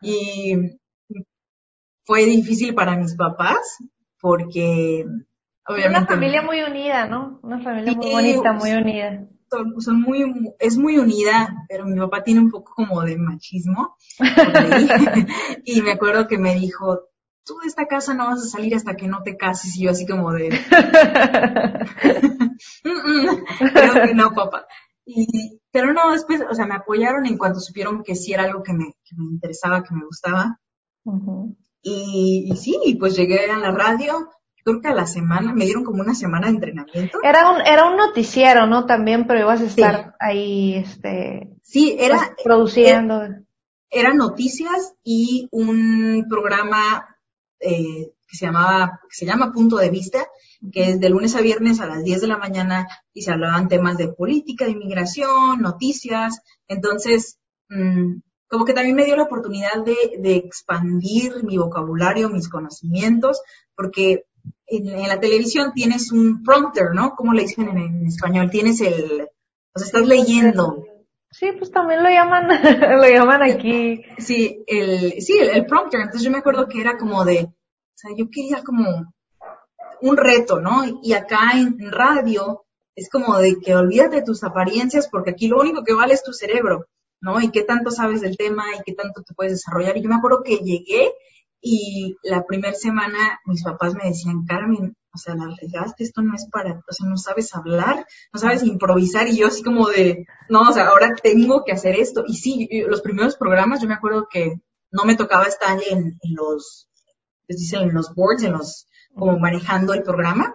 Y 0.00 0.78
fue 2.04 2.24
difícil 2.24 2.74
para 2.74 2.96
mis 2.96 3.14
papás 3.14 3.78
porque 4.20 5.04
obviamente... 5.66 5.98
Una 5.98 6.06
familia 6.06 6.42
muy 6.42 6.62
unida, 6.62 7.06
¿no? 7.06 7.40
Una 7.42 7.60
familia 7.60 7.92
muy 7.92 8.10
bonita, 8.10 8.52
muy 8.52 8.72
unida. 8.72 9.28
Son, 9.48 10.00
muy, 10.00 10.54
es 10.58 10.76
muy 10.76 10.98
unida, 10.98 11.64
pero 11.68 11.86
mi 11.86 11.98
papá 11.98 12.22
tiene 12.22 12.40
un 12.40 12.50
poco 12.50 12.72
como 12.74 13.02
de 13.02 13.16
machismo. 13.16 13.96
y 15.64 15.82
me 15.82 15.92
acuerdo 15.92 16.26
que 16.26 16.38
me 16.38 16.54
dijo, 16.54 17.00
tú 17.46 17.58
de 17.60 17.68
esta 17.68 17.86
casa 17.86 18.12
no 18.12 18.26
vas 18.26 18.42
a 18.42 18.48
salir 18.48 18.74
hasta 18.74 18.96
que 18.96 19.06
no 19.06 19.22
te 19.22 19.36
cases. 19.36 19.76
Y 19.76 19.84
yo 19.84 19.90
así 19.92 20.06
como 20.06 20.32
de... 20.32 20.48
Creo 22.82 23.94
que 24.02 24.14
no, 24.14 24.34
papá. 24.34 24.66
Y, 25.06 25.60
pero 25.70 25.92
no, 25.92 26.10
después, 26.12 26.42
o 26.50 26.54
sea, 26.54 26.66
me 26.66 26.74
apoyaron 26.74 27.26
en 27.26 27.38
cuanto 27.38 27.60
supieron 27.60 28.02
que 28.02 28.16
sí 28.16 28.32
era 28.32 28.42
algo 28.42 28.62
que 28.62 28.72
me, 28.72 28.94
que 29.04 29.14
me 29.16 29.24
interesaba, 29.24 29.84
que 29.84 29.94
me 29.94 30.04
gustaba. 30.04 30.58
Y, 31.80 32.52
sí, 32.56 32.96
pues 32.98 33.14
llegué 33.16 33.48
a 33.48 33.58
la 33.58 33.70
radio, 33.70 34.28
creo 34.66 34.80
que 34.80 34.88
a 34.88 34.94
la 34.94 35.06
semana, 35.06 35.54
me 35.54 35.64
dieron 35.64 35.84
como 35.84 36.02
una 36.02 36.14
semana 36.14 36.48
de 36.48 36.54
entrenamiento. 36.54 37.20
Era 37.22 37.52
un, 37.52 37.60
era 37.60 37.84
un 37.84 37.96
noticiero, 37.96 38.66
¿no? 38.66 38.84
También, 38.84 39.26
pero 39.26 39.40
ibas 39.40 39.60
a 39.60 39.66
estar 39.66 40.16
ahí, 40.18 40.74
este. 40.74 41.56
Sí, 41.62 41.96
era. 41.98 42.18
Pues, 42.18 42.30
produciendo. 42.42 43.22
Eran 43.88 44.16
noticias 44.16 44.94
y 45.04 45.48
un 45.52 46.26
programa 46.28 47.16
eh, 47.60 48.12
que 48.26 48.36
se 48.36 48.46
llamaba, 48.46 49.00
que 49.08 49.14
se 49.14 49.24
llama 49.24 49.52
Punto 49.52 49.76
de 49.76 49.90
Vista, 49.90 50.26
que 50.72 50.90
es 50.90 51.00
de 51.00 51.10
lunes 51.10 51.36
a 51.36 51.40
viernes 51.40 51.80
a 51.80 51.86
las 51.86 52.02
10 52.02 52.22
de 52.22 52.26
la 52.26 52.36
mañana 52.36 52.88
y 53.12 53.22
se 53.22 53.30
hablaban 53.30 53.68
temas 53.68 53.96
de 53.96 54.08
política, 54.08 54.64
de 54.64 54.72
inmigración, 54.72 55.62
noticias. 55.62 56.40
Entonces, 56.66 57.38
mmm, 57.68 58.16
como 58.48 58.64
que 58.64 58.72
también 58.72 58.96
me 58.96 59.04
dio 59.04 59.16
la 59.16 59.24
oportunidad 59.24 59.84
de, 59.84 60.36
expandir 60.36 61.44
mi 61.44 61.56
vocabulario, 61.56 62.30
mis 62.30 62.48
conocimientos, 62.48 63.40
porque 63.76 64.24
en, 64.66 65.08
la 65.08 65.20
televisión 65.20 65.72
tienes 65.74 66.12
un 66.12 66.42
prompter, 66.42 66.94
¿no? 66.94 67.14
¿Cómo 67.16 67.32
le 67.32 67.42
dicen 67.42 67.68
en, 67.68 68.06
español? 68.06 68.50
Tienes 68.50 68.80
el, 68.80 69.28
o 69.74 69.78
sea, 69.78 69.86
estás 69.86 70.06
leyendo. 70.06 70.84
Sí, 71.30 71.52
pues 71.58 71.70
también 71.70 72.02
lo 72.02 72.08
llaman, 72.08 72.48
lo 73.00 73.08
llaman 73.08 73.42
aquí. 73.42 74.02
Sí, 74.18 74.64
el, 74.66 75.20
sí, 75.20 75.38
el, 75.38 75.66
prompter. 75.66 76.00
Entonces 76.00 76.22
yo 76.22 76.30
me 76.30 76.38
acuerdo 76.38 76.68
que 76.68 76.80
era 76.80 76.96
como 76.96 77.24
de, 77.24 77.44
o 77.44 77.94
sea, 77.94 78.10
yo 78.16 78.30
quería 78.30 78.62
como 78.62 79.12
un 80.02 80.16
reto, 80.16 80.60
¿no? 80.60 80.84
Y 81.02 81.12
acá 81.12 81.52
en 81.54 81.90
radio 81.90 82.64
es 82.94 83.10
como 83.10 83.38
de 83.38 83.56
que 83.60 83.74
olvídate 83.74 84.16
de 84.16 84.22
tus 84.22 84.44
apariencias 84.44 85.08
porque 85.08 85.30
aquí 85.30 85.48
lo 85.48 85.60
único 85.60 85.84
que 85.84 85.94
vale 85.94 86.14
es 86.14 86.22
tu 86.22 86.32
cerebro. 86.32 86.86
¿no? 87.20 87.40
Y 87.40 87.50
qué 87.50 87.62
tanto 87.62 87.90
sabes 87.90 88.20
del 88.20 88.36
tema 88.36 88.64
y 88.78 88.82
qué 88.84 88.92
tanto 88.92 89.22
te 89.22 89.34
puedes 89.34 89.52
desarrollar. 89.52 89.96
Y 89.96 90.02
yo 90.02 90.08
me 90.08 90.16
acuerdo 90.16 90.42
que 90.44 90.58
llegué 90.58 91.12
y 91.60 92.16
la 92.22 92.44
primera 92.44 92.74
semana 92.74 93.40
mis 93.44 93.62
papás 93.62 93.94
me 93.94 94.08
decían, 94.08 94.44
Carmen, 94.46 94.96
o 95.16 95.18
sea, 95.18 95.34
la 95.34 95.46
regaste, 95.60 96.04
esto 96.04 96.20
no 96.20 96.34
es 96.34 96.46
para, 96.50 96.72
o 96.72 96.92
sea, 96.92 97.08
no 97.08 97.16
sabes 97.16 97.54
hablar, 97.54 98.06
no 98.32 98.38
sabes 98.38 98.62
improvisar. 98.62 99.26
Y 99.28 99.38
yo 99.38 99.46
así 99.46 99.62
como 99.62 99.88
de, 99.88 100.26
no, 100.48 100.60
o 100.68 100.72
sea, 100.72 100.88
ahora 100.88 101.14
tengo 101.22 101.64
que 101.64 101.72
hacer 101.72 101.96
esto. 101.96 102.24
Y 102.26 102.34
sí, 102.34 102.68
los 102.86 103.00
primeros 103.00 103.36
programas, 103.36 103.80
yo 103.80 103.88
me 103.88 103.94
acuerdo 103.94 104.28
que 104.30 104.60
no 104.90 105.04
me 105.04 105.16
tocaba 105.16 105.44
estar 105.44 105.78
en, 105.90 106.18
los, 106.22 106.88
les 107.48 107.58
dicen, 107.58 107.88
en 107.88 107.94
los 107.94 108.14
boards, 108.14 108.42
en 108.42 108.52
los, 108.52 108.88
como 109.14 109.38
manejando 109.38 109.94
el 109.94 110.02
programa, 110.02 110.54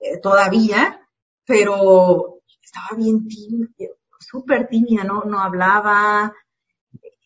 eh, 0.00 0.18
todavía, 0.22 1.06
pero 1.44 2.40
estaba 2.62 2.96
bien 2.96 3.26
tímido, 3.28 3.68
súper 4.18 4.68
tímida, 4.68 5.04
no, 5.04 5.24
no 5.24 5.40
hablaba. 5.40 6.32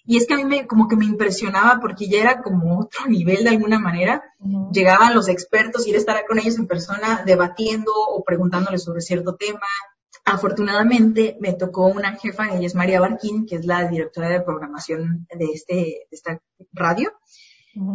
Y 0.07 0.19
es 0.19 0.27
que 0.27 0.35
a 0.35 0.37
mí 0.37 0.45
me, 0.45 0.67
como 0.67 0.87
que 0.87 0.97
me 0.97 1.07
impresionaba 1.07 1.81
porque 1.81 2.09
ya 2.09 2.21
era 2.21 2.43
como 2.43 2.81
otro 2.81 3.07
nivel 3.09 3.45
de 3.45 3.51
alguna 3.51 3.79
manera. 3.79 4.23
Llegaban 4.73 5.15
los 5.15 5.29
expertos, 5.29 5.87
ir 5.87 5.95
a 5.95 5.99
estar 5.99 6.25
con 6.27 6.39
ellos 6.39 6.59
en 6.59 6.67
persona 6.67 7.23
debatiendo 7.25 7.93
o 7.95 8.23
preguntándoles 8.23 8.85
sobre 8.85 9.01
cierto 9.01 9.37
tema. 9.37 9.67
Afortunadamente 10.27 11.37
me 11.41 11.53
tocó 11.53 11.87
una 11.87 12.17
jefa, 12.17 12.55
ella 12.55 12.67
es 12.67 12.75
María 12.75 13.01
Barquín, 13.01 13.47
que 13.47 13.57
es 13.57 13.67
la 13.67 13.87
directora 13.89 14.29
de 14.29 14.41
programación 14.41 15.27
de, 15.35 15.45
este, 15.47 15.75
de 15.75 16.07
esta 16.11 16.41
radio. 16.73 17.13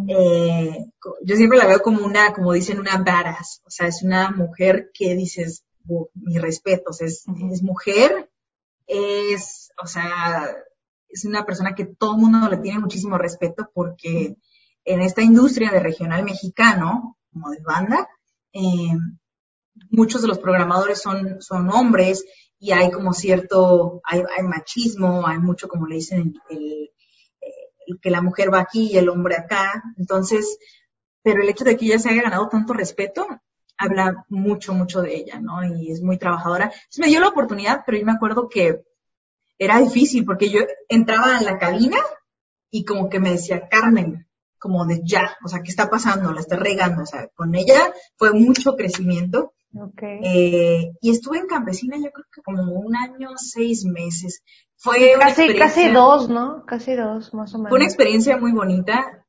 Eh, 0.08 0.86
yo 1.24 1.36
siempre 1.36 1.58
la 1.58 1.66
veo 1.66 1.82
como 1.82 2.06
una, 2.06 2.34
como 2.34 2.54
dicen, 2.54 2.80
una 2.80 2.98
badass. 2.98 3.62
O 3.66 3.70
sea, 3.70 3.88
es 3.88 4.04
una 4.04 4.32
mujer 4.32 4.92
que 4.94 5.16
dices, 5.16 5.64
mi 6.14 6.38
respeto, 6.38 6.92
es, 7.00 7.26
es 7.52 7.64
mujer, 7.64 8.30
es, 8.86 9.72
o 9.82 9.88
sea, 9.88 10.56
es 11.10 11.26
una 11.26 11.46
persona 11.46 11.76
que 11.76 11.86
todo 11.86 12.16
el 12.16 12.22
mundo 12.22 12.50
le 12.50 12.58
tiene 12.58 12.80
muchísimo 12.80 13.18
respeto 13.18 13.70
porque 13.74 14.38
en 14.86 15.02
esta 15.02 15.22
industria 15.22 15.72
de 15.72 15.80
regional 15.80 16.24
mexicano, 16.24 17.18
como 17.32 17.50
de 17.50 17.62
banda, 17.62 18.08
eh, 18.54 18.96
muchos 19.92 20.22
de 20.22 20.28
los 20.28 20.40
programadores 20.40 21.02
son, 21.02 21.42
son 21.42 21.70
hombres 21.70 22.26
y 22.60 22.72
hay 22.72 22.92
como 22.92 23.14
cierto, 23.14 24.02
hay, 24.04 24.24
machismo, 24.44 25.26
hay 25.26 25.40
mucho 25.40 25.68
como 25.68 25.88
le 25.88 25.96
dicen, 25.96 26.34
el, 26.50 26.90
que 28.02 28.12
la 28.12 28.22
mujer 28.22 28.54
va 28.54 28.60
aquí 28.60 28.92
y 28.92 28.98
el 28.98 29.10
hombre 29.10 29.36
acá. 29.36 29.82
Entonces, 29.98 30.58
pero 31.24 31.42
el 31.42 31.50
hecho 31.50 31.64
de 31.64 31.78
que 31.78 31.86
ella 31.86 32.00
se 32.00 32.10
haya 32.10 32.24
ganado 32.24 32.48
tanto 32.50 32.74
respeto 32.74 33.28
habla 33.78 34.26
mucho, 34.28 34.74
mucho 34.74 35.02
de 35.02 35.16
ella, 35.16 35.40
¿no? 35.40 35.64
Y 35.64 35.90
es 35.92 36.02
muy 36.02 36.18
trabajadora. 36.18 36.72
Me 36.98 37.08
dio 37.08 37.22
la 37.22 37.30
oportunidad, 37.30 37.84
pero 37.86 37.98
yo 37.98 38.06
me 38.06 38.12
acuerdo 38.12 38.50
que 38.50 38.84
era 39.60 39.80
difícil 39.80 40.26
porque 40.26 40.50
yo 40.50 40.62
entraba 40.88 41.38
en 41.38 41.46
la 41.46 41.60
cabina 41.60 41.98
y 42.72 42.84
como 42.86 43.10
que 43.10 43.20
me 43.20 43.32
decía, 43.32 43.68
Carmen, 43.70 44.28
como 44.58 44.86
de 44.86 45.02
ya, 45.04 45.38
o 45.46 45.48
sea, 45.48 45.62
¿qué 45.62 45.70
está 45.70 45.90
pasando? 45.90 46.34
La 46.34 46.42
está 46.42 46.56
regando, 46.56 47.04
o 47.04 47.06
sea, 47.06 47.28
con 47.36 47.54
ella 47.54 47.94
fue 48.18 48.34
mucho 48.34 48.76
crecimiento. 48.76 49.54
Okay. 49.72 50.20
Eh, 50.24 50.92
y 51.00 51.12
estuve 51.12 51.38
en 51.38 51.46
Campesina 51.46 51.96
yo 51.98 52.10
creo 52.12 52.26
que 52.34 52.42
como 52.42 52.64
un 52.74 52.96
año, 52.96 53.30
seis 53.38 53.86
meses. 53.86 54.42
Fue 54.76 55.14
casi, 55.20 55.56
casi 55.56 55.90
dos, 55.90 56.28
¿no? 56.30 56.64
Casi 56.66 56.96
dos, 56.96 57.34
más 57.34 57.54
o 57.54 57.58
menos. 57.58 57.70
Fue 57.70 57.78
una 57.78 57.86
experiencia 57.86 58.38
muy 58.38 58.52
bonita. 58.52 59.26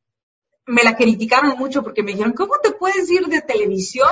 Me 0.65 0.85
la 0.85 0.97
criticaron 0.97 1.59
mucho 1.59 1.83
porque 1.83 2.03
me 2.03 2.13
dijeron, 2.13 2.33
¿cómo 2.33 2.55
te 2.63 2.73
puedes 2.73 3.11
ir 3.11 3.27
de 3.27 3.43
televisión 3.43 4.09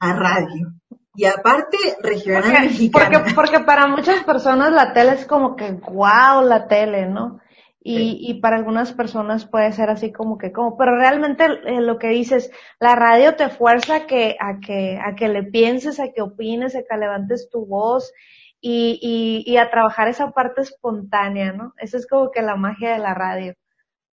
a 0.00 0.14
radio. 0.14 0.72
Y 1.14 1.24
aparte, 1.24 1.76
regional 2.02 2.42
porque, 2.42 2.60
mexicana. 2.60 3.18
Porque, 3.18 3.34
porque 3.34 3.60
para 3.60 3.86
muchas 3.86 4.22
personas 4.24 4.72
la 4.72 4.92
tele 4.92 5.12
es 5.12 5.26
como 5.26 5.56
que, 5.56 5.72
wow, 5.72 6.42
la 6.44 6.68
tele, 6.68 7.06
¿no? 7.06 7.40
Y, 7.82 8.18
y 8.20 8.40
para 8.40 8.56
algunas 8.56 8.92
personas 8.92 9.46
puede 9.46 9.72
ser 9.72 9.88
así 9.88 10.12
como 10.12 10.36
que, 10.36 10.52
como, 10.52 10.76
pero 10.76 10.96
realmente 10.96 11.44
eh, 11.64 11.80
lo 11.80 11.98
que 11.98 12.08
dices, 12.08 12.50
la 12.78 12.94
radio 12.94 13.36
te 13.36 13.48
fuerza 13.48 13.96
a 13.96 14.06
que, 14.06 14.36
a 14.38 14.60
que, 14.60 14.98
a 15.02 15.14
que 15.14 15.28
le 15.28 15.44
pienses, 15.44 15.98
a 15.98 16.12
que 16.12 16.20
opines, 16.20 16.76
a 16.76 16.82
que 16.82 16.96
levantes 16.98 17.48
tu 17.50 17.64
voz 17.64 18.12
y, 18.60 19.42
y, 19.46 19.56
a 19.56 19.70
trabajar 19.70 20.08
esa 20.08 20.30
parte 20.32 20.60
espontánea, 20.60 21.52
¿no? 21.52 21.72
Eso 21.78 21.96
es 21.96 22.06
como 22.06 22.30
que 22.30 22.42
la 22.42 22.56
magia 22.56 22.92
de 22.92 22.98
la 22.98 23.14
radio. 23.14 23.54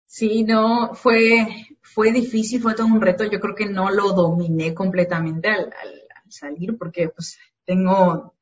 Sí, 0.04 0.44
no, 0.44 0.90
fue, 0.92 1.46
fue 1.80 2.12
difícil, 2.12 2.60
fue 2.60 2.74
todo 2.74 2.86
un 2.86 3.00
reto. 3.00 3.24
Yo 3.24 3.40
creo 3.40 3.54
que 3.54 3.66
no 3.66 3.90
lo 3.90 4.12
dominé 4.12 4.74
completamente 4.74 5.48
al, 5.48 5.72
al 5.82 6.03
salir 6.36 6.76
porque 6.78 7.08
pues 7.08 7.38
tengo 7.64 8.34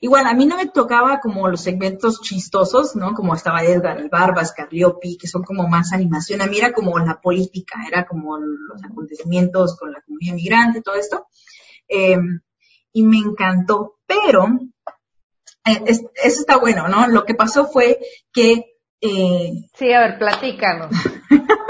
Igual, 0.00 0.26
a 0.26 0.34
mí 0.34 0.46
no 0.46 0.56
me 0.56 0.66
tocaba 0.66 1.18
como 1.18 1.48
los 1.48 1.62
segmentos 1.62 2.20
chistosos, 2.20 2.94
¿no? 2.94 3.14
Como 3.14 3.34
estaba 3.34 3.64
Edgar, 3.64 3.98
el 3.98 4.08
Barbas, 4.08 4.52
Carliopi, 4.52 5.18
que 5.18 5.26
son 5.26 5.42
como 5.42 5.66
más 5.66 5.92
animación. 5.92 6.40
A 6.40 6.46
mí 6.46 6.58
era 6.58 6.72
como 6.72 6.96
la 6.98 7.20
política, 7.20 7.80
era 7.86 8.06
como 8.06 8.38
los 8.38 8.84
acontecimientos 8.84 9.76
con 9.76 9.92
la 9.92 10.00
comunidad 10.02 10.34
migrante, 10.34 10.82
todo 10.82 10.94
esto. 10.94 11.26
Em, 11.88 12.40
y 12.92 13.02
me 13.02 13.18
encantó, 13.18 13.98
pero 14.06 14.46
eh, 15.64 15.82
eso 15.86 16.10
está 16.14 16.56
bueno, 16.56 16.88
¿no? 16.88 17.08
Lo 17.08 17.24
que 17.24 17.34
pasó 17.34 17.66
fue 17.66 17.98
que... 18.32 18.76
Eh, 19.00 19.52
sí, 19.74 19.92
a 19.92 20.00
ver, 20.00 20.18
platícanos. 20.18 20.94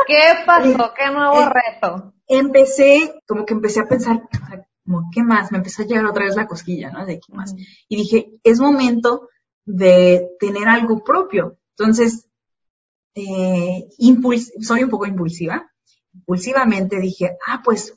¿Qué 0.07 0.21
pasó? 0.45 0.93
¿Qué 0.95 1.11
nuevo 1.11 1.41
eh, 1.43 1.51
reto? 1.51 2.15
Empecé, 2.27 3.23
como 3.27 3.47
que 3.47 3.55
empecé 3.55 3.81
a 3.81 3.89
pensar, 3.89 4.21
como, 4.89 5.11
¿qué 5.13 5.23
más? 5.23 5.53
Me 5.53 5.59
empezó 5.59 5.83
a 5.83 5.87
llegar 5.87 6.07
otra 6.07 6.25
vez 6.25 6.35
la 6.35 6.47
cosquilla, 6.47 6.91
¿no? 6.91 7.05
De 7.05 7.21
qué 7.21 7.33
más. 7.33 7.55
Y 7.89 7.97
dije, 7.97 8.31
es 8.43 8.59
momento 8.59 9.29
de 9.65 10.31
tener 10.41 10.69
algo 10.69 11.05
propio. 11.05 11.59
Entonces, 11.77 12.27
eh, 13.15 13.89
soy 14.63 14.85
un 14.85 14.91
poco 14.91 15.07
impulsiva. 15.07 15.71
Impulsivamente 16.15 16.99
dije, 16.99 17.37
ah, 17.47 17.61
pues 17.63 17.95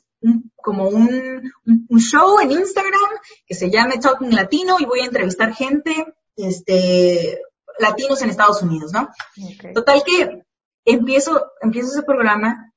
como 0.56 0.88
un, 0.88 1.50
un, 1.64 1.98
show 1.98 2.38
en 2.38 2.52
Instagram 2.52 3.10
que 3.44 3.54
se 3.54 3.70
llame 3.70 3.98
Talking 3.98 4.34
Latino 4.34 4.76
y 4.78 4.84
voy 4.84 5.00
a 5.00 5.06
entrevistar 5.06 5.52
gente, 5.52 6.14
este, 6.36 7.40
latinos 7.80 8.22
en 8.22 8.30
Estados 8.30 8.62
Unidos, 8.62 8.92
¿no? 8.92 9.08
Total 9.74 10.04
que 10.04 10.44
empiezo, 10.84 11.44
empiezo 11.60 11.88
ese 11.88 12.02
programa 12.02 12.71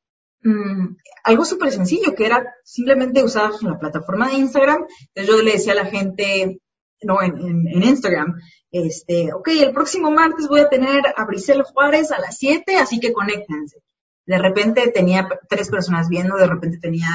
Mm, 0.46 0.96
algo 1.24 1.44
súper 1.44 1.72
sencillo, 1.72 2.14
que 2.14 2.28
era 2.28 2.56
simplemente 2.64 3.24
usar 3.24 3.50
la 3.62 3.80
plataforma 3.80 4.28
de 4.28 4.36
Instagram. 4.36 4.86
Entonces 5.16 5.36
yo 5.36 5.42
le 5.42 5.54
decía 5.54 5.74
a 5.74 5.78
la 5.84 5.86
gente, 5.86 6.62
no, 7.02 7.20
en, 7.24 7.66
Instagram, 7.82 8.36
este, 8.70 9.34
ok, 9.34 9.48
el 9.48 9.74
próximo 9.74 10.12
martes 10.12 10.48
voy 10.48 10.60
a 10.60 10.70
tener 10.70 11.02
a 11.18 11.26
Brisel 11.26 11.64
Juárez 11.64 12.12
a 12.12 12.20
las 12.20 12.38
7, 12.38 12.78
así 12.78 13.00
que 13.00 13.12
conéctense. 13.12 13.80
De 14.28 14.38
repente 14.38 14.92
tenía 14.92 15.28
tres 15.50 15.70
personas 15.70 16.10
viendo, 16.10 16.36
de 16.36 16.48
repente 16.48 16.78
tenía 16.80 17.08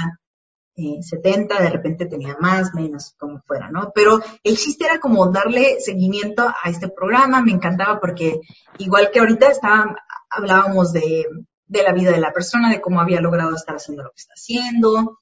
eh, 0.74 1.00
70, 1.00 1.62
de 1.62 1.70
repente 1.70 2.06
tenía 2.06 2.36
más, 2.40 2.74
menos, 2.74 3.14
como 3.16 3.40
fuera, 3.46 3.70
¿no? 3.70 3.92
Pero 3.94 4.18
el 4.42 4.56
chiste 4.56 4.86
era 4.86 4.98
como 4.98 5.30
darle 5.30 5.78
seguimiento 5.78 6.48
a 6.48 6.68
este 6.68 6.88
programa, 6.88 7.42
me 7.42 7.52
encantaba 7.52 8.00
porque 8.00 8.40
igual 8.78 9.12
que 9.12 9.20
ahorita 9.20 9.52
estaba, 9.52 9.94
hablábamos 10.30 10.92
de 10.92 11.26
de 11.70 11.84
la 11.84 11.92
vida 11.92 12.10
de 12.10 12.20
la 12.20 12.32
persona, 12.32 12.68
de 12.68 12.80
cómo 12.80 13.00
había 13.00 13.20
logrado 13.20 13.54
estar 13.54 13.76
haciendo 13.76 14.02
lo 14.02 14.10
que 14.10 14.20
está 14.20 14.34
haciendo. 14.34 15.20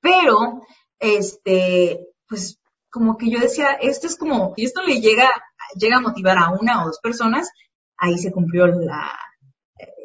Pero, 0.00 0.62
este, 0.98 2.08
pues 2.28 2.58
como 2.90 3.16
que 3.16 3.30
yo 3.30 3.38
decía, 3.38 3.72
esto 3.80 4.08
es 4.08 4.16
como, 4.16 4.54
y 4.56 4.64
esto 4.64 4.82
le 4.82 5.00
llega, 5.00 5.28
llega 5.78 5.98
a 5.98 6.00
motivar 6.00 6.36
a 6.38 6.50
una 6.50 6.82
o 6.82 6.86
dos 6.86 6.98
personas, 7.00 7.48
ahí 7.96 8.18
se 8.18 8.32
cumplió 8.32 8.66
la, 8.66 9.12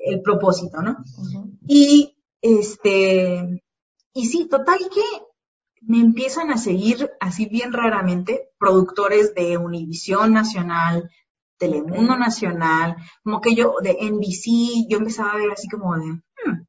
el 0.06 0.22
propósito, 0.22 0.82
¿no? 0.82 0.98
Y 1.68 2.16
este, 2.42 3.64
y 4.14 4.26
sí, 4.28 4.48
total 4.48 4.80
que 4.94 5.02
me 5.82 6.00
empiezan 6.00 6.52
a 6.52 6.58
seguir 6.58 7.12
así 7.20 7.48
bien 7.48 7.74
raramente 7.74 8.50
productores 8.60 9.34
de 9.34 9.58
Univisión 9.58 10.34
Nacional, 10.34 11.10
Telemundo 11.62 12.18
Nacional, 12.18 12.96
como 13.24 13.40
que 13.40 13.54
yo, 13.54 13.76
de 13.84 13.98
NBC, 14.02 14.90
yo 14.90 14.98
empezaba 14.98 15.34
a 15.34 15.38
ver 15.38 15.52
así 15.52 15.70
como 15.70 15.96
de, 15.96 16.06
hmm, 16.06 16.66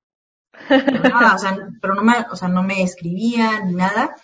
pero 0.68 1.02
nada, 1.08 1.34
o 1.34 1.38
sea, 1.38 1.56
pero 1.80 1.94
no 1.94 2.02
me, 2.02 2.12
o 2.30 2.36
sea, 2.36 2.48
no 2.48 2.62
me 2.62 2.82
escribía 2.82 3.64
ni 3.64 3.72
nada. 3.72 4.14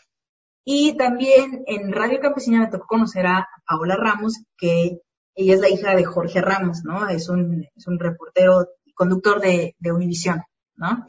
Y 0.67 0.95
también 0.99 1.65
en 1.67 1.91
Radio 1.91 2.21
Campesina 2.21 2.61
me 2.61 2.67
tocó 2.67 2.87
conocer 2.87 3.27
a 3.27 3.49
Paola 3.67 3.97
Ramos, 3.97 4.35
que 4.59 5.01
ella 5.35 5.55
es 5.55 5.61
la 5.61 5.71
hija 5.71 5.97
de 5.97 6.05
Jorge 6.05 6.43
Ramos, 6.43 6.83
¿no? 6.85 7.09
Es 7.09 7.31
un, 7.31 7.67
es 7.75 7.87
un 7.87 7.99
reportero 7.99 8.67
y 8.85 8.93
conductor 8.93 9.41
de, 9.41 9.75
de 9.79 9.93
Univisión, 9.93 10.43
¿no? 10.77 11.07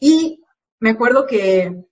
Y 0.00 0.42
me 0.80 0.90
acuerdo 0.90 1.26
que 1.26 1.84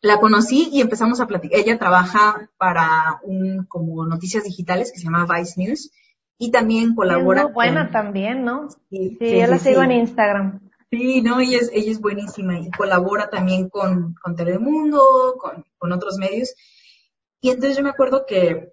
la 0.00 0.20
conocí 0.20 0.68
y 0.70 0.80
empezamos 0.80 1.20
a 1.20 1.26
platicar. 1.26 1.58
Ella 1.58 1.76
trabaja 1.76 2.48
para 2.56 3.18
un 3.24 3.64
como 3.66 4.06
noticias 4.06 4.44
digitales 4.44 4.92
que 4.92 4.98
se 4.98 5.06
llama 5.06 5.26
Vice 5.26 5.54
News 5.56 5.90
y 6.38 6.50
también 6.50 6.94
colabora. 6.94 7.40
Es 7.40 7.44
muy 7.46 7.54
buena 7.54 7.90
también, 7.90 8.44
¿no? 8.44 8.68
Sí, 8.90 9.16
sí, 9.18 9.40
yo 9.40 9.46
la 9.46 9.58
sigo 9.58 9.82
en 9.82 9.92
Instagram. 9.92 10.60
Sí, 10.90 11.22
no, 11.22 11.40
ella 11.40 11.58
es, 11.58 11.70
ella 11.72 11.90
es 11.90 12.00
buenísima 12.00 12.58
y 12.58 12.70
colabora 12.70 13.28
también 13.28 13.68
con, 13.68 14.14
con 14.22 14.36
Telemundo, 14.36 15.34
con, 15.38 15.64
con 15.76 15.92
otros 15.92 16.18
medios. 16.18 16.54
Y 17.40 17.50
entonces 17.50 17.76
yo 17.76 17.82
me 17.82 17.90
acuerdo 17.90 18.24
que 18.26 18.72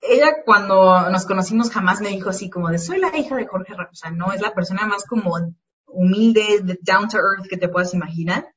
ella 0.00 0.42
cuando 0.44 1.08
nos 1.10 1.26
conocimos 1.26 1.70
jamás 1.70 2.00
me 2.00 2.08
dijo 2.08 2.30
así 2.30 2.50
como 2.50 2.68
de 2.68 2.78
soy 2.78 2.98
la 2.98 3.16
hija 3.16 3.36
de 3.36 3.46
Jorge 3.46 3.74
Ramos, 3.74 3.92
o 3.92 3.94
sea, 3.94 4.10
no 4.10 4.32
es 4.32 4.40
la 4.40 4.54
persona 4.54 4.86
más 4.86 5.04
como 5.04 5.36
humilde, 5.86 6.78
down 6.82 7.08
to 7.08 7.18
earth 7.18 7.48
que 7.48 7.56
te 7.56 7.68
puedas 7.68 7.94
imaginar. 7.94 8.52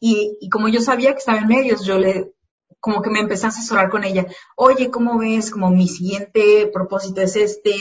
Y, 0.00 0.36
y 0.40 0.48
como 0.48 0.68
yo 0.68 0.80
sabía 0.80 1.12
que 1.12 1.18
estaba 1.18 1.38
en 1.38 1.48
medios, 1.48 1.84
yo 1.84 1.98
le 1.98 2.32
como 2.82 3.00
que 3.00 3.10
me 3.10 3.20
empecé 3.20 3.46
a 3.46 3.50
asesorar 3.50 3.88
con 3.90 4.02
ella. 4.02 4.26
Oye, 4.56 4.90
¿cómo 4.90 5.16
ves? 5.16 5.52
Como 5.52 5.70
mi 5.70 5.86
siguiente 5.86 6.68
propósito 6.72 7.22
es 7.22 7.36
este, 7.36 7.76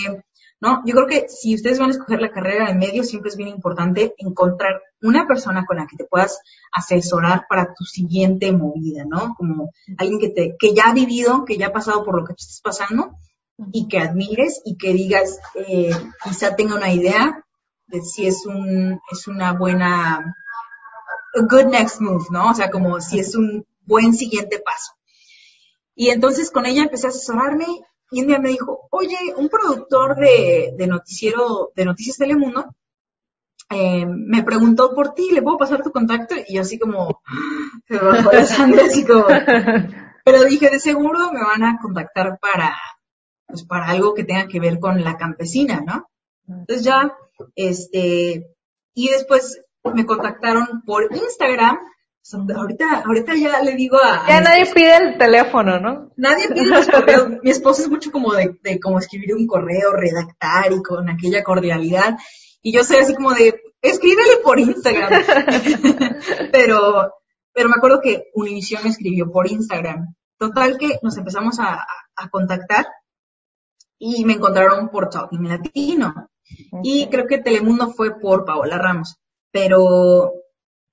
¿no? 0.59 0.83
Yo 0.85 0.93
creo 0.93 1.07
que 1.07 1.27
si 1.27 1.55
ustedes 1.55 1.79
van 1.79 1.89
a 1.89 1.93
escoger 1.93 2.21
la 2.21 2.31
carrera 2.31 2.67
de 2.67 2.75
medios, 2.75 3.09
siempre 3.09 3.29
es 3.29 3.35
bien 3.35 3.49
importante 3.49 4.13
encontrar 4.19 4.79
una 5.01 5.25
persona 5.25 5.65
con 5.65 5.77
la 5.77 5.87
que 5.87 5.97
te 5.97 6.05
puedas 6.05 6.39
asesorar 6.71 7.47
para 7.49 7.73
tu 7.73 7.83
siguiente 7.83 8.51
movida, 8.51 9.03
¿no? 9.03 9.33
Como 9.35 9.71
alguien 9.97 10.19
que 10.19 10.29
te, 10.29 10.55
que 10.59 10.75
ya 10.75 10.89
ha 10.89 10.93
vivido, 10.93 11.45
que 11.45 11.57
ya 11.57 11.67
ha 11.67 11.73
pasado 11.73 12.05
por 12.05 12.15
lo 12.15 12.23
que 12.23 12.33
tú 12.33 12.41
estás 12.41 12.61
pasando 12.63 13.15
y 13.73 13.87
que 13.87 13.97
admires 13.97 14.61
y 14.65 14.77
que 14.77 14.93
digas, 14.93 15.39
eh, 15.55 15.95
quizá 16.23 16.55
tenga 16.55 16.75
una 16.75 16.93
idea 16.93 17.43
de 17.87 18.01
si 18.03 18.27
es 18.27 18.45
un, 18.45 19.01
es 19.11 19.27
una 19.27 19.53
buena, 19.53 20.35
good 21.49 21.71
next 21.71 22.01
move, 22.01 22.25
¿no? 22.29 22.51
O 22.51 22.53
sea, 22.53 22.69
como 22.69 23.01
si 23.01 23.19
es 23.19 23.33
un 23.33 23.65
buen 23.85 24.13
siguiente 24.13 24.59
paso. 24.59 24.93
Y 25.95 26.09
entonces 26.09 26.51
con 26.51 26.65
ella 26.65 26.83
empecé 26.83 27.07
a 27.07 27.09
asesorarme 27.09 27.65
y 28.11 28.21
un 28.21 28.27
día 28.27 28.39
me 28.39 28.49
dijo, 28.49 28.87
oye, 28.91 29.17
un 29.37 29.47
productor 29.49 30.17
de, 30.17 30.75
noticiero, 30.87 31.71
de 31.75 31.85
Noticias 31.85 32.17
Telemundo, 32.17 32.75
eh, 33.69 34.05
me 34.05 34.43
preguntó 34.43 34.93
por 34.93 35.13
ti, 35.13 35.31
¿le 35.31 35.41
puedo 35.41 35.57
pasar 35.57 35.81
tu 35.81 35.91
contacto? 35.91 36.35
Y 36.47 36.55
yo 36.55 36.61
así 36.61 36.77
como, 36.77 37.21
se 37.87 37.97
bajó 37.97 38.31
la 38.33 38.45
sangre, 38.45 38.81
así 38.81 39.05
como, 39.05 39.25
pero 40.25 40.43
dije, 40.43 40.69
de 40.69 40.79
seguro 40.79 41.31
me 41.31 41.41
van 41.41 41.63
a 41.63 41.79
contactar 41.81 42.37
para, 42.39 42.75
pues 43.47 43.63
para 43.63 43.87
algo 43.87 44.13
que 44.13 44.25
tenga 44.25 44.47
que 44.47 44.59
ver 44.59 44.79
con 44.79 45.01
la 45.03 45.17
campesina, 45.17 45.81
¿no? 45.85 46.09
Entonces 46.47 46.83
ya, 46.83 47.15
este, 47.55 48.45
y 48.93 49.09
después 49.09 49.61
me 49.93 50.05
contactaron 50.05 50.83
por 50.85 51.15
Instagram 51.15 51.77
ahorita, 52.55 53.03
ahorita 53.05 53.35
ya 53.35 53.61
le 53.61 53.75
digo 53.75 53.97
a... 53.97 54.27
Ya 54.27 54.41
nadie 54.41 54.65
pide 54.73 54.95
el 54.95 55.17
teléfono, 55.17 55.79
¿no? 55.79 56.11
Nadie 56.17 56.47
pide 56.49 56.67
los 56.67 56.87
correos. 56.87 57.29
Mi 57.43 57.49
esposo 57.49 57.81
es 57.81 57.89
mucho 57.89 58.11
como 58.11 58.33
de, 58.33 58.57
de 58.61 58.79
como 58.79 58.99
escribir 58.99 59.35
un 59.35 59.47
correo, 59.47 59.91
redactar 59.93 60.71
y 60.71 60.81
con 60.81 61.09
aquella 61.09 61.43
cordialidad. 61.43 62.17
Y 62.61 62.71
yo 62.71 62.83
soy 62.83 62.97
así 62.97 63.15
como 63.15 63.33
de, 63.33 63.59
escríbele 63.81 64.37
por 64.43 64.59
Instagram. 64.59 65.11
pero, 66.51 67.13
pero 67.53 67.69
me 67.69 67.75
acuerdo 67.75 68.01
que 68.01 68.25
Univision 68.35 68.85
escribió 68.85 69.31
por 69.31 69.49
Instagram. 69.49 70.13
Total 70.37 70.77
que 70.77 70.99
nos 71.01 71.17
empezamos 71.17 71.59
a, 71.59 71.85
a, 72.15 72.29
contactar 72.29 72.87
y 73.99 74.25
me 74.25 74.33
encontraron 74.33 74.89
por 74.89 75.09
Talking 75.09 75.47
Latino. 75.47 76.29
Y 76.83 77.07
creo 77.09 77.27
que 77.27 77.37
Telemundo 77.39 77.91
fue 77.91 78.19
por 78.19 78.45
Paola 78.45 78.77
Ramos. 78.77 79.17
Pero 79.51 80.31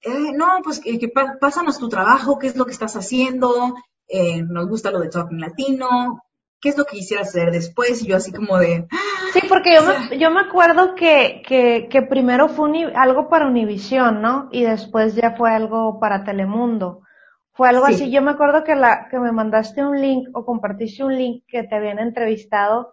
eh, 0.03 0.33
no, 0.35 0.47
pues 0.63 0.81
que, 0.81 1.13
pásanos 1.41 1.79
tu 1.79 1.89
trabajo, 1.89 2.39
qué 2.39 2.47
es 2.47 2.57
lo 2.57 2.65
que 2.65 2.73
estás 2.73 2.97
haciendo, 2.97 3.75
eh, 4.09 4.43
nos 4.43 4.69
gusta 4.69 4.91
lo 4.91 5.01
de 5.01 5.09
Talking 5.09 5.41
Latino, 5.41 6.23
qué 6.61 6.71
es 6.71 6.79
lo 6.79 6.85
que 6.85 6.97
quisieras 6.97 7.29
hacer 7.29 7.51
después, 7.51 8.03
y 8.03 8.09
yo 8.09 8.17
así 8.17 8.33
como 8.33 8.59
de... 8.59 8.87
Sí, 9.33 9.41
porque 9.49 9.75
yo, 9.75 9.83
me, 9.83 10.19
yo 10.19 10.31
me 10.31 10.41
acuerdo 10.41 10.95
que, 10.95 11.43
que, 11.47 11.89
que 11.91 12.03
primero 12.03 12.49
fue 12.49 12.93
algo 12.95 13.29
para 13.29 13.47
Univision, 13.47 14.23
¿no? 14.23 14.49
Y 14.51 14.63
después 14.63 15.15
ya 15.15 15.37
fue 15.37 15.51
algo 15.51 16.01
para 16.01 16.25
Telemundo. 16.25 17.03
Fue 17.53 17.69
algo 17.69 17.87
así, 17.87 18.11
yo 18.13 18.23
me 18.23 18.31
acuerdo 18.31 18.63
que, 18.63 18.77
la, 18.77 19.09
que 19.11 19.19
me 19.19 19.33
mandaste 19.33 19.85
un 19.85 20.01
link 20.01 20.29
o 20.33 20.45
compartiste 20.45 21.03
un 21.03 21.17
link 21.17 21.43
que 21.49 21.65
te 21.65 21.75
habían 21.75 21.99
entrevistado 21.99 22.93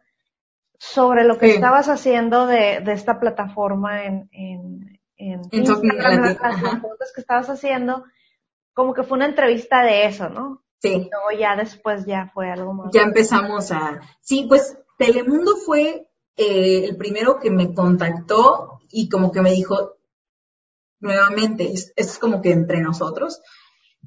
sobre 0.80 1.24
lo 1.24 1.38
que 1.38 1.52
estabas 1.52 1.88
haciendo 1.88 2.48
de, 2.48 2.80
de 2.80 2.94
esta 2.94 3.20
plataforma 3.20 4.06
en, 4.06 4.28
en, 4.32 4.95
en, 5.18 5.42
Instagram, 5.52 6.24
las, 6.24 7.12
que 7.14 7.22
estabas 7.22 7.50
haciendo, 7.50 8.04
como 8.74 8.94
que 8.94 9.04
fue 9.04 9.18
una 9.18 9.28
entrevista 9.28 9.84
de 9.84 10.06
eso, 10.06 10.30
¿no? 10.30 10.64
Sí. 10.82 11.10
Luego 11.12 11.40
ya 11.40 11.56
después 11.56 12.06
ya 12.06 12.30
fue 12.34 12.50
algo 12.52 12.74
más. 12.74 12.92
Ya 12.94 13.04
empezamos 13.04 13.72
a... 13.72 14.02
Sí, 14.22 14.46
pues 14.48 14.78
Telemundo 14.98 15.56
fue 15.58 16.08
eh, 16.38 16.86
el 16.86 16.98
primero 16.98 17.40
que 17.40 17.50
me 17.50 17.74
contactó 17.74 18.80
y 18.90 19.10
como 19.10 19.32
que 19.32 19.42
me 19.42 19.52
dijo, 19.52 19.96
nuevamente, 21.00 21.72
esto 21.72 21.94
es 21.96 22.20
como 22.20 22.42
que 22.42 22.52
entre 22.52 22.82
nosotros, 22.82 23.42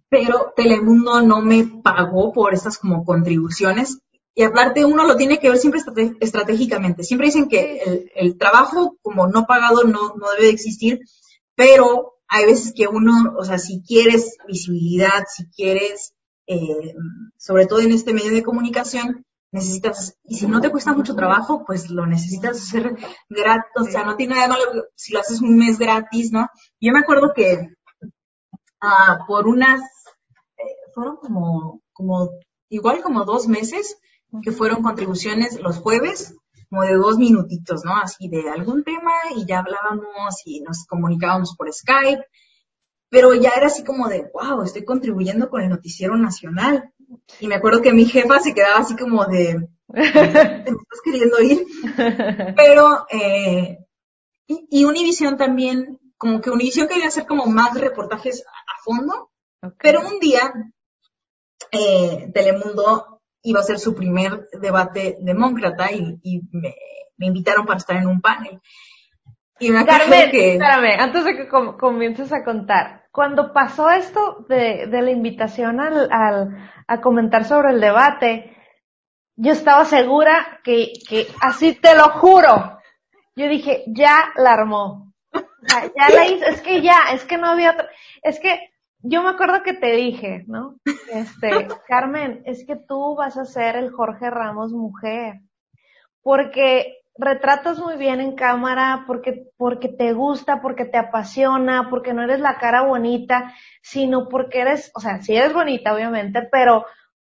pero 0.08 0.52
Telemundo 0.56 1.22
no 1.22 1.42
me 1.42 1.64
pagó 1.82 2.32
por 2.32 2.54
estas 2.54 2.78
como 2.78 3.04
contribuciones. 3.04 4.00
Y 4.38 4.44
aparte 4.44 4.84
uno 4.84 5.04
lo 5.04 5.16
tiene 5.16 5.40
que 5.40 5.48
ver 5.48 5.58
siempre 5.58 5.80
estratégicamente. 6.20 7.02
Siempre 7.02 7.26
dicen 7.26 7.48
que 7.48 8.08
el, 8.14 8.38
trabajo 8.38 8.96
como 9.02 9.26
no 9.26 9.46
pagado 9.46 9.82
no, 9.82 10.14
no 10.14 10.30
debe 10.30 10.44
de 10.44 10.52
existir, 10.52 11.00
pero 11.56 12.20
hay 12.28 12.46
veces 12.46 12.72
que 12.72 12.86
uno, 12.86 13.34
o 13.36 13.44
sea, 13.44 13.58
si 13.58 13.82
quieres 13.82 14.36
visibilidad, 14.46 15.24
si 15.26 15.48
quieres, 15.50 16.14
eh, 16.46 16.94
sobre 17.36 17.66
todo 17.66 17.80
en 17.80 17.90
este 17.90 18.14
medio 18.14 18.30
de 18.30 18.44
comunicación, 18.44 19.26
necesitas, 19.50 20.16
y 20.22 20.36
si 20.36 20.46
no 20.46 20.60
te 20.60 20.70
cuesta 20.70 20.92
mucho 20.92 21.16
trabajo, 21.16 21.64
pues 21.66 21.90
lo 21.90 22.06
necesitas 22.06 22.58
hacer 22.58 22.94
gratis, 23.28 23.72
o 23.74 23.84
sea, 23.86 24.04
no 24.04 24.14
tiene 24.14 24.36
nada 24.36 24.46
malo 24.46 24.84
si 24.94 25.14
lo 25.14 25.18
haces 25.18 25.40
un 25.40 25.56
mes 25.56 25.80
gratis, 25.80 26.30
¿no? 26.30 26.46
Yo 26.80 26.92
me 26.92 27.00
acuerdo 27.00 27.32
que 27.34 27.70
ah, 28.82 29.18
por 29.26 29.48
unas, 29.48 29.80
eh, 30.58 30.92
fueron 30.94 31.16
como, 31.16 31.82
como, 31.92 32.30
igual 32.68 33.02
como 33.02 33.24
dos 33.24 33.48
meses, 33.48 33.98
que 34.42 34.52
fueron 34.52 34.82
contribuciones 34.82 35.60
los 35.60 35.78
jueves, 35.78 36.34
como 36.68 36.82
de 36.82 36.94
dos 36.94 37.18
minutitos, 37.18 37.84
¿no? 37.84 37.96
Así 37.96 38.28
de 38.28 38.48
algún 38.50 38.84
tema 38.84 39.12
y 39.34 39.46
ya 39.46 39.60
hablábamos 39.60 40.42
y 40.44 40.60
nos 40.60 40.84
comunicábamos 40.86 41.54
por 41.56 41.72
Skype, 41.72 42.24
pero 43.08 43.34
ya 43.34 43.50
era 43.56 43.68
así 43.68 43.84
como 43.84 44.08
de, 44.08 44.30
wow, 44.32 44.62
estoy 44.62 44.84
contribuyendo 44.84 45.48
con 45.48 45.62
el 45.62 45.70
noticiero 45.70 46.16
nacional. 46.16 46.92
Y 47.40 47.48
me 47.48 47.54
acuerdo 47.54 47.80
que 47.80 47.92
mi 47.92 48.04
jefa 48.04 48.38
se 48.38 48.52
quedaba 48.52 48.80
así 48.80 48.96
como 48.96 49.24
de, 49.24 49.66
¿me 49.88 50.04
estás 50.04 51.00
queriendo 51.02 51.40
ir? 51.40 51.66
Pero, 52.54 53.06
eh, 53.10 53.78
y, 54.46 54.66
y 54.70 54.84
Univision 54.84 55.38
también, 55.38 55.98
como 56.18 56.40
que 56.40 56.50
Univision 56.50 56.88
quería 56.88 57.08
hacer 57.08 57.26
como 57.26 57.46
más 57.46 57.78
reportajes 57.80 58.44
a, 58.46 58.82
fondo, 58.84 59.30
pero 59.82 60.00
un 60.00 60.18
día 60.18 60.50
eh, 61.72 62.30
Telemundo 62.32 63.17
iba 63.48 63.60
a 63.60 63.64
ser 63.64 63.78
su 63.78 63.94
primer 63.94 64.46
debate 64.60 65.16
demócrata 65.20 65.90
y, 65.90 66.42
me, 66.52 66.74
invitaron 67.18 67.66
para 67.66 67.78
estar 67.78 67.96
en 67.96 68.06
un 68.06 68.20
panel. 68.20 68.60
Y 69.58 69.70
me 69.70 69.84
Carmen, 69.84 70.30
que... 70.30 70.52
espérame, 70.52 71.00
antes 71.00 71.24
de 71.24 71.36
que 71.36 71.48
comiences 71.48 72.32
a 72.32 72.44
contar, 72.44 73.06
cuando 73.10 73.52
pasó 73.52 73.90
esto 73.90 74.44
de, 74.48 74.86
la 74.86 75.10
invitación 75.10 75.80
al, 75.80 76.10
a 76.86 77.00
comentar 77.00 77.44
sobre 77.44 77.70
el 77.70 77.80
debate, 77.80 78.54
yo 79.34 79.52
estaba 79.52 79.84
segura 79.84 80.60
que, 80.62 80.92
que, 81.08 81.26
así 81.40 81.74
te 81.74 81.96
lo 81.96 82.10
juro, 82.10 82.78
yo 83.34 83.48
dije, 83.48 83.84
ya 83.86 84.32
la 84.36 84.52
armó. 84.52 85.12
ya 85.32 86.14
la 86.14 86.26
hizo, 86.26 86.44
es 86.44 86.60
que 86.60 86.82
ya, 86.82 86.98
es 87.12 87.24
que 87.24 87.38
no 87.38 87.48
había 87.48 87.72
otra, 87.72 87.88
es 88.22 88.38
que 88.40 88.60
yo 89.00 89.22
me 89.22 89.30
acuerdo 89.30 89.62
que 89.62 89.74
te 89.74 89.92
dije, 89.92 90.44
¿no? 90.46 90.76
Este, 91.12 91.68
Carmen, 91.88 92.42
es 92.44 92.64
que 92.66 92.76
tú 92.76 93.14
vas 93.16 93.36
a 93.36 93.44
ser 93.44 93.76
el 93.76 93.90
Jorge 93.90 94.30
Ramos 94.30 94.72
mujer, 94.72 95.40
porque 96.22 96.98
retratas 97.16 97.78
muy 97.78 97.96
bien 97.96 98.20
en 98.20 98.36
cámara, 98.36 99.04
porque, 99.06 99.48
porque 99.56 99.88
te 99.88 100.12
gusta, 100.12 100.62
porque 100.62 100.84
te 100.84 100.98
apasiona, 100.98 101.88
porque 101.90 102.12
no 102.12 102.22
eres 102.22 102.40
la 102.40 102.58
cara 102.58 102.82
bonita, 102.82 103.54
sino 103.82 104.28
porque 104.28 104.60
eres, 104.60 104.92
o 104.94 105.00
sea, 105.00 105.20
sí 105.20 105.36
eres 105.36 105.52
bonita, 105.52 105.94
obviamente, 105.94 106.48
pero, 106.50 106.86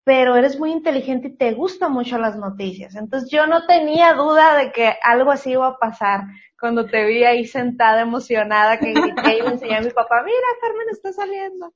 pero 0.07 0.37
eres 0.37 0.57
muy 0.57 0.71
inteligente 0.71 1.27
y 1.27 1.35
te 1.35 1.51
gustan 1.51 1.91
mucho 1.91 2.17
las 2.17 2.37
noticias. 2.37 2.95
Entonces 2.95 3.29
yo 3.29 3.45
no 3.45 3.67
tenía 3.67 4.13
duda 4.13 4.55
de 4.55 4.71
que 4.71 4.95
algo 5.03 5.31
así 5.31 5.51
iba 5.51 5.67
a 5.67 5.77
pasar 5.77 6.21
cuando 6.57 6.85
te 6.85 7.03
vi 7.03 7.25
ahí 7.25 7.45
sentada 7.45 8.03
emocionada 8.03 8.79
que 8.79 8.93
grité 8.93 9.37
y 9.37 9.41
le 9.41 9.49
enseñé 9.49 9.75
a 9.75 9.81
mi 9.81 9.89
papá, 9.89 10.23
mira, 10.23 10.37
Carmen 10.61 10.87
está 10.91 11.11
saliendo. 11.11 11.73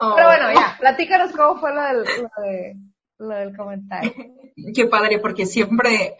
Pero 0.00 0.28
bueno, 0.28 0.54
ya, 0.54 0.76
oh. 0.76 0.80
platícanos 0.80 1.32
cómo 1.32 1.60
fue 1.60 1.74
lo 1.74 1.82
del, 1.82 2.04
lo, 3.18 3.34
del 3.34 3.54
comentario. 3.54 4.14
Qué 4.74 4.86
padre, 4.86 5.18
porque 5.18 5.44
siempre, 5.44 6.16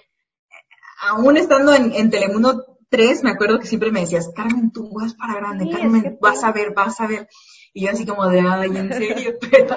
aún 1.00 1.38
estando 1.38 1.72
en, 1.72 2.10
Telemundo 2.10 2.76
3, 2.90 3.24
me 3.24 3.30
acuerdo 3.30 3.58
que 3.58 3.66
siempre 3.66 3.90
me 3.90 4.00
decías, 4.00 4.30
Carmen, 4.36 4.70
tú 4.70 4.90
vas 4.92 5.14
para 5.14 5.36
grande, 5.36 5.70
Carmen, 5.70 6.18
vas 6.20 6.44
a 6.44 6.52
ver, 6.52 6.74
vas 6.74 7.00
a 7.00 7.06
ver. 7.06 7.26
Y 7.72 7.84
yo 7.84 7.90
así 7.90 8.06
como 8.06 8.28
de, 8.28 8.40
ay, 8.40 8.76
en 8.76 8.92
serio, 8.92 9.34
pero, 9.50 9.76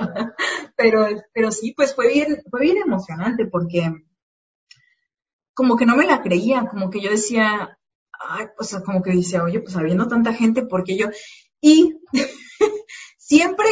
pero, 0.75 1.07
pero 1.33 1.51
sí, 1.51 1.73
pues 1.75 1.95
fue 1.95 2.07
bien, 2.13 2.41
fue 2.49 2.61
bien 2.61 2.77
emocionante 2.77 3.45
porque 3.45 3.91
como 5.53 5.75
que 5.75 5.85
no 5.85 5.95
me 5.95 6.05
la 6.05 6.21
creía, 6.21 6.67
como 6.67 6.89
que 6.89 7.01
yo 7.01 7.11
decía, 7.11 7.77
ay, 8.19 8.47
pues 8.55 8.75
como 8.85 9.01
que 9.01 9.11
dice, 9.11 9.39
oye, 9.39 9.59
pues 9.59 9.75
habiendo 9.75 10.07
tanta 10.07 10.33
gente, 10.33 10.65
porque 10.65 10.97
yo? 10.97 11.07
Y 11.59 11.99
siempre 13.17 13.67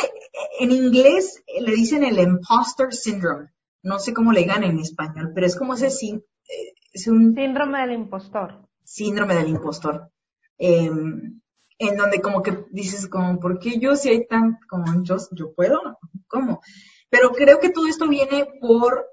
en 0.60 0.72
inglés 0.72 1.44
le 1.60 1.72
dicen 1.72 2.04
el 2.04 2.20
imposter 2.20 2.94
syndrome. 2.94 3.50
No 3.82 4.00
sé 4.00 4.14
cómo 4.14 4.34
le 4.34 4.42
digan 4.42 4.64
en 4.64 4.80
español, 4.80 5.32
pero 5.34 5.48
es 5.48 5.56
como 5.56 5.74
ese 5.74 5.88
eh, 5.88 6.74
es 6.92 7.08
un 7.08 7.34
síndrome 7.34 7.80
del 7.82 7.94
impostor. 7.94 8.68
Síndrome 8.84 9.36
del 9.36 9.50
impostor. 9.50 10.12
Em, 10.58 11.39
en 11.80 11.96
donde 11.96 12.22
como 12.22 12.44
que 12.44 12.66
dices 12.72 13.08
como, 13.08 13.40
¿por 13.40 13.58
qué 13.58 13.80
yo 13.80 13.96
si 13.96 14.10
hay 14.10 14.28
tan, 14.28 14.60
como 14.70 15.02
yo, 15.04 15.16
yo 15.32 15.54
puedo? 15.54 15.98
¿Cómo? 16.28 16.62
Pero 17.10 17.32
creo 17.32 17.60
que 17.60 17.70
todo 17.70 17.88
esto 17.88 18.08
viene 18.08 18.46
por, 18.60 19.08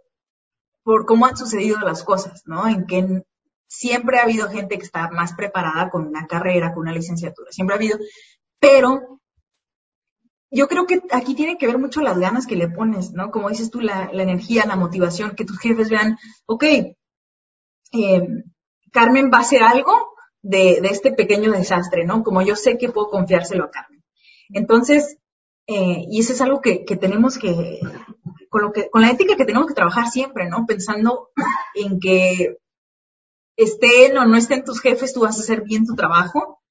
por 0.83 1.07
cómo 1.07 1.27
han 1.27 1.37
sucedido 1.37 1.79
las 1.79 2.03
cosas, 2.03 2.43
¿no? 2.45 2.69
En 2.69 2.87
que 2.87 3.23
siempre 3.69 4.19
ha 4.19 4.25
habido 4.25 4.49
gente 4.51 4.79
que 4.79 4.85
está 4.85 5.09
más 5.11 5.35
preparada 5.35 5.91
con 5.91 6.09
una 6.09 6.27
carrera, 6.27 6.75
con 6.75 6.83
una 6.83 6.93
licenciatura, 6.93 7.53
siempre 7.53 7.75
ha 7.75 7.79
habido, 7.79 7.99
pero 8.59 9.21
yo 10.51 10.67
creo 10.67 10.87
que 10.87 11.03
aquí 11.13 11.35
tiene 11.35 11.59
que 11.59 11.67
ver 11.67 11.79
mucho 11.79 12.01
las 12.01 12.19
ganas 12.19 12.47
que 12.47 12.57
le 12.57 12.69
pones, 12.69 13.13
¿no? 13.13 13.31
Como 13.31 13.49
dices 13.49 13.71
tú, 13.71 13.81
la, 13.81 14.11
energía, 14.13 14.67
la 14.67 14.77
motivación, 14.77 15.37
que 15.37 15.45
tus 15.45 15.59
jefes 15.59 15.89
vean, 15.89 16.19
ok, 16.47 16.65
eh, 17.93 18.29
Carmen 18.93 19.31
va 19.33 19.39
a 19.39 19.43
hacer 19.43 19.63
algo 19.63 20.16
de, 20.49 20.79
este 20.85 21.13
pequeño 21.13 21.51
desastre, 21.53 22.05
¿no? 22.05 22.23
Como 22.23 22.41
yo 22.43 22.55
sé 22.57 22.79
que 22.79 22.91
puedo 22.91 23.11
confiárselo 23.11 23.65
a 23.65 23.71
Carmen. 23.71 24.05
Entonces, 24.51 25.19
eh, 25.67 26.05
y 26.09 26.21
eso 26.21 26.33
es 26.33 26.41
algo 26.41 26.61
que, 26.61 26.85
que 26.85 26.97
tenemos 26.97 27.39
que, 27.39 27.81
con, 28.49 28.63
lo 28.63 28.73
que, 28.73 28.89
con 28.89 29.03
la 29.03 29.11
ética 29.11 29.37
que 29.37 29.45
tenemos 29.45 29.67
que 29.67 29.75
trabajar 29.75 30.09
siempre, 30.09 30.49
¿no? 30.49 30.65
Pensando 30.67 31.31
en 31.75 31.99
que 31.99 32.59
estén 33.57 34.17
o 34.19 34.25
no 34.25 34.37
estén 34.37 34.65
tus 34.65 34.81
jefes, 34.81 35.13
tú 35.13 35.21
vas 35.21 35.37
a 35.37 35.41
hacer 35.41 35.63
bien 35.63 35.85
tu 35.85 35.97
trabajo 35.97 36.63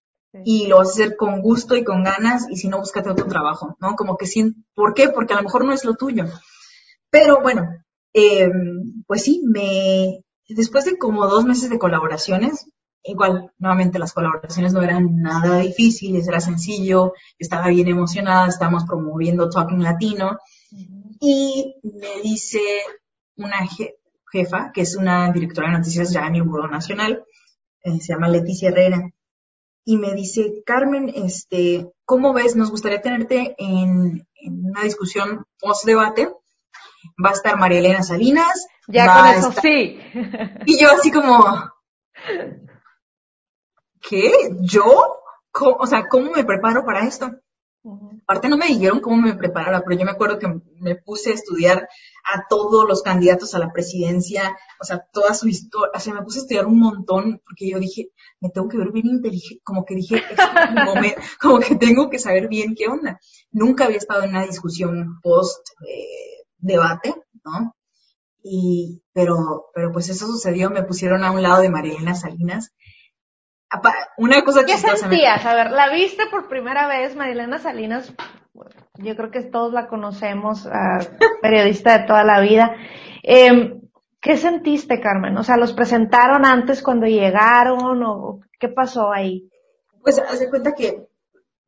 y 0.45 0.67
lo 0.67 0.77
vas 0.77 0.89
a 0.89 0.91
hacer 0.91 1.15
con 1.17 1.41
gusto 1.41 1.75
y 1.75 1.83
con 1.83 2.03
ganas 2.03 2.47
y 2.49 2.57
si 2.57 2.67
no, 2.67 2.79
búscate 2.79 3.09
otro 3.09 3.27
trabajo, 3.27 3.75
¿no? 3.81 3.95
Como 3.95 4.15
que 4.15 4.25
sí, 4.25 4.55
¿por 4.73 4.93
qué? 4.93 5.09
Porque 5.09 5.33
a 5.33 5.37
lo 5.37 5.43
mejor 5.43 5.65
no 5.65 5.73
es 5.73 5.83
lo 5.83 5.95
tuyo. 5.95 6.25
Pero 7.09 7.41
bueno, 7.41 7.69
eh, 8.13 8.49
pues 9.05 9.23
sí, 9.23 9.41
me, 9.45 10.23
después 10.47 10.85
de 10.85 10.97
como 10.97 11.27
dos 11.27 11.45
meses 11.45 11.69
de 11.69 11.79
colaboraciones, 11.79 12.67
igual, 13.05 13.51
nuevamente 13.57 13.99
las 13.99 14.13
colaboraciones 14.13 14.73
no 14.73 14.81
eran 14.81 15.21
nada 15.21 15.59
difíciles, 15.59 16.27
era 16.27 16.39
sencillo, 16.39 17.13
estaba 17.37 17.67
bien 17.67 17.87
emocionada, 17.87 18.47
estábamos 18.47 18.85
promoviendo 18.85 19.49
Talking 19.49 19.83
Latino 19.83 20.37
y 21.19 21.75
me 21.83 22.21
dice 22.21 22.59
una, 23.37 23.57
jefa, 24.31 24.71
que 24.73 24.81
es 24.81 24.95
una 24.95 25.31
directora 25.31 25.69
de 25.69 25.77
noticias 25.77 26.11
ya 26.11 26.25
a 26.25 26.29
nivel 26.29 26.69
nacional, 26.69 27.23
eh, 27.83 27.99
se 27.99 28.13
llama 28.13 28.27
Leticia 28.27 28.69
Herrera, 28.69 29.11
y 29.87 29.97
me 29.97 30.13
dice, 30.13 30.63
Carmen, 30.65 31.11
este, 31.15 31.87
¿cómo 32.05 32.33
ves? 32.33 32.55
Nos 32.55 32.71
gustaría 32.71 33.01
tenerte 33.01 33.55
en, 33.59 34.27
una 34.43 34.81
discusión 34.81 35.45
post-debate. 35.59 36.27
Va 37.23 37.29
a 37.29 37.33
estar 37.33 37.57
María 37.57 37.79
Elena 37.79 38.01
Salinas. 38.01 38.67
Ya 38.87 39.13
con 39.13 39.27
eso 39.27 39.61
sí. 39.61 39.99
Y 40.65 40.79
yo 40.79 40.89
así 40.91 41.11
como, 41.11 41.71
¿qué? 44.09 44.31
¿Yo? 44.61 44.83
O 45.79 45.87
sea, 45.87 46.07
¿cómo 46.09 46.31
me 46.31 46.43
preparo 46.43 46.85
para 46.85 47.07
esto? 47.07 47.31
Aparte 48.23 48.49
no 48.49 48.57
me 48.57 48.65
dijeron 48.65 48.99
cómo 48.99 49.17
me 49.17 49.35
preparara, 49.35 49.83
pero 49.83 49.99
yo 49.99 50.05
me 50.05 50.11
acuerdo 50.11 50.39
que 50.39 50.47
me 50.79 50.95
puse 50.95 51.29
a 51.29 51.35
estudiar 51.35 51.87
a 52.23 52.47
todos 52.49 52.87
los 52.87 53.03
candidatos 53.03 53.53
a 53.53 53.59
la 53.59 53.71
presidencia, 53.71 54.57
o 54.81 54.83
sea, 54.83 55.05
toda 55.13 55.35
su 55.35 55.47
historia, 55.47 55.91
o 55.93 55.99
sea, 55.99 56.15
me 56.15 56.23
puse 56.23 56.39
a 56.39 56.41
estudiar 56.41 56.65
un 56.65 56.79
montón 56.79 57.41
porque 57.45 57.69
yo 57.69 57.77
dije, 57.77 58.09
me 58.39 58.49
tengo 58.49 58.67
que 58.67 58.77
ver 58.77 58.91
bien 58.91 59.05
inteligente, 59.05 59.61
como 59.63 59.85
que 59.85 59.95
dije, 59.95 60.15
como 61.39 61.59
que 61.59 61.75
tengo 61.75 62.09
que 62.09 62.17
saber 62.17 62.47
bien 62.47 62.73
qué 62.75 62.87
onda. 62.87 63.19
Nunca 63.51 63.85
había 63.85 63.97
estado 63.97 64.23
en 64.23 64.31
una 64.31 64.45
discusión 64.45 65.19
post 65.21 65.59
eh, 65.87 66.45
debate, 66.57 67.13
¿no? 67.43 67.75
Y, 68.41 69.03
pero, 69.13 69.67
pero 69.75 69.91
pues 69.91 70.09
eso 70.09 70.25
sucedió, 70.25 70.71
me 70.71 70.83
pusieron 70.83 71.23
a 71.23 71.31
un 71.31 71.43
lado 71.43 71.61
de 71.61 71.69
Marielena 71.69 72.15
Salinas 72.15 72.71
una 74.17 74.43
cosa 74.43 74.65
¿Qué 74.65 74.77
sentías? 74.77 75.45
A 75.45 75.55
ver, 75.55 75.71
la 75.71 75.89
viste 75.89 76.23
por 76.29 76.47
primera 76.47 76.87
vez, 76.87 77.15
Marilena 77.15 77.57
Salinas, 77.59 78.13
yo 78.97 79.15
creo 79.15 79.31
que 79.31 79.43
todos 79.43 79.73
la 79.73 79.87
conocemos, 79.87 80.67
periodista 81.41 81.99
de 81.99 82.05
toda 82.05 82.23
la 82.23 82.39
vida. 82.41 82.75
Eh, 83.23 83.79
¿Qué 84.21 84.37
sentiste, 84.37 84.99
Carmen? 84.99 85.37
O 85.37 85.43
sea, 85.43 85.55
¿los 85.57 85.73
presentaron 85.73 86.45
antes 86.45 86.81
cuando 86.81 87.05
llegaron 87.05 88.03
o 88.03 88.39
qué 88.59 88.69
pasó 88.69 89.11
ahí? 89.11 89.49
Pues, 90.01 90.17
haz 90.19 90.39
de 90.39 90.49
cuenta 90.49 90.73
que, 90.73 91.05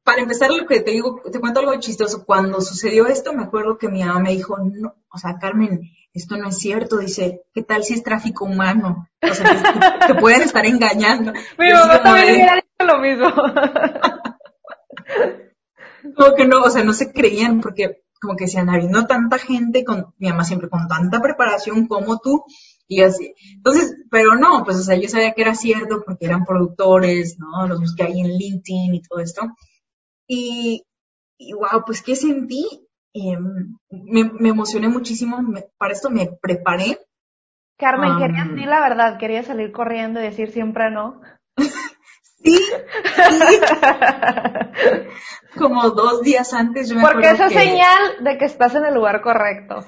para 0.07 0.21
empezar, 0.21 0.49
lo 0.51 0.65
que 0.65 0.79
te 0.79 0.91
digo, 0.91 1.21
te 1.29 1.41
cuento 1.41 1.59
algo 1.59 1.77
chistoso. 1.81 2.23
Cuando 2.25 2.61
sucedió 2.61 3.07
esto, 3.07 3.33
me 3.33 3.43
acuerdo 3.43 3.77
que 3.77 3.89
mi 3.89 4.05
mamá 4.05 4.21
me 4.21 4.31
dijo, 4.31 4.57
no, 4.57 4.95
o 5.11 5.17
sea, 5.17 5.37
Carmen, 5.37 5.81
esto 6.13 6.37
no 6.37 6.47
es 6.47 6.57
cierto. 6.57 6.99
Dice, 6.99 7.41
¿qué 7.53 7.61
tal 7.61 7.83
si 7.83 7.93
es 7.93 8.03
tráfico 8.03 8.45
humano? 8.45 9.09
O 9.21 9.33
sea, 9.33 9.97
te, 10.07 10.15
pueden 10.15 10.43
estar 10.43 10.65
engañando. 10.65 11.33
Mi 11.59 11.73
mamá 11.73 12.01
también 12.01 12.35
hubiera 12.35 12.55
dicho 12.55 12.85
lo 12.85 12.99
mismo. 12.99 13.27
como 16.15 16.35
que 16.35 16.47
no, 16.47 16.61
o 16.61 16.69
sea, 16.69 16.85
no 16.85 16.93
se 16.93 17.11
creían 17.11 17.59
porque 17.59 18.05
como 18.21 18.37
que 18.37 18.45
decían, 18.45 18.69
habiendo 18.69 19.07
tanta 19.07 19.37
gente, 19.37 19.83
con 19.83 20.13
mi 20.19 20.29
mamá 20.29 20.45
siempre 20.45 20.69
con 20.69 20.87
tanta 20.87 21.21
preparación 21.21 21.85
como 21.85 22.19
tú, 22.19 22.45
y 22.87 23.01
así. 23.01 23.33
Entonces, 23.57 23.93
pero 24.09 24.35
no, 24.35 24.63
pues, 24.63 24.77
o 24.77 24.83
sea, 24.83 24.95
yo 24.95 25.09
sabía 25.09 25.33
que 25.33 25.41
era 25.41 25.53
cierto 25.53 26.01
porque 26.05 26.27
eran 26.27 26.45
productores, 26.45 27.37
¿no? 27.39 27.67
Los 27.67 27.81
busqué 27.81 28.03
ahí 28.03 28.21
en 28.21 28.37
LinkedIn 28.37 28.95
y 28.95 29.01
todo 29.01 29.19
esto. 29.19 29.41
Y, 30.27 30.83
y 31.37 31.53
wow, 31.53 31.83
pues, 31.85 32.01
¿qué 32.01 32.15
sentí? 32.15 32.87
Em, 33.13 33.77
me, 33.89 34.49
emocioné 34.49 34.89
muchísimo, 34.89 35.39
para 35.77 35.93
esto 35.93 36.09
me 36.09 36.27
preparé. 36.41 36.99
Carmen, 37.77 38.17
querías 38.17 38.49
decir 38.49 38.67
la 38.67 38.79
verdad, 38.79 39.17
quería 39.17 39.43
salir 39.43 39.71
corriendo 39.71 40.19
y 40.19 40.23
decir 40.23 40.51
siempre 40.51 40.91
no. 40.91 41.21
sí, 42.43 42.59
como 45.57 45.89
dos 45.91 46.21
días 46.21 46.53
antes. 46.53 46.89
Yo 46.89 46.95
me 46.95 47.01
Porque 47.01 47.29
esa 47.29 47.49
señal 47.49 48.23
de 48.23 48.37
que 48.37 48.45
estás 48.45 48.75
en 48.75 48.85
el 48.85 48.93
lugar 48.93 49.21
correcto. 49.21 49.85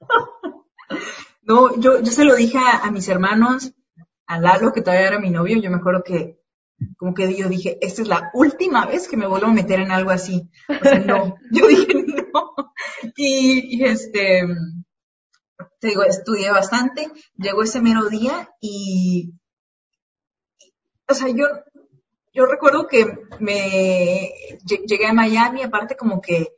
no, 1.42 1.76
yo, 1.76 2.00
yo 2.00 2.12
se 2.12 2.24
lo 2.24 2.34
dije 2.34 2.58
a, 2.58 2.90
mis 2.90 3.08
hermanos, 3.08 3.72
a 4.26 4.38
Lalo, 4.38 4.72
que 4.72 4.82
todavía 4.82 5.08
era 5.08 5.18
mi 5.18 5.30
novio, 5.30 5.60
yo 5.60 5.70
me 5.70 5.76
acuerdo 5.76 6.02
que 6.02 6.38
como 6.96 7.14
que 7.14 7.34
yo 7.34 7.48
dije, 7.48 7.78
esta 7.80 8.02
es 8.02 8.08
la 8.08 8.30
última 8.34 8.86
vez 8.86 9.08
que 9.08 9.16
me 9.16 9.26
vuelvo 9.26 9.46
a 9.48 9.52
meter 9.52 9.80
en 9.80 9.90
algo 9.90 10.10
así. 10.10 10.48
O 10.68 10.84
sea, 10.84 10.98
no, 10.98 11.36
yo 11.52 11.66
dije 11.66 11.94
no. 11.94 12.72
Y, 13.16 13.78
y, 13.78 13.84
este, 13.84 14.42
te 15.80 15.88
digo, 15.88 16.02
estudié 16.02 16.50
bastante, 16.50 17.10
llegó 17.36 17.62
ese 17.62 17.80
mero 17.80 18.08
día 18.08 18.50
y, 18.60 19.32
o 21.08 21.14
sea, 21.14 21.28
yo 21.28 21.46
yo 22.38 22.46
recuerdo 22.46 22.86
que 22.86 23.04
me 23.40 24.32
llegué 24.64 25.06
a 25.06 25.12
Miami, 25.12 25.62
aparte 25.62 25.96
como 25.96 26.20
que, 26.20 26.54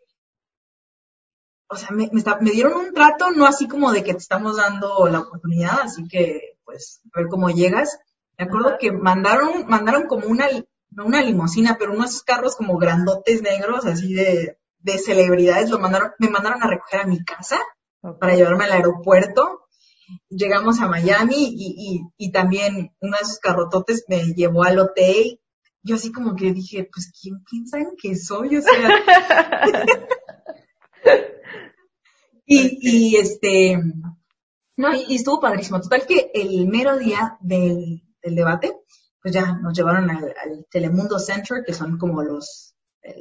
o 1.69 1.77
sea, 1.77 1.89
me, 1.91 2.11
me, 2.13 2.51
dieron 2.51 2.75
un 2.75 2.93
trato, 2.93 3.31
no 3.31 3.47
así 3.47 3.67
como 3.67 3.91
de 3.91 4.05
que 4.05 4.13
te 4.13 4.19
estamos 4.19 4.59
dando 4.59 5.09
la 5.09 5.21
oportunidad, 5.21 5.81
así 5.81 6.07
que, 6.07 6.59
pues, 6.65 7.01
a 7.15 7.21
ver 7.21 7.29
cómo 7.29 7.49
llegas. 7.49 7.99
Me 8.41 8.47
acuerdo 8.47 8.79
que 8.79 8.91
mandaron, 8.91 9.67
mandaron 9.69 10.07
como 10.07 10.27
una, 10.27 10.47
no 10.91 11.05
una 11.05 11.23
limusina, 11.23 11.77
pero 11.79 11.93
unos 11.93 12.23
carros 12.23 12.57
como 12.57 12.79
grandotes 12.79 13.43
negros, 13.43 13.85
así 13.85 14.15
de, 14.15 14.57
de 14.79 14.99
celebridades, 14.99 15.69
lo 15.69 15.79
mandaron, 15.79 16.13
me 16.19 16.31
mandaron 16.31 16.63
a 16.63 16.67
recoger 16.67 17.01
a 17.01 17.07
mi 17.07 17.23
casa 17.23 17.61
para 18.19 18.35
llevarme 18.35 18.65
al 18.65 18.73
aeropuerto. 18.73 19.67
Llegamos 20.31 20.81
a 20.81 20.89
Miami 20.89 21.37
y, 21.37 21.75
y, 21.77 22.01
y 22.17 22.33
también 22.33 22.95
uno 23.01 23.17
de 23.19 23.23
esos 23.23 23.41
carrototes 23.41 24.05
me 24.09 24.33
llevó 24.33 24.65
al 24.65 24.79
hotel 24.79 25.39
yo 25.83 25.95
así 25.95 26.13
como 26.13 26.37
que 26.37 26.53
dije, 26.53 26.89
pues, 26.93 27.11
¿quién, 27.21 27.67
saben 27.67 27.95
que 28.01 28.15
soy? 28.17 28.57
O 28.57 28.63
sea. 28.63 28.91
y, 32.47 32.79
y 32.81 33.17
este, 33.17 33.79
no, 34.77 34.95
y, 34.95 35.15
estuvo 35.15 35.41
padrísimo. 35.41 35.81
Total 35.81 36.07
que 36.07 36.31
el 36.35 36.67
mero 36.69 36.99
día 36.99 37.39
del, 37.41 38.03
del 38.23 38.35
debate, 38.35 38.77
pues 39.23 39.35
ya 39.35 39.53
nos 39.53 39.77
llevaron 39.77 40.11
al, 40.11 40.67
Telemundo 40.71 41.19
Center, 41.19 41.63
que 41.65 41.75
son 41.75 41.99
como 41.99 42.23
los, 42.23 42.75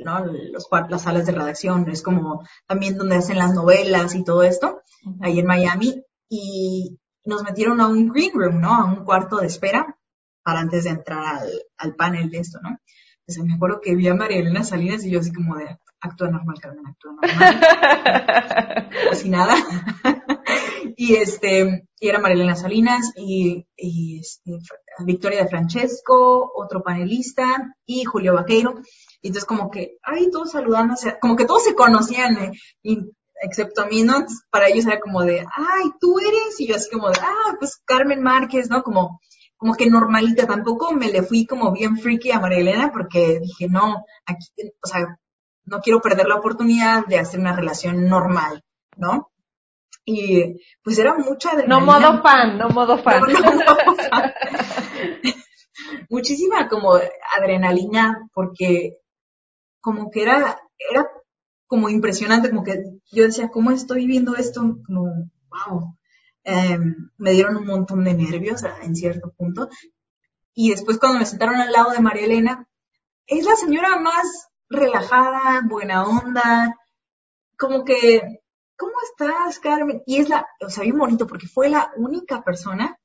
¿no? 0.03 0.25
Los, 0.25 0.67
las 0.89 1.01
salas 1.01 1.25
de 1.25 1.33
redacción, 1.33 1.89
es 1.89 2.01
como 2.01 2.45
también 2.67 2.97
donde 2.97 3.15
hacen 3.15 3.37
las 3.37 3.53
novelas 3.53 4.15
y 4.15 4.23
todo 4.23 4.43
esto, 4.43 4.81
ahí 5.21 5.39
en 5.39 5.45
Miami, 5.45 6.03
y 6.29 6.97
nos 7.25 7.43
metieron 7.43 7.81
a 7.81 7.87
un 7.87 8.09
green 8.09 8.31
room, 8.33 8.61
¿no? 8.61 8.73
A 8.73 8.85
un 8.85 9.03
cuarto 9.03 9.37
de 9.37 9.47
espera, 9.47 9.97
para 10.43 10.61
antes 10.61 10.85
de 10.85 10.91
entrar 10.91 11.43
al, 11.77 11.95
panel 11.95 12.29
de 12.29 12.39
esto, 12.39 12.59
¿no? 12.61 12.79
Entonces 13.19 13.43
me 13.43 13.53
acuerdo 13.53 13.81
que 13.81 13.95
vi 13.95 14.07
a 14.07 14.15
María 14.15 14.39
Elena 14.39 14.63
Salinas 14.63 15.03
y 15.05 15.11
yo 15.11 15.19
así 15.19 15.31
como 15.31 15.55
de, 15.55 15.77
actúa 16.01 16.29
normal, 16.29 16.57
Carmen, 16.61 16.87
actúa 16.87 17.13
normal. 17.13 18.89
así 19.11 19.29
nada. 19.29 19.55
y 20.97 21.15
este, 21.15 21.87
y 21.99 22.07
era 22.07 22.19
María 22.19 22.35
Elena 22.35 22.55
Salinas 22.55 23.11
y, 23.15 23.65
y 23.75 24.19
este, 24.19 24.59
Victoria 25.05 25.43
de 25.43 25.49
Francesco, 25.49 26.51
otro 26.55 26.81
panelista, 26.81 27.75
y 27.85 28.03
Julio 28.03 28.33
Vaqueiro. 28.33 28.75
Y 29.21 29.27
entonces 29.27 29.45
como 29.45 29.69
que, 29.69 29.97
ay, 30.03 30.29
todos 30.31 30.51
saludándose, 30.51 31.17
como 31.19 31.35
que 31.35 31.45
todos 31.45 31.63
se 31.63 31.75
conocían, 31.75 32.37
eh, 32.37 32.51
y, 32.83 32.99
excepto 33.41 33.81
a 33.83 33.85
mí, 33.87 34.03
¿no? 34.03 34.25
para 34.49 34.67
ellos 34.67 34.85
era 34.85 34.99
como 34.99 35.23
de, 35.23 35.39
ay, 35.39 35.91
tú 35.99 36.19
eres, 36.19 36.59
y 36.59 36.67
yo 36.67 36.75
así 36.75 36.89
como 36.89 37.09
de, 37.09 37.19
ah, 37.21 37.55
pues 37.57 37.81
Carmen 37.85 38.21
Márquez, 38.21 38.69
¿no? 38.69 38.83
Como, 38.83 39.19
como 39.57 39.75
que 39.75 39.89
normalita, 39.89 40.47
tampoco 40.47 40.93
me 40.93 41.09
le 41.09 41.23
fui 41.23 41.45
como 41.45 41.71
bien 41.71 41.97
freaky 41.97 42.31
a 42.31 42.39
María 42.39 42.59
Elena 42.59 42.91
porque 42.91 43.39
dije, 43.39 43.67
no, 43.69 44.03
aquí, 44.25 44.47
o 44.81 44.87
sea, 44.87 45.19
no 45.69 45.79
quiero 45.81 46.01
perder 46.01 46.27
la 46.27 46.35
oportunidad 46.35 47.05
de 47.05 47.19
hacer 47.19 47.39
una 47.39 47.55
relación 47.55 48.07
normal, 48.07 48.63
¿no? 48.97 49.31
Y 50.05 50.55
pues 50.83 50.97
era 50.97 51.15
mucha 51.15 51.51
adrenalina. 51.51 51.79
No 51.79 51.85
modo 51.85 52.21
fan, 52.23 52.57
no 52.57 52.69
modo 52.69 52.97
fan. 53.03 53.21
Muchísima 56.09 56.67
como 56.67 56.93
adrenalina 57.37 58.27
porque 58.33 58.97
como 59.81 60.09
que 60.09 60.23
era, 60.23 60.59
era 60.89 61.07
como 61.67 61.89
impresionante, 61.89 62.49
como 62.49 62.63
que 62.63 62.83
yo 63.11 63.23
decía, 63.23 63.49
¿cómo 63.49 63.71
estoy 63.71 63.99
viviendo 64.01 64.35
esto? 64.35 64.61
Como, 64.85 65.29
wow. 65.49 65.95
Em, 66.43 67.11
me 67.17 67.31
dieron 67.31 67.57
un 67.57 67.67
montón 67.67 68.03
de 68.03 68.13
nervios 68.15 68.63
en 68.81 68.95
cierto 68.95 69.31
punto. 69.37 69.69
Y 70.53 70.71
después 70.71 70.97
cuando 70.97 71.19
me 71.19 71.25
sentaron 71.25 71.55
al 71.55 71.71
lado 71.71 71.91
de 71.91 71.99
María 71.99 72.25
Elena, 72.25 72.67
es 73.27 73.45
la 73.45 73.55
señora 73.55 73.99
más 73.99 74.48
relajada, 74.69 75.61
buena 75.67 76.05
onda, 76.05 76.75
como 77.57 77.83
que, 77.83 78.41
¿cómo 78.77 78.93
estás, 79.03 79.59
Carmen? 79.59 80.01
Y 80.05 80.17
es 80.17 80.29
la, 80.29 80.47
o 80.61 80.69
sea, 80.69 80.83
bien 80.83 80.97
bonito 80.97 81.27
porque 81.27 81.47
fue 81.47 81.69
la 81.69 81.91
única 81.97 82.43
persona 82.43 82.97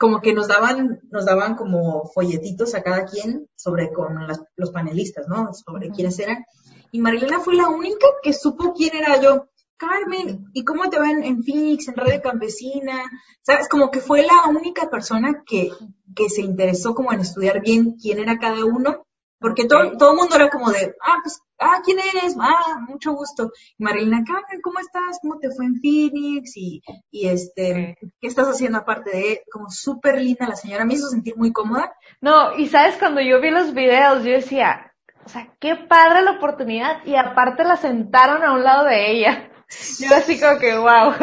como 0.00 0.22
que 0.22 0.32
nos 0.32 0.48
daban, 0.48 1.00
nos 1.10 1.26
daban 1.26 1.56
como 1.56 2.06
folletitos 2.14 2.74
a 2.74 2.82
cada 2.82 3.04
quien 3.04 3.48
sobre 3.54 3.92
con 3.92 4.18
los 4.56 4.70
panelistas, 4.70 5.28
¿no? 5.28 5.52
Sobre 5.52 5.90
quiénes 5.90 6.18
eran. 6.18 6.44
Y 6.90 7.00
Marilena 7.00 7.40
fue 7.40 7.54
la 7.54 7.68
única 7.68 8.06
que 8.22 8.32
supo 8.32 8.72
quién 8.72 8.96
era 8.96 9.20
yo. 9.20 9.50
Carmen, 9.76 10.46
¿y 10.54 10.64
cómo 10.64 10.88
te 10.88 10.98
ven 10.98 11.22
en 11.22 11.42
Phoenix, 11.42 11.88
en 11.88 11.96
Radio 11.96 12.20
Campesina? 12.22 13.02
¿Sabes? 13.42 13.68
Como 13.68 13.90
que 13.90 14.00
fue 14.00 14.22
la 14.22 14.48
única 14.48 14.88
persona 14.88 15.42
que, 15.44 15.70
que 16.14 16.30
se 16.30 16.40
interesó 16.40 16.94
como 16.94 17.12
en 17.12 17.20
estudiar 17.20 17.60
bien 17.60 17.96
quién 18.00 18.20
era 18.20 18.38
cada 18.38 18.64
uno, 18.64 19.06
porque 19.40 19.64
todo, 19.64 19.96
todo 19.96 20.10
el 20.10 20.16
mundo 20.16 20.36
era 20.36 20.50
como 20.50 20.70
de, 20.70 20.94
ah, 21.02 21.16
pues, 21.22 21.40
ah, 21.58 21.80
¿quién 21.84 21.98
eres? 21.98 22.36
Ah, 22.38 22.78
mucho 22.86 23.12
gusto. 23.12 23.50
Y 23.78 23.84
Carmen, 23.84 24.60
¿cómo 24.62 24.78
estás? 24.78 25.18
¿Cómo 25.22 25.38
te 25.38 25.50
fue 25.50 25.64
en 25.64 25.80
Phoenix? 25.80 26.56
Y, 26.56 26.82
y 27.10 27.28
este, 27.28 27.96
¿qué 28.20 28.26
estás 28.26 28.48
haciendo 28.48 28.78
aparte 28.78 29.10
de, 29.10 29.42
como 29.50 29.70
súper 29.70 30.20
linda 30.20 30.46
la 30.46 30.56
señora, 30.56 30.84
me 30.84 30.94
hizo 30.94 31.08
sentir 31.08 31.36
muy 31.36 31.52
cómoda. 31.52 31.92
No, 32.20 32.56
y 32.56 32.68
sabes, 32.68 32.96
cuando 32.96 33.20
yo 33.20 33.40
vi 33.40 33.50
los 33.50 33.72
videos, 33.72 34.24
yo 34.24 34.32
decía, 34.32 34.92
o 35.24 35.28
sea, 35.28 35.54
qué 35.58 35.74
padre 35.74 36.22
la 36.22 36.32
oportunidad, 36.32 37.04
y 37.06 37.16
aparte 37.16 37.64
la 37.64 37.76
sentaron 37.76 38.44
a 38.44 38.52
un 38.52 38.62
lado 38.62 38.84
de 38.84 39.10
ella. 39.10 39.50
Yo 39.98 40.14
así 40.14 40.38
como 40.38 40.58
que, 40.58 40.76
wow. 40.76 41.14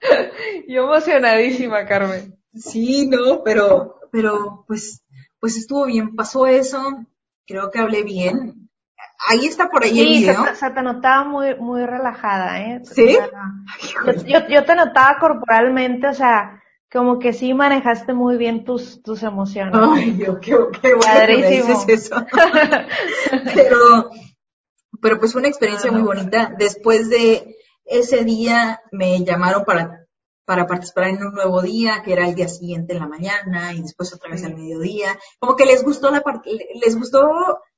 Yo 0.68 0.84
emocionadísima, 0.84 1.86
Carmen. 1.86 2.38
Sí, 2.54 3.06
no, 3.08 3.42
pero, 3.42 3.96
pero, 4.10 4.64
pues, 4.66 5.02
pues 5.40 5.56
estuvo 5.56 5.86
bien. 5.86 6.14
Pasó 6.14 6.46
eso. 6.46 7.04
Creo 7.48 7.70
que 7.70 7.78
hablé 7.78 8.02
bien. 8.02 8.68
Ahí 9.26 9.46
está 9.46 9.70
por 9.70 9.82
ahí 9.82 9.98
el 10.00 10.06
video. 10.06 10.44
Se, 10.44 10.56
se 10.56 10.70
te 10.70 10.82
notaba 10.82 11.24
muy, 11.24 11.54
muy 11.56 11.84
relajada, 11.86 12.60
¿eh? 12.60 12.82
¿Sí? 12.84 13.16
yo, 14.26 14.46
yo, 14.48 14.64
te 14.64 14.74
notaba 14.74 15.18
corporalmente, 15.18 16.06
o 16.08 16.14
sea, 16.14 16.62
como 16.92 17.18
que 17.18 17.32
sí 17.32 17.54
manejaste 17.54 18.12
muy 18.12 18.36
bien 18.36 18.64
tus, 18.64 19.02
tus 19.02 19.22
emociones. 19.22 19.74
Ay, 19.74 20.10
Dios, 20.10 20.38
qué, 20.42 20.56
qué 20.80 20.94
bueno 20.94 21.86
que 21.86 21.92
eso. 21.94 22.16
pero, 23.54 24.10
pero 25.00 25.18
pues 25.18 25.32
fue 25.32 25.40
una 25.40 25.48
experiencia 25.48 25.90
muy 25.90 26.02
bonita. 26.02 26.54
Después 26.58 27.08
de 27.08 27.56
ese 27.86 28.24
día 28.24 28.82
me 28.92 29.24
llamaron 29.24 29.64
para, 29.64 30.06
para 30.48 30.66
participar 30.66 31.08
en 31.08 31.22
un 31.22 31.34
nuevo 31.34 31.60
día, 31.60 32.00
que 32.02 32.14
era 32.14 32.26
el 32.26 32.34
día 32.34 32.48
siguiente 32.48 32.94
en 32.94 33.00
la 33.00 33.06
mañana 33.06 33.74
y 33.74 33.82
después 33.82 34.14
otra 34.14 34.30
vez 34.30 34.42
al 34.44 34.54
mediodía. 34.54 35.18
Como 35.38 35.54
que 35.54 35.66
les 35.66 35.84
gustó 35.84 36.10
la 36.10 36.22
parte, 36.22 36.48
les 36.74 36.96
gustó, 36.96 37.20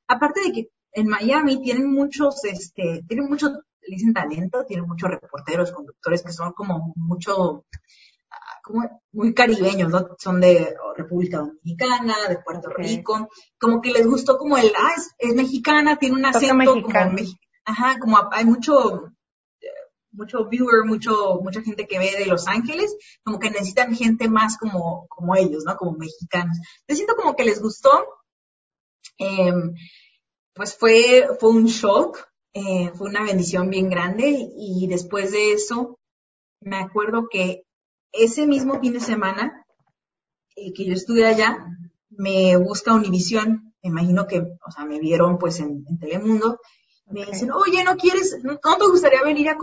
aparte 0.07 0.41
de 0.41 0.53
que 0.53 0.68
en 0.93 1.09
Miami 1.09 1.61
tienen 1.61 1.93
muchos, 1.93 2.45
este, 2.45 3.03
tienen 3.09 3.29
mucho, 3.29 3.49
le 3.49 3.97
dicen 3.97 4.14
talento, 4.14 4.64
tienen 4.66 4.87
muchos 4.87 5.11
reporteros, 5.11 5.73
conductores 5.73 6.23
que 6.23 6.31
son 6.31 6.53
como 6.53 6.93
mucho, 6.95 7.64
ah, 8.31 8.61
como 8.62 9.03
muy 9.14 9.35
caribeños, 9.35 9.91
¿no? 9.91 10.07
Son 10.16 10.41
de 10.41 10.73
República 10.97 11.39
Dominicana, 11.39 12.14
de 12.29 12.39
Puerto 12.39 12.68
Rico, 12.68 13.31
como 13.59 13.81
que 13.81 13.91
les 13.91 14.07
gustó 14.07 14.39
como 14.39 14.57
el, 14.57 14.71
ah, 14.79 14.95
es, 15.18 15.35
mexicana, 15.35 15.97
tiene 15.97 16.14
un 16.14 16.25
acento 16.25 16.83
como, 16.83 16.95
ajá, 17.64 17.99
como 17.99 18.16
hay 18.31 18.45
mucho, 18.45 19.11
mucho 20.12 20.46
viewer, 20.48 20.84
mucho, 20.84 21.40
mucha 21.42 21.62
gente 21.62 21.86
que 21.86 21.98
ve 21.98 22.12
de 22.18 22.26
Los 22.26 22.46
Ángeles, 22.48 22.96
como 23.22 23.38
que 23.38 23.50
necesitan 23.50 23.94
gente 23.94 24.28
más 24.28 24.56
como, 24.58 25.06
como 25.08 25.36
ellos, 25.36 25.64
¿no? 25.64 25.76
Como 25.76 25.92
mexicanos. 25.92 26.58
Te 26.86 26.94
siento 26.94 27.16
como 27.16 27.36
que 27.36 27.44
les 27.44 27.61
gustó. 27.61 27.90
Em, 29.18 29.74
pues 30.54 30.76
fue, 30.76 31.28
fue 31.38 31.50
un 31.50 31.66
shock, 31.66 32.18
eh, 32.52 32.90
fue 32.94 33.08
una 33.08 33.22
bendición 33.22 33.70
bien 33.70 33.88
grande 33.88 34.48
y 34.56 34.86
después 34.88 35.32
de 35.32 35.52
eso, 35.52 35.98
me 36.61 36.76
acuerdo 36.76 37.28
que 37.30 37.62
ese 38.12 38.46
mismo 38.46 38.80
fin 38.80 38.92
de 38.92 39.00
semana 39.00 39.64
eh, 40.56 40.72
que 40.72 40.84
yo 40.84 40.92
estuve 40.92 41.26
allá, 41.26 41.64
me 42.11 42.56
busca 42.56 42.92
Univisión, 42.92 43.72
me 43.82 43.90
imagino 43.90 44.26
que, 44.26 44.40
o 44.40 44.70
sea, 44.70 44.84
me 44.84 44.98
vieron 44.98 45.38
pues 45.38 45.61
en 45.61 45.84
Telemundo 45.98 46.58
me 47.11 47.24
dicen, 47.24 47.50
oye, 47.50 47.82
¿no 47.84 47.96
quieres, 47.96 48.38
no 48.42 48.58
te 48.58 48.86
gustaría 48.86 49.22
venir 49.22 49.48
a, 49.48 49.56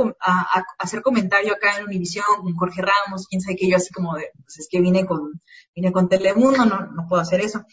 hacer 0.79 1.01
comentario 1.01 1.53
acá 1.53 1.77
en 1.77 1.85
Univisión 1.85 2.25
con 2.41 2.55
Jorge 2.55 2.81
Ramos? 2.81 3.27
Quién 3.27 3.41
sabe 3.41 3.55
que 3.55 3.69
yo 3.69 3.77
así 3.77 3.93
como 3.93 4.15
de, 4.15 4.31
pues 4.43 4.59
es 4.59 4.67
que 4.69 4.81
vine 4.81 5.05
con, 5.05 5.41
vine 5.75 5.91
con 5.91 6.09
Telemundo, 6.09 6.65
no, 6.65 6.87
no 6.87 7.07
puedo 7.07 7.21
hacer 7.21 7.41
eso. 7.41 7.65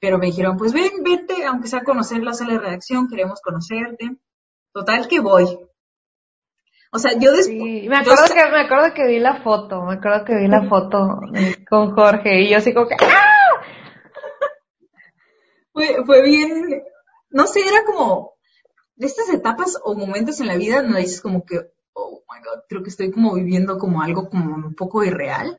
Pero 0.00 0.18
me 0.18 0.26
dijeron, 0.26 0.56
pues 0.56 0.72
ven, 0.72 0.90
vete, 1.02 1.44
aunque 1.44 1.68
sea 1.68 1.80
a 1.80 1.84
conocer 1.84 2.22
la 2.22 2.34
sala 2.34 2.54
de 2.54 2.60
redacción, 2.60 3.08
queremos 3.08 3.40
conocerte. 3.40 4.16
Total 4.72 5.06
que 5.08 5.20
voy. 5.20 5.58
O 6.92 6.98
sea, 6.98 7.12
yo 7.18 7.32
después... 7.32 7.46
Sí, 7.46 7.88
me 7.88 7.96
acuerdo, 7.96 8.24
que, 8.26 8.50
me 8.50 8.60
acuerdo 8.60 8.94
que 8.94 9.06
vi 9.06 9.18
la 9.18 9.42
foto, 9.42 9.82
me 9.82 9.94
acuerdo 9.94 10.24
que 10.24 10.36
vi 10.36 10.48
la 10.48 10.68
foto 10.68 11.20
con 11.68 11.94
Jorge 11.94 12.42
y 12.42 12.50
yo 12.50 12.58
así 12.58 12.72
como 12.72 12.86
que 12.86 12.94
¡ah! 13.00 13.34
Fue, 15.72 16.04
fue 16.06 16.22
bien, 16.22 16.84
no 17.30 17.48
sé, 17.48 17.66
era 17.66 17.84
como, 17.84 18.33
de 18.96 19.06
estas 19.06 19.28
etapas 19.30 19.76
o 19.82 19.94
momentos 19.94 20.40
en 20.40 20.46
la 20.46 20.56
vida 20.56 20.82
donde 20.82 21.00
dices 21.00 21.20
como 21.20 21.44
que, 21.44 21.60
oh 21.94 22.22
my 22.30 22.38
god, 22.44 22.62
creo 22.68 22.82
que 22.82 22.90
estoy 22.90 23.10
como 23.10 23.34
viviendo 23.34 23.78
como 23.78 24.02
algo 24.02 24.28
como 24.28 24.54
un 24.54 24.74
poco 24.74 25.04
irreal. 25.04 25.58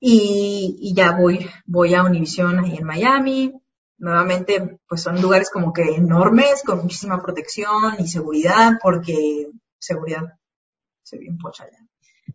Y, 0.00 0.76
y, 0.80 0.94
ya 0.94 1.12
voy, 1.12 1.48
voy 1.64 1.94
a 1.94 2.02
Univision 2.02 2.58
ahí 2.58 2.76
en 2.76 2.84
Miami. 2.84 3.52
Nuevamente, 3.98 4.80
pues 4.88 5.02
son 5.02 5.22
lugares 5.22 5.50
como 5.50 5.72
que 5.72 5.82
enormes, 5.82 6.64
con 6.64 6.78
muchísima 6.82 7.22
protección 7.22 7.94
y 8.00 8.08
seguridad, 8.08 8.72
porque 8.82 9.48
seguridad, 9.78 10.22
se 11.02 11.18
bien 11.18 11.38
pocha 11.38 11.64
ya. 11.70 11.78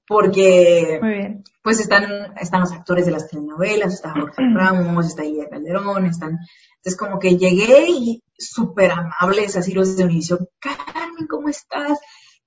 Porque, 0.07 1.41
pues 1.63 1.79
están, 1.79 2.37
están 2.39 2.61
los 2.61 2.71
actores 2.71 3.05
de 3.07 3.11
las 3.11 3.27
telenovelas, 3.27 3.93
está 3.93 4.11
Jorge 4.11 4.43
Ramos, 4.53 5.07
está 5.07 5.25
Ilia 5.25 5.49
Calderón, 5.49 6.05
están, 6.05 6.37
entonces 6.77 6.97
como 6.97 7.19
que 7.19 7.37
llegué 7.37 7.87
y 7.89 8.23
súper 8.37 8.91
amables, 8.91 9.55
así 9.55 9.73
los 9.73 9.95
de 9.95 10.03
Univision, 10.03 10.47
Carmen, 10.59 11.27
¿cómo 11.29 11.49
estás? 11.49 11.99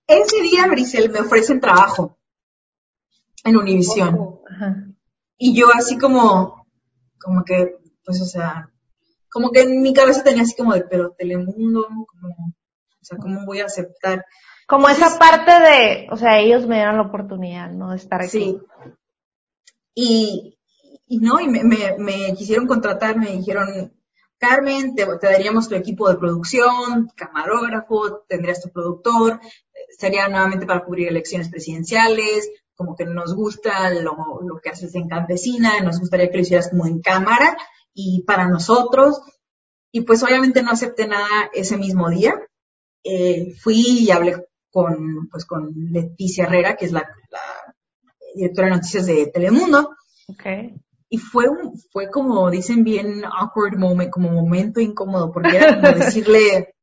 Ese 0.06 0.42
día, 0.42 0.66
Brisel, 0.66 1.10
me 1.10 1.20
ofrecen 1.20 1.60
trabajo 1.60 2.18
en 3.44 3.56
Univisión. 3.56 4.16
Oh, 4.18 4.42
y 5.36 5.54
yo 5.54 5.66
así 5.74 5.98
como, 5.98 6.66
como 7.18 7.44
que, 7.44 7.76
pues, 8.04 8.20
o 8.22 8.24
sea, 8.24 8.70
como 9.30 9.50
que 9.50 9.62
en 9.62 9.82
mi 9.82 9.92
cabeza 9.92 10.24
tenía 10.24 10.42
así 10.42 10.56
como 10.56 10.72
de, 10.72 10.82
pero 10.82 11.14
Telemundo, 11.16 11.86
como, 12.06 12.28
o 12.28 13.04
sea, 13.04 13.18
¿cómo 13.18 13.44
voy 13.44 13.60
a 13.60 13.66
aceptar? 13.66 14.24
Como 14.66 14.88
esa 14.88 15.18
parte 15.18 15.50
de, 15.50 16.06
o 16.10 16.16
sea, 16.16 16.38
ellos 16.38 16.66
me 16.66 16.76
dieron 16.76 16.96
la 16.96 17.02
oportunidad, 17.02 17.70
¿no? 17.70 17.90
De 17.90 17.96
estar 17.96 18.20
aquí. 18.20 18.30
Sí. 18.30 18.58
Y, 19.94 20.58
y 21.06 21.18
no, 21.18 21.40
y 21.40 21.48
me, 21.48 21.64
me, 21.64 21.96
me 21.98 22.34
quisieron 22.34 22.66
contratar, 22.66 23.16
me 23.16 23.32
dijeron, 23.32 23.92
Carmen, 24.38 24.94
te, 24.94 25.04
daríamos 25.20 25.68
tu 25.68 25.74
equipo 25.74 26.08
de 26.08 26.16
producción, 26.16 27.10
camarógrafo, 27.14 28.24
tendrías 28.28 28.62
tu 28.62 28.70
productor, 28.70 29.40
sería 29.98 30.28
nuevamente 30.28 30.66
para 30.66 30.84
cubrir 30.84 31.08
elecciones 31.08 31.48
presidenciales, 31.48 32.48
como 32.76 32.94
que 32.94 33.04
nos 33.04 33.34
gusta 33.34 33.90
lo, 33.90 34.16
que 34.62 34.70
haces 34.70 34.94
en 34.94 35.08
campesina, 35.08 35.80
nos 35.80 35.98
gustaría 35.98 36.30
que 36.30 36.36
lo 36.36 36.42
hicieras 36.42 36.70
como 36.70 36.86
en 36.86 37.00
cámara 37.00 37.56
y 37.92 38.22
para 38.22 38.48
nosotros. 38.48 39.20
Y 39.90 40.02
pues 40.02 40.22
obviamente 40.22 40.62
no 40.62 40.70
acepté 40.70 41.08
nada 41.08 41.50
ese 41.52 41.76
mismo 41.76 42.08
día. 42.08 42.34
Eh, 43.02 43.54
fui 43.60 44.04
y 44.04 44.10
hablé 44.10 44.46
con, 44.70 45.28
pues, 45.30 45.44
con 45.44 45.72
Leticia 45.90 46.44
Herrera, 46.44 46.76
que 46.76 46.84
es 46.86 46.92
la, 46.92 47.08
la 47.30 47.74
directora 48.34 48.68
de 48.68 48.74
noticias 48.74 49.06
de 49.06 49.26
Telemundo. 49.26 49.96
Okay 50.28 50.78
y 51.10 51.18
fue 51.18 51.48
un, 51.48 51.78
fue 51.90 52.10
como 52.10 52.50
dicen 52.50 52.84
bien 52.84 53.24
awkward 53.24 53.76
moment, 53.76 54.10
como 54.10 54.30
momento 54.30 54.80
incómodo, 54.80 55.32
porque 55.32 55.56
era 55.56 55.76
como 55.76 55.98
decirle, 56.04 56.74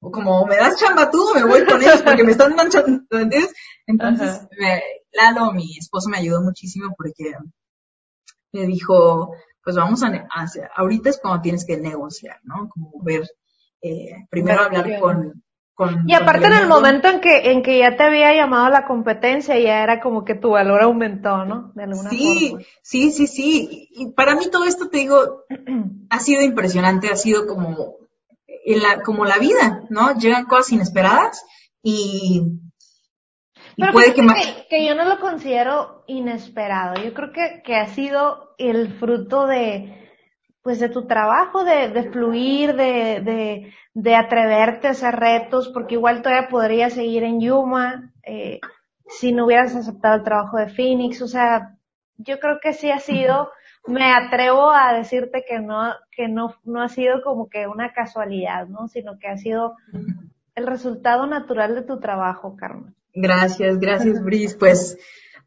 o 0.00 0.10
como 0.10 0.44
me 0.46 0.56
das 0.56 0.78
chamba 0.78 1.10
tú, 1.10 1.32
me 1.34 1.44
voy 1.44 1.64
con 1.64 1.80
ellos 1.82 2.02
porque 2.02 2.24
me 2.24 2.32
están 2.32 2.54
manchando, 2.54 3.02
¿entiendes? 3.10 3.54
Entonces, 3.86 4.48
Lalo, 5.12 5.52
mi 5.52 5.76
esposo 5.78 6.08
me 6.08 6.18
ayudó 6.18 6.40
muchísimo 6.42 6.94
porque 6.96 7.32
me 8.52 8.66
dijo, 8.66 9.34
pues 9.62 9.76
vamos 9.76 10.02
a, 10.02 10.26
ahorita 10.76 11.10
es 11.10 11.18
cuando 11.18 11.42
tienes 11.42 11.64
que 11.64 11.76
negociar, 11.76 12.38
¿no? 12.44 12.68
Como 12.68 13.02
ver, 13.02 13.28
eh, 13.82 14.26
primero 14.30 14.62
hablar 14.62 15.00
con, 15.00 15.42
y 16.06 16.14
aparte 16.14 16.46
en 16.46 16.54
el 16.54 16.68
momento 16.68 17.08
en 17.08 17.20
que, 17.20 17.50
en 17.52 17.62
que 17.62 17.78
ya 17.78 17.96
te 17.96 18.02
había 18.02 18.34
llamado 18.34 18.68
la 18.68 18.86
competencia, 18.86 19.58
ya 19.58 19.82
era 19.82 20.00
como 20.00 20.24
que 20.24 20.34
tu 20.34 20.50
valor 20.50 20.82
aumentó, 20.82 21.44
¿no? 21.44 21.72
De 21.74 21.84
alguna 21.84 22.10
sí, 22.10 22.56
sí, 22.82 23.10
sí, 23.10 23.26
sí. 23.26 23.88
Y 23.92 24.12
para 24.12 24.34
mí 24.34 24.50
todo 24.50 24.64
esto, 24.64 24.88
te 24.88 24.98
digo, 24.98 25.44
ha 26.10 26.18
sido 26.20 26.42
impresionante, 26.42 27.08
ha 27.08 27.16
sido 27.16 27.46
como, 27.46 27.96
en 28.46 28.82
la, 28.82 29.02
como 29.02 29.24
la 29.24 29.38
vida, 29.38 29.84
¿no? 29.88 30.18
Llegan 30.18 30.44
cosas 30.44 30.72
inesperadas 30.72 31.44
y, 31.82 32.42
puede 33.92 34.12
que, 34.12 34.22
que, 34.68 34.86
yo 34.86 34.94
no 34.94 35.04
lo 35.04 35.20
considero 35.20 36.04
inesperado. 36.06 37.02
Yo 37.02 37.14
creo 37.14 37.32
que, 37.32 37.62
que 37.64 37.76
ha 37.76 37.86
sido 37.88 38.54
el 38.58 38.98
fruto 38.98 39.46
de, 39.46 40.00
pues 40.62 40.78
de 40.80 40.88
tu 40.88 41.06
trabajo, 41.06 41.64
de, 41.64 41.88
de 41.88 42.10
fluir, 42.10 42.74
de, 42.74 43.20
de, 43.20 43.74
de, 43.94 44.14
atreverte 44.14 44.88
a 44.88 44.92
hacer 44.92 45.16
retos, 45.16 45.68
porque 45.68 45.94
igual 45.94 46.22
todavía 46.22 46.48
podría 46.48 46.90
seguir 46.90 47.24
en 47.24 47.40
Yuma 47.40 48.12
eh, 48.22 48.60
si 49.08 49.32
no 49.32 49.46
hubieras 49.46 49.74
aceptado 49.74 50.16
el 50.16 50.22
trabajo 50.22 50.56
de 50.58 50.68
Phoenix. 50.68 51.20
O 51.22 51.28
sea, 51.28 51.76
yo 52.16 52.38
creo 52.38 52.58
que 52.62 52.72
sí 52.72 52.90
ha 52.90 52.98
sido, 52.98 53.50
me 53.86 54.12
atrevo 54.12 54.70
a 54.70 54.92
decirte 54.94 55.44
que 55.48 55.58
no, 55.60 55.92
que 56.14 56.28
no, 56.28 56.54
no 56.64 56.82
ha 56.82 56.88
sido 56.88 57.22
como 57.22 57.48
que 57.48 57.66
una 57.66 57.92
casualidad, 57.92 58.68
¿no? 58.68 58.88
Sino 58.88 59.18
que 59.18 59.28
ha 59.28 59.36
sido 59.36 59.74
el 60.54 60.66
resultado 60.66 61.26
natural 61.26 61.74
de 61.74 61.82
tu 61.82 61.98
trabajo, 61.98 62.56
Carmen. 62.56 62.94
Gracias, 63.12 63.78
gracias, 63.78 64.22
Brice. 64.22 64.56
Pues, 64.56 64.98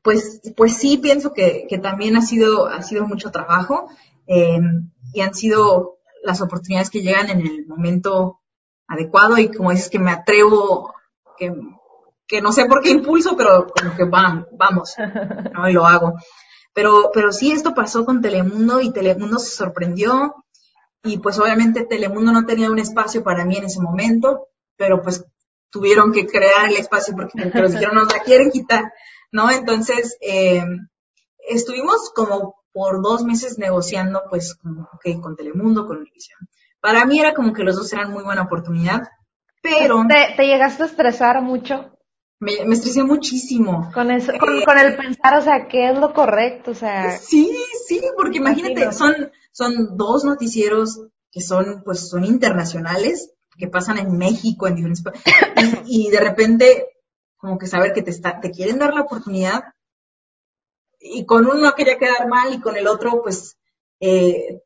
pues, 0.01 0.41
pues 0.57 0.77
sí, 0.77 0.97
pienso 0.97 1.31
que, 1.33 1.65
que 1.69 1.77
también 1.77 2.17
ha 2.17 2.21
sido, 2.21 2.67
ha 2.67 2.81
sido 2.81 3.05
mucho 3.07 3.31
trabajo. 3.31 3.89
Eh, 4.27 4.59
y 5.13 5.21
han 5.21 5.33
sido 5.33 5.92
las 6.23 6.41
oportunidades 6.41 6.89
que 6.89 7.01
llegan 7.01 7.29
en 7.29 7.41
el 7.41 7.67
momento 7.67 8.41
adecuado 8.87 9.37
y 9.37 9.51
como 9.51 9.71
dices 9.71 9.89
que 9.89 9.99
me 9.99 10.11
atrevo, 10.11 10.93
que, 11.37 12.41
no 12.41 12.51
sé 12.51 12.65
por 12.65 12.81
qué 12.81 12.89
impulso, 12.89 13.37
pero 13.37 13.67
como 13.67 13.95
que 13.95 14.05
van, 14.05 14.47
vamos, 14.57 14.95
¿no? 15.53 15.69
y 15.69 15.73
lo 15.73 15.85
hago. 15.85 16.15
Pero, 16.73 17.11
pero 17.13 17.31
sí, 17.31 17.51
esto 17.51 17.75
pasó 17.75 18.05
con 18.05 18.21
Telemundo 18.21 18.81
y 18.81 18.91
Telemundo 18.91 19.37
se 19.37 19.55
sorprendió 19.55 20.43
y 21.03 21.19
pues 21.19 21.37
obviamente 21.37 21.85
Telemundo 21.85 22.31
no 22.31 22.45
tenía 22.45 22.71
un 22.71 22.79
espacio 22.79 23.23
para 23.23 23.45
mí 23.45 23.57
en 23.57 23.65
ese 23.65 23.81
momento, 23.81 24.47
pero 24.77 25.01
pues 25.03 25.23
tuvieron 25.69 26.11
que 26.11 26.25
crear 26.25 26.69
el 26.69 26.77
espacio 26.77 27.15
porque, 27.15 27.45
nos 27.45 27.71
dijeron 27.71 27.95
nos 27.95 28.11
la 28.11 28.23
quieren 28.23 28.49
quitar, 28.51 28.91
¿no? 29.31 29.51
Entonces, 29.51 30.17
eh, 30.21 30.63
estuvimos 31.47 32.11
como 32.15 32.62
por 32.73 33.01
dos 33.01 33.23
meses 33.23 33.57
negociando 33.57 34.23
pues 34.29 34.55
con, 34.55 34.87
con 35.21 35.35
Telemundo, 35.35 35.87
con 35.87 35.97
Univision. 35.97 36.39
Para 36.81 37.05
mí 37.05 37.19
era 37.19 37.33
como 37.33 37.53
que 37.53 37.63
los 37.63 37.77
dos 37.77 37.93
eran 37.93 38.11
muy 38.11 38.23
buena 38.23 38.41
oportunidad, 38.41 39.03
pero... 39.63 40.03
¿Te, 40.35 40.45
llegaste 40.45 40.83
a 40.83 40.87
estresar 40.87 41.41
mucho? 41.41 41.97
Me, 42.39 42.53
estresé 42.73 43.03
muchísimo. 43.03 43.89
Con 43.93 44.11
eso, 44.11 44.33
con, 44.37 44.77
el 44.77 44.97
pensar, 44.97 45.37
o 45.37 45.41
sea, 45.41 45.67
¿qué 45.69 45.89
es 45.89 45.97
lo 45.97 46.13
correcto? 46.13 46.71
O 46.71 46.75
sea... 46.75 47.17
Sí, 47.17 47.49
sí, 47.87 48.01
porque 48.17 48.39
imagínate, 48.39 48.91
son, 48.91 49.31
son 49.53 49.95
dos 49.95 50.25
noticieros 50.25 51.01
que 51.31 51.39
son, 51.39 51.83
pues, 51.85 52.09
son 52.09 52.25
internacionales, 52.25 53.31
que 53.57 53.69
pasan 53.69 53.99
en 53.99 54.17
México, 54.17 54.67
en 54.67 54.75
diferentes 54.75 55.03
y, 55.87 56.07
y 56.07 56.11
de 56.11 56.19
repente, 56.19 56.85
como 57.37 57.57
que 57.57 57.67
saber 57.67 57.93
que 57.93 58.01
te, 58.01 58.11
está, 58.11 58.41
te 58.41 58.51
quieren 58.51 58.79
dar 58.79 58.93
la 58.93 59.01
oportunidad, 59.01 59.63
y 61.03 61.25
con 61.25 61.45
uno 61.45 61.73
quería 61.75 61.97
quedar 61.97 62.27
mal 62.27 62.53
y 62.53 62.61
con 62.61 62.77
el 62.77 62.87
otro, 62.87 63.21
pues, 63.21 63.57
eh, 63.99 64.61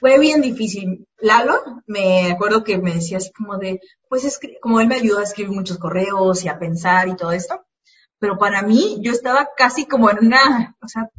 fue 0.00 0.18
bien 0.18 0.40
difícil. 0.40 1.06
Lalo, 1.18 1.82
me 1.86 2.32
acuerdo 2.32 2.64
que 2.64 2.78
me 2.78 2.94
decía 2.94 3.18
así 3.18 3.30
como 3.32 3.58
de, 3.58 3.80
pues 4.08 4.24
es 4.24 4.40
como 4.62 4.80
él 4.80 4.88
me 4.88 4.96
ayudó 4.96 5.18
a 5.18 5.24
escribir 5.24 5.52
muchos 5.54 5.78
correos 5.78 6.44
y 6.44 6.48
a 6.48 6.58
pensar 6.58 7.08
y 7.08 7.16
todo 7.16 7.32
esto, 7.32 7.66
pero 8.18 8.38
para 8.38 8.62
mí 8.62 8.98
yo 9.02 9.12
estaba 9.12 9.50
casi 9.56 9.86
como 9.86 10.10
en 10.10 10.26
una, 10.26 10.76
o 10.80 10.88
sea, 10.88 11.10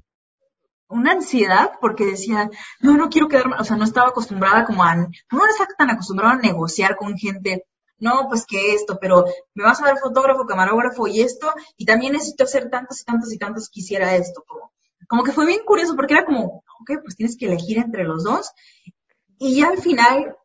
una 0.87 1.11
ansiedad 1.11 1.73
porque 1.79 2.05
decía, 2.05 2.49
no, 2.79 2.97
no 2.97 3.09
quiero 3.09 3.27
quedarme, 3.27 3.55
o 3.59 3.63
sea, 3.63 3.77
no 3.77 3.83
estaba 3.83 4.09
acostumbrada 4.09 4.65
como 4.65 4.83
a, 4.83 4.95
no 4.95 5.07
estaba 5.47 5.69
tan 5.77 5.91
acostumbrada 5.91 6.33
a 6.33 6.37
negociar 6.37 6.95
con 6.95 7.15
gente, 7.17 7.65
no, 7.99 8.27
pues 8.29 8.45
que 8.45 8.73
esto, 8.73 8.97
pero 8.99 9.25
me 9.53 9.63
vas 9.63 9.81
a 9.81 9.85
ver 9.85 9.97
fotógrafo, 9.97 10.45
camarógrafo 10.45 11.07
y 11.07 11.21
esto, 11.21 11.51
y 11.77 11.85
también 11.85 12.13
necesito 12.13 12.43
hacer 12.43 12.69
tantos 12.69 13.01
y 13.01 13.05
tantos 13.05 13.33
y 13.33 13.37
tantos, 13.37 13.69
quisiera 13.69 14.15
esto, 14.15 14.43
como, 15.07 15.23
que 15.23 15.31
fue 15.31 15.45
bien 15.45 15.61
curioso 15.65 15.95
porque 15.95 16.13
era 16.13 16.25
como, 16.25 16.63
ok, 16.81 16.91
pues 17.03 17.15
tienes 17.15 17.37
que 17.37 17.45
elegir 17.45 17.77
entre 17.77 18.03
los 18.03 18.23
dos, 18.23 18.51
y 19.37 19.61
al 19.61 19.77
final, 19.77 20.35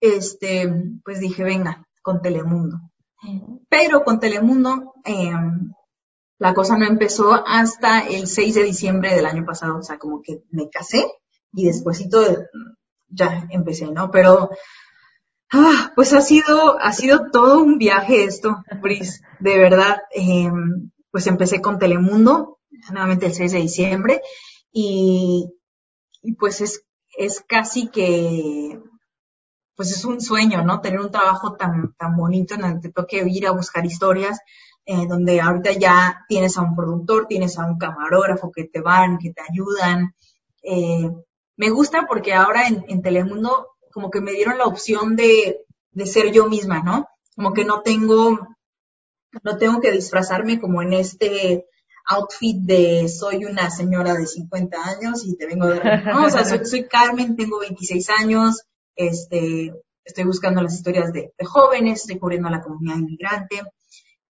este, 0.00 0.72
pues 1.04 1.20
dije, 1.20 1.42
venga, 1.42 1.86
con 2.02 2.20
Telemundo. 2.20 2.80
Pero 3.68 4.02
con 4.02 4.18
Telemundo, 4.18 4.94
eh, 5.04 5.32
la 6.38 6.54
cosa 6.54 6.76
no 6.76 6.86
empezó 6.86 7.32
hasta 7.46 8.00
el 8.00 8.26
6 8.26 8.56
de 8.56 8.64
diciembre 8.64 9.14
del 9.14 9.26
año 9.26 9.44
pasado, 9.46 9.78
o 9.78 9.82
sea, 9.82 9.98
como 9.98 10.20
que 10.20 10.42
me 10.50 10.68
casé 10.68 11.06
y 11.52 11.66
despuésito 11.66 12.20
ya 13.08 13.46
empecé, 13.50 13.86
¿no? 13.86 14.10
Pero, 14.10 14.50
ah, 15.52 15.92
pues 15.94 16.12
ha 16.12 16.20
sido, 16.20 16.78
ha 16.80 16.92
sido 16.92 17.30
todo 17.30 17.62
un 17.62 17.78
viaje 17.78 18.24
esto, 18.24 18.62
Bris, 18.80 19.22
de 19.40 19.58
verdad. 19.58 20.02
Em, 20.12 20.90
pues 21.10 21.26
empecé 21.26 21.60
con 21.60 21.78
Telemundo, 21.78 22.58
nuevamente 22.90 23.26
el 23.26 23.34
6 23.34 23.52
de 23.52 23.58
diciembre, 23.58 24.22
y, 24.72 25.52
y 26.22 26.34
pues 26.34 26.60
es, 26.60 26.84
es 27.16 27.42
casi 27.46 27.88
que, 27.88 28.80
pues 29.76 29.90
es 29.90 30.04
un 30.04 30.20
sueño, 30.20 30.62
¿no? 30.64 30.80
Tener 30.80 31.00
un 31.00 31.10
trabajo 31.10 31.54
tan, 31.56 31.94
tan 31.94 32.16
bonito 32.16 32.54
en 32.54 32.64
el 32.64 32.74
que 32.74 32.88
te 32.88 32.92
toque 32.92 33.24
ir 33.26 33.46
a 33.46 33.52
buscar 33.52 33.84
historias, 33.84 34.38
eh, 34.84 35.06
donde 35.08 35.40
ahorita 35.40 35.72
ya 35.72 36.24
tienes 36.28 36.56
a 36.56 36.62
un 36.62 36.74
productor, 36.74 37.26
tienes 37.26 37.58
a 37.58 37.66
un 37.66 37.78
camarógrafo 37.78 38.50
que 38.50 38.64
te 38.64 38.80
van, 38.80 39.18
que 39.18 39.32
te 39.32 39.42
ayudan. 39.42 40.14
Eh, 40.62 41.10
me 41.56 41.70
gusta 41.70 42.06
porque 42.08 42.34
ahora 42.34 42.66
en, 42.66 43.02
Telemundo 43.02 43.68
como 43.92 44.10
que 44.10 44.20
me 44.20 44.32
dieron 44.32 44.58
la 44.58 44.64
opción 44.64 45.16
de, 45.16 45.64
de 45.92 46.06
ser 46.06 46.32
yo 46.32 46.48
misma, 46.48 46.82
¿no? 46.82 47.06
Como 47.36 47.52
que 47.52 47.64
no 47.64 47.82
tengo, 47.82 48.38
no 49.42 49.56
tengo 49.58 49.80
que 49.80 49.92
disfrazarme 49.92 50.60
como 50.60 50.82
en 50.82 50.92
este 50.94 51.66
outfit 52.06 52.56
de 52.58 53.08
soy 53.08 53.44
una 53.44 53.70
señora 53.70 54.14
de 54.14 54.26
50 54.26 54.76
años 54.84 55.24
y 55.24 55.36
te 55.36 55.46
vengo 55.46 55.68
de... 55.68 55.80
No, 56.04 56.26
o 56.26 56.30
sea, 56.30 56.44
soy, 56.44 56.60
soy, 56.64 56.88
Carmen, 56.88 57.36
tengo 57.36 57.60
26 57.60 58.10
años, 58.10 58.62
este, 58.96 59.72
estoy 60.04 60.24
buscando 60.24 60.62
las 60.62 60.74
historias 60.74 61.12
de, 61.12 61.32
de 61.38 61.44
jóvenes, 61.44 62.00
estoy 62.00 62.18
cubriendo 62.18 62.48
a 62.48 62.52
la 62.52 62.62
comunidad 62.62 62.96
inmigrante, 62.96 63.62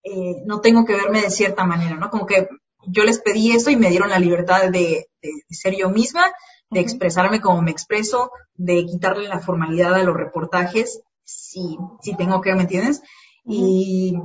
eh, 0.03 0.43
no 0.45 0.59
tengo 0.59 0.85
que 0.85 0.95
verme 0.95 1.21
de 1.21 1.29
cierta 1.29 1.65
manera, 1.65 1.95
¿no? 1.95 2.09
Como 2.09 2.25
que 2.25 2.47
yo 2.87 3.03
les 3.03 3.19
pedí 3.19 3.51
eso 3.51 3.69
y 3.69 3.77
me 3.77 3.89
dieron 3.89 4.09
la 4.09 4.19
libertad 4.19 4.69
de, 4.69 5.07
ser 5.49 5.75
yo 5.75 5.89
misma, 5.89 6.25
de 6.73 6.79
expresarme 6.79 7.41
como 7.41 7.61
me 7.61 7.71
expreso, 7.71 8.31
de 8.55 8.85
quitarle 8.85 9.27
la 9.27 9.39
formalidad 9.39 9.95
a 9.95 10.03
los 10.03 10.15
reportajes, 10.15 11.01
si, 11.23 11.77
si 12.01 12.15
tengo 12.15 12.41
que, 12.41 12.53
¿me 12.53 12.63
entiendes? 12.63 13.01
y, 13.45 14.17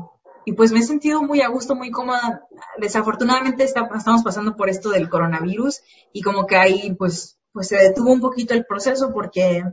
y, 0.45 0.53
pues 0.53 0.73
me 0.73 0.79
he 0.79 0.83
sentido 0.83 1.23
muy 1.23 1.41
a 1.41 1.49
gusto, 1.49 1.75
muy 1.75 1.91
cómoda. 1.91 2.43
Desafortunadamente 2.79 3.65
estamos 3.65 4.23
pasando 4.23 4.57
por 4.57 4.69
esto 4.69 4.91
del 4.91 5.09
coronavirus 5.09 5.81
y 6.13 6.23
como 6.23 6.47
que 6.47 6.57
ahí 6.57 6.95
pues, 6.97 7.39
pues 7.53 7.69
se 7.69 7.77
detuvo 7.77 8.13
un 8.13 8.21
poquito 8.21 8.55
el 8.55 8.65
proceso 8.65 9.13
porque 9.13 9.65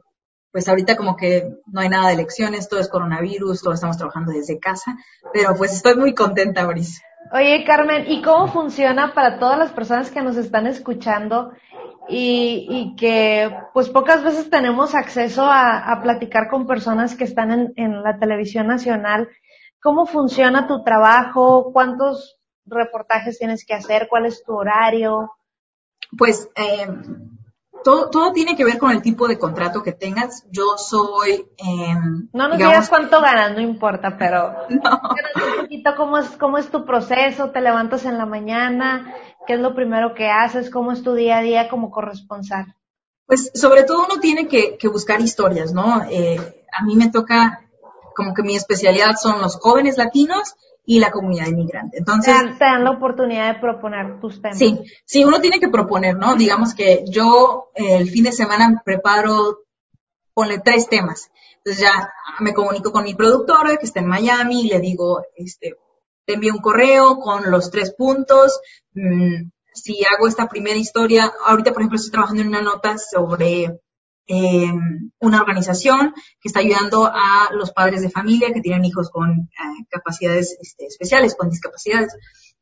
pues 0.52 0.70
ahorita 0.70 0.96
como 0.96 1.18
que 1.18 1.54
no 1.68 1.82
hay 1.82 1.90
nada 1.90 2.08
de 2.08 2.14
elecciones, 2.14 2.70
todo 2.70 2.80
es 2.80 2.88
coronavirus, 2.88 3.62
todos 3.62 3.76
estamos 3.76 3.98
trabajando 3.98 4.32
desde 4.32 4.58
casa, 4.58 4.96
pero 5.34 5.54
pues 5.54 5.74
estoy 5.74 5.96
muy 5.96 6.14
contenta, 6.16 6.66
Brice. 6.66 7.02
Oye, 7.34 7.66
Carmen, 7.66 8.10
¿y 8.10 8.22
cómo 8.22 8.48
funciona 8.48 9.14
para 9.14 9.38
todas 9.38 9.60
las 9.60 9.72
personas 9.72 10.12
que 10.12 10.22
nos 10.22 10.38
están 10.38 10.66
escuchando 10.66 11.52
y, 12.08 12.68
y 12.70 12.96
que 12.96 13.52
pues 13.74 13.90
pocas 13.90 14.24
veces 14.24 14.50
tenemos 14.50 14.96
acceso 14.96 15.44
a, 15.44 15.92
a 15.92 16.02
platicar 16.02 16.50
con 16.50 16.68
personas 16.68 17.16
que 17.16 17.24
están 17.24 17.52
en, 17.52 17.74
en, 17.76 18.04
la 18.04 18.18
televisión 18.20 18.68
nacional? 18.68 19.30
¿Cómo 19.82 20.06
funciona 20.06 20.68
tu 20.68 20.84
trabajo? 20.84 21.72
¿Cuántos 21.72 22.38
reportajes 22.66 23.38
tienes 23.38 23.66
que 23.66 23.74
hacer? 23.74 24.08
¿Cuál 24.10 24.26
es 24.26 24.44
tu 24.44 24.54
horario? 24.54 25.32
Pues 26.18 26.50
eh, 26.56 26.88
todo, 27.86 28.10
todo 28.10 28.34
tiene 28.34 28.56
que 28.56 28.66
ver 28.66 28.80
con 28.80 28.90
el 28.90 29.04
tipo 29.04 29.28
de 29.28 29.38
contrato 29.38 29.84
que 29.84 29.92
tengas. 29.92 30.44
Yo 30.50 30.76
soy... 30.76 31.46
Eh, 31.56 31.96
no 32.34 32.48
nos 32.48 32.58
digas 32.58 32.90
cuánto 32.90 33.22
ganas, 33.22 33.54
no 33.54 33.62
importa, 33.62 34.18
pero... 34.18 34.56
No. 34.70 35.02
un 35.52 35.62
poquito 35.62 35.92
cómo 35.96 36.18
es, 36.18 36.30
cómo 36.32 36.58
es 36.58 36.72
tu 36.72 36.84
proceso, 36.84 37.52
te 37.52 37.62
levantas 37.62 38.06
en 38.06 38.18
la 38.18 38.26
mañana, 38.26 39.14
qué 39.46 39.54
es 39.54 39.60
lo 39.60 39.76
primero 39.76 40.16
que 40.16 40.28
haces, 40.28 40.72
cómo 40.72 40.94
es 40.94 41.04
tu 41.04 41.14
día 41.14 41.38
a 41.38 41.42
día 41.42 41.70
como 41.70 41.92
corresponsal. 41.92 42.76
Pues 43.28 43.52
sobre 43.54 43.84
todo 43.84 44.06
uno 44.06 44.20
tiene 44.20 44.48
que, 44.48 44.78
que 44.78 44.88
buscar 44.88 45.22
historias, 45.22 45.72
¿no? 45.72 46.02
Eh, 46.10 46.40
a 46.76 46.84
mí 46.84 46.96
me 46.96 47.12
toca, 47.12 47.70
como 48.16 48.34
que 48.34 48.42
mi 48.42 48.56
especialidad 48.56 49.16
son 49.22 49.42
los 49.42 49.58
jóvenes 49.58 50.00
latinos 50.00 50.56
y 50.86 51.00
la 51.00 51.12
comunidad 51.12 51.48
inmigrante. 51.48 51.98
Entonces, 51.98 52.36
te 52.58 52.66
dan, 52.66 52.84
la 52.84 52.92
oportunidad 52.92 53.54
de 53.54 53.60
proponer 53.60 54.20
tus 54.20 54.42
temas. 54.42 54.58
Sí, 54.58 54.80
sí, 55.06 55.24
uno 55.26 55.42
tiene 55.42 55.60
que 55.60 55.70
proponer, 55.70 56.16
¿no? 56.16 56.36
Digamos 56.36 56.74
que 56.76 57.04
yo 57.10 57.70
eh, 57.76 57.98
el 57.98 58.10
fin 58.10 58.24
de 58.24 58.32
semana 58.32 58.82
preparo, 58.86 59.60
ponle 60.34 60.60
tres 60.60 60.88
temas. 60.88 61.32
Entonces 61.58 61.82
ya 61.82 62.14
me 62.40 62.54
comunico 62.54 62.92
con 62.92 63.04
mi 63.04 63.16
productora 63.16 63.78
que 63.78 63.86
está 63.86 64.02
en 64.02 64.08
Miami 64.08 64.62
y 64.62 64.70
le 64.70 64.80
digo, 64.80 65.24
este, 65.36 65.76
te 66.26 66.34
envío 66.34 66.54
un 66.54 66.60
correo 66.60 67.18
con 67.20 67.50
los 67.50 67.72
tres 67.72 67.94
puntos. 67.96 68.60
Mm, 68.94 69.50
si 69.74 70.04
hago 70.06 70.28
esta 70.28 70.48
primera 70.48 70.78
historia, 70.78 71.32
ahorita 71.46 71.74
por 71.74 71.82
ejemplo 71.82 71.98
estoy 71.98 72.12
trabajando 72.12 72.42
en 72.44 72.50
una 72.50 72.62
nota 72.62 72.98
sobre 72.98 73.80
eh, 74.28 74.72
una 75.20 75.42
organización 75.42 76.14
que 76.42 76.48
está 76.48 76.60
ayudando 76.60 77.06
a 77.06 77.50
los 77.52 77.72
padres 77.72 78.02
de 78.02 78.10
familia 78.10 78.54
que 78.54 78.62
tienen 78.62 78.86
hijos 78.86 79.10
con 79.10 79.32
eh, 79.32 79.86
capacidades 79.90 80.58
este, 80.60 80.86
especiales, 80.86 81.36
con 81.36 81.50
discapacidades. 81.50 82.16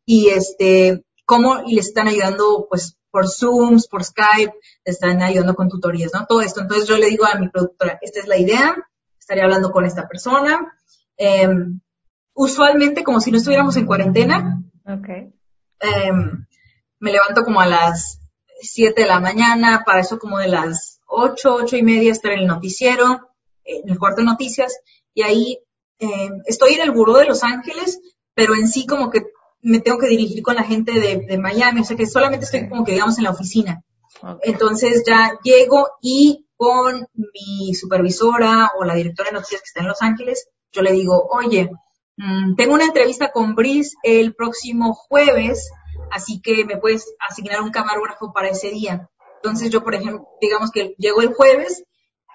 Y 0.06 0.30
este, 0.30 1.04
cómo 1.26 1.64
y 1.66 1.76
les 1.76 1.88
están 1.88 2.08
ayudando 2.08 2.68
pues 2.70 2.98
por 3.12 3.30
Zooms, 3.30 3.88
por 3.88 4.04
Skype, 4.04 4.54
les 4.86 4.96
están 4.96 5.22
ayudando 5.22 5.54
con 5.56 5.70
tutorías, 5.70 6.12
¿no? 6.14 6.26
Todo 6.26 6.42
esto. 6.42 6.62
Entonces 6.62 6.88
yo 6.88 6.98
le 6.98 7.10
digo 7.10 7.26
a 7.26 7.38
mi 7.38 7.48
productora, 7.48 8.00
esta 8.02 8.20
es 8.20 8.28
la 8.28 8.38
idea, 8.38 8.76
estaría 9.20 9.44
hablando 9.44 9.72
con 9.72 9.86
esta 9.86 10.08
persona. 10.08 10.74
Eh, 11.18 11.48
usualmente, 12.34 13.04
como 13.04 13.22
si 13.22 13.32
no 13.32 13.38
estuviéramos 13.38 13.78
en 13.78 13.86
cuarentena, 13.86 14.64
okay. 14.86 15.32
Em, 15.80 16.46
me 17.00 17.12
levanto 17.12 17.44
como 17.44 17.60
a 17.62 17.68
las 17.68 18.20
7 18.62 19.02
de 19.02 19.08
la 19.08 19.20
mañana, 19.20 19.84
para 19.86 20.00
eso 20.00 20.18
como 20.18 20.40
de 20.40 20.48
las 20.48 20.93
ocho, 21.14 21.56
ocho 21.56 21.78
y 21.78 21.84
media 21.84 22.12
estar 22.12 22.32
en 22.32 22.40
el 22.40 22.48
noticiero, 22.48 23.30
en 23.64 23.90
el 23.90 24.00
cuarto 24.00 24.22
de 24.22 24.28
noticias, 24.28 24.78
y 25.14 25.22
ahí 25.22 25.60
eh, 26.00 26.30
estoy 26.46 26.74
en 26.74 26.82
el 26.82 26.92
buró 26.92 27.14
de 27.16 27.26
Los 27.26 27.44
Ángeles, 27.44 28.00
pero 28.34 28.56
en 28.56 28.68
sí 28.68 28.86
como 28.86 29.10
que 29.10 29.22
me 29.62 29.80
tengo 29.80 29.98
que 29.98 30.08
dirigir 30.08 30.44
con 30.44 30.56
la 30.56 30.64
gente 30.64 31.00
de, 31.00 31.38
Miami, 31.38 31.82
o 31.82 31.84
sea 31.84 31.96
que 31.96 32.06
solamente 32.06 32.46
estoy 32.46 32.68
como 32.68 32.84
que 32.84 32.92
digamos 32.92 33.18
en 33.18 33.24
la 33.24 33.32
oficina. 33.32 33.84
Entonces 34.42 35.04
ya 35.08 35.38
llego 35.44 35.88
y 36.02 36.46
con 36.56 37.08
mi 37.16 37.74
supervisora 37.74 38.72
o 38.78 38.84
la 38.84 38.96
directora 38.96 39.30
de 39.30 39.36
noticias 39.36 39.62
que 39.62 39.68
está 39.68 39.82
en 39.82 39.88
Los 39.88 40.02
Ángeles, 40.02 40.48
yo 40.72 40.82
le 40.82 40.92
digo, 40.92 41.28
oye, 41.30 41.70
mm, 42.18 42.56
tengo 42.56 42.74
una 42.74 42.86
entrevista 42.86 43.32
con 43.32 43.56
Brice 43.56 43.96
el 44.04 44.36
próximo 44.36 44.94
jueves, 44.94 45.72
así 46.12 46.42
que 46.42 46.66
me 46.66 46.78
puedes 46.78 47.14
asignar 47.30 47.62
un 47.62 47.72
camarógrafo 47.72 48.34
para 48.34 48.50
ese 48.50 48.70
día. 48.70 49.10
Entonces 49.44 49.70
yo, 49.70 49.84
por 49.84 49.94
ejemplo, 49.94 50.26
digamos 50.40 50.72
que 50.72 50.96
llego 50.98 51.22
el 51.22 51.34
jueves 51.34 51.84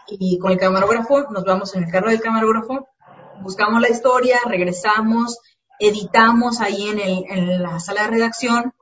y 0.08 0.38
con 0.38 0.52
el 0.52 0.58
camarógrafo 0.58 1.30
nos 1.30 1.42
vamos 1.42 1.74
en 1.74 1.84
el 1.84 1.90
carro 1.90 2.10
del 2.10 2.20
camarógrafo, 2.20 2.86
buscamos 3.40 3.80
la 3.80 3.88
historia, 3.88 4.38
regresamos, 4.44 5.38
editamos 5.78 6.60
ahí 6.60 6.88
en, 6.88 7.00
el, 7.00 7.24
en 7.30 7.62
la 7.62 7.80
sala 7.80 8.02
de 8.02 8.08
redacción. 8.08 8.74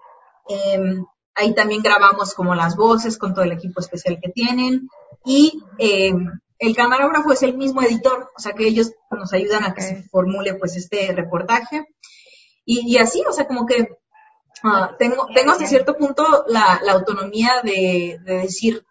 Em, 0.49 1.05
ahí 1.37 1.55
también 1.55 1.83
grabamos 1.83 2.35
como 2.35 2.57
las 2.57 2.75
voces 2.75 3.17
con 3.17 3.33
todo 3.33 3.45
el 3.45 3.53
equipo 3.53 3.79
especial 3.79 4.19
que 4.21 4.31
tienen. 4.31 4.89
Y 5.25 5.63
em, 5.79 6.41
el 6.59 6.75
camarógrafo 6.75 7.33
es 7.33 7.45
el 7.45 7.57
mismo 7.57 7.81
editor, 7.83 8.33
o 8.37 8.41
sea 8.41 8.55
que 8.55 8.67
ellos 8.67 8.93
nos 9.13 9.33
ayudan 9.33 9.63
a 9.63 9.73
que 9.73 9.83
se 9.83 10.03
formule 10.11 10.55
pues 10.55 10.75
este 10.75 11.13
reportaje. 11.13 11.87
Y, 12.65 12.93
y, 12.93 12.99
así, 12.99 13.23
o 13.29 13.33
sea, 13.33 13.47
como 13.47 13.67
que 13.67 13.89
Ah, 14.69 14.97
tengo, 14.99 15.27
tengo 15.35 15.53
hasta 15.53 15.67
cierto 15.67 15.97
punto 15.97 16.45
la, 16.49 16.81
autonomía 16.91 17.61
de, 17.63 18.19
decir, 18.25 18.85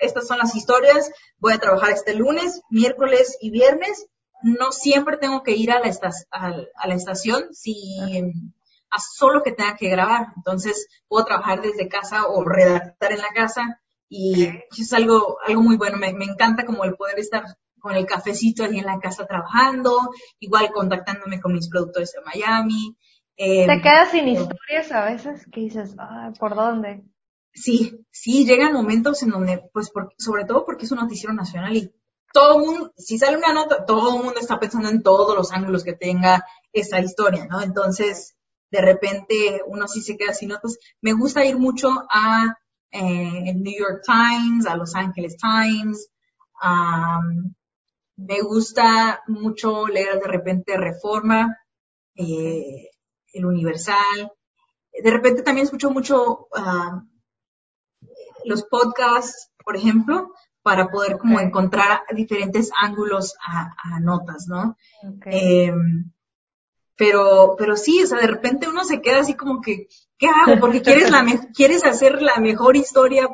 estas 0.00 0.26
son 0.26 0.38
las 0.38 0.56
historias, 0.56 1.10
voy 1.38 1.52
a 1.52 1.58
trabajar 1.58 1.90
este 1.90 2.14
lunes, 2.14 2.62
miércoles 2.70 3.36
y 3.40 3.50
viernes. 3.50 4.06
No 4.42 4.72
siempre 4.72 5.16
tengo 5.16 5.42
que 5.42 5.52
ir 5.52 5.70
a 5.70 5.80
la, 5.80 5.90
a, 6.30 6.86
la 6.86 6.94
estación 6.94 7.48
si 7.52 7.98
a 8.90 8.98
solo 8.98 9.42
que 9.42 9.52
tenga 9.52 9.76
que 9.76 9.88
grabar. 9.88 10.28
Entonces 10.36 10.86
puedo 11.08 11.24
trabajar 11.24 11.60
desde 11.62 11.88
casa 11.88 12.26
o 12.26 12.44
redactar 12.44 13.12
en 13.12 13.20
la 13.20 13.30
casa 13.34 13.80
y 14.08 14.48
es 14.78 14.92
algo, 14.92 15.38
algo 15.46 15.62
muy 15.62 15.76
bueno. 15.76 15.98
Me, 15.98 16.12
me 16.12 16.24
encanta 16.24 16.64
como 16.64 16.84
el 16.84 16.94
poder 16.94 17.18
estar 17.18 17.44
con 17.84 17.94
el 17.96 18.06
cafecito 18.06 18.64
ahí 18.64 18.78
en 18.78 18.86
la 18.86 18.98
casa 18.98 19.26
trabajando, 19.26 20.10
igual 20.38 20.70
contactándome 20.72 21.38
con 21.38 21.52
mis 21.52 21.68
productores 21.68 22.12
de 22.12 22.22
Miami. 22.22 22.96
Eh, 23.36 23.66
Te 23.66 23.82
quedas 23.82 24.10
sin 24.10 24.28
historias 24.28 24.92
a 24.92 25.04
veces 25.04 25.46
que 25.50 25.60
dices, 25.60 25.96
¿por 26.38 26.54
dónde? 26.54 27.02
Sí, 27.52 28.04
sí, 28.10 28.44
llegan 28.46 28.72
momentos 28.72 29.22
en 29.22 29.30
donde, 29.30 29.68
pues, 29.72 29.90
sobre 30.18 30.44
todo 30.44 30.64
porque 30.64 30.84
es 30.86 30.92
un 30.92 30.98
noticiero 30.98 31.32
nacional 31.34 31.76
y 31.76 31.92
todo 32.32 32.58
el 32.58 32.66
mundo, 32.66 32.92
si 32.96 33.16
sale 33.16 33.36
una 33.36 33.52
nota, 33.52 33.86
todo 33.86 34.16
el 34.16 34.24
mundo 34.24 34.40
está 34.40 34.58
pensando 34.58 34.88
en 34.88 35.02
todos 35.02 35.36
los 35.36 35.52
ángulos 35.52 35.84
que 35.84 35.92
tenga 35.92 36.44
esa 36.72 36.98
historia, 36.98 37.46
¿no? 37.46 37.60
Entonces, 37.62 38.34
de 38.72 38.80
repente 38.80 39.62
uno 39.66 39.86
sí 39.86 40.02
se 40.02 40.16
queda 40.16 40.34
sin 40.34 40.48
notas. 40.48 40.76
Me 41.00 41.12
gusta 41.12 41.44
ir 41.44 41.56
mucho 41.56 41.90
a 42.10 42.56
eh, 42.90 43.54
New 43.54 43.72
York 43.78 44.02
Times, 44.04 44.66
a 44.66 44.76
Los 44.76 44.96
Angeles 44.96 45.36
Times. 45.36 46.08
me 48.16 48.40
gusta 48.42 49.22
mucho 49.28 49.86
leer 49.86 50.18
de 50.18 50.28
repente 50.28 50.76
Reforma, 50.76 51.56
eh, 52.16 52.88
El 53.34 53.44
Universal. 53.46 54.32
De 54.92 55.10
repente 55.10 55.42
también 55.42 55.66
escucho 55.66 55.90
mucho 55.90 56.48
los 58.44 58.62
podcasts, 58.64 59.50
por 59.64 59.76
ejemplo, 59.76 60.32
para 60.62 60.88
poder 60.88 61.18
como 61.18 61.40
encontrar 61.40 62.02
diferentes 62.14 62.70
ángulos 62.74 63.34
a, 63.46 64.00
notas, 64.00 64.46
¿no? 64.48 64.76
Em, 65.26 66.10
pero, 66.96 67.54
pero 67.58 67.76
sí, 67.76 68.02
o 68.02 68.06
sea, 68.06 68.18
de 68.18 68.26
repente 68.26 68.68
uno 68.68 68.84
se 68.84 69.02
queda 69.02 69.20
así 69.20 69.34
como 69.34 69.60
que, 69.60 69.88
¿qué 70.16 70.28
hago? 70.28 70.58
Porque 70.60 70.80
quieres 70.80 71.10
la 71.10 71.24
quieres 71.54 71.84
hacer 71.84 72.22
la 72.22 72.36
mejor 72.36 72.76
historia, 72.76 73.28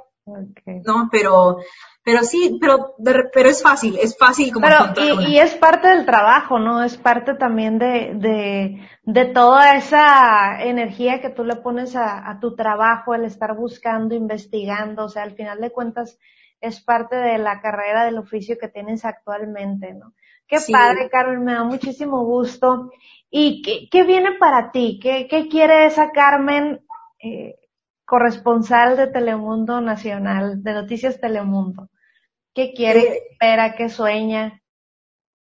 ¿no? 0.84 1.08
Pero, 1.12 1.58
pero 2.02 2.22
sí, 2.22 2.58
pero, 2.60 2.94
pero 3.32 3.48
es 3.48 3.62
fácil, 3.62 3.96
es 4.00 4.16
fácil 4.16 4.52
como 4.52 4.66
pero, 4.66 5.20
y, 5.22 5.32
y, 5.32 5.38
es 5.38 5.54
parte 5.54 5.88
del 5.88 6.06
trabajo, 6.06 6.58
¿no? 6.58 6.82
Es 6.82 6.96
parte 6.96 7.34
también 7.34 7.78
de, 7.78 8.12
de, 8.14 8.88
de 9.02 9.24
toda 9.26 9.76
esa 9.76 10.62
energía 10.62 11.20
que 11.20 11.30
tú 11.30 11.44
le 11.44 11.56
pones 11.56 11.96
a, 11.96 12.30
a 12.30 12.40
tu 12.40 12.56
trabajo, 12.56 13.14
el 13.14 13.24
estar 13.24 13.54
buscando, 13.54 14.14
investigando, 14.14 15.04
o 15.04 15.08
sea, 15.08 15.24
al 15.24 15.32
final 15.32 15.60
de 15.60 15.70
cuentas, 15.70 16.18
es 16.60 16.80
parte 16.80 17.16
de 17.16 17.38
la 17.38 17.60
carrera 17.60 18.04
del 18.04 18.18
oficio 18.18 18.56
que 18.58 18.68
tienes 18.68 19.04
actualmente, 19.04 19.94
¿no? 19.94 20.14
Qué 20.46 20.58
padre, 20.72 21.08
Carmen, 21.08 21.44
me 21.44 21.52
da 21.52 21.62
muchísimo 21.62 22.24
gusto. 22.24 22.90
¿Y 23.30 23.62
qué, 23.62 23.88
qué 23.88 24.02
viene 24.02 24.32
para 24.32 24.72
ti? 24.72 24.98
¿Qué, 25.00 25.28
qué 25.28 25.46
quiere 25.48 25.86
esa 25.86 26.10
Carmen, 26.10 26.84
eh, 27.22 27.54
corresponsal 28.04 28.96
de 28.96 29.06
Telemundo 29.06 29.80
Nacional, 29.80 30.60
de 30.64 30.72
Noticias 30.72 31.20
Telemundo? 31.20 31.89
¿Qué 32.54 32.72
quiere, 32.74 33.00
eh, 33.00 33.22
espera, 33.32 33.74
qué 33.76 33.88
sueña? 33.88 34.62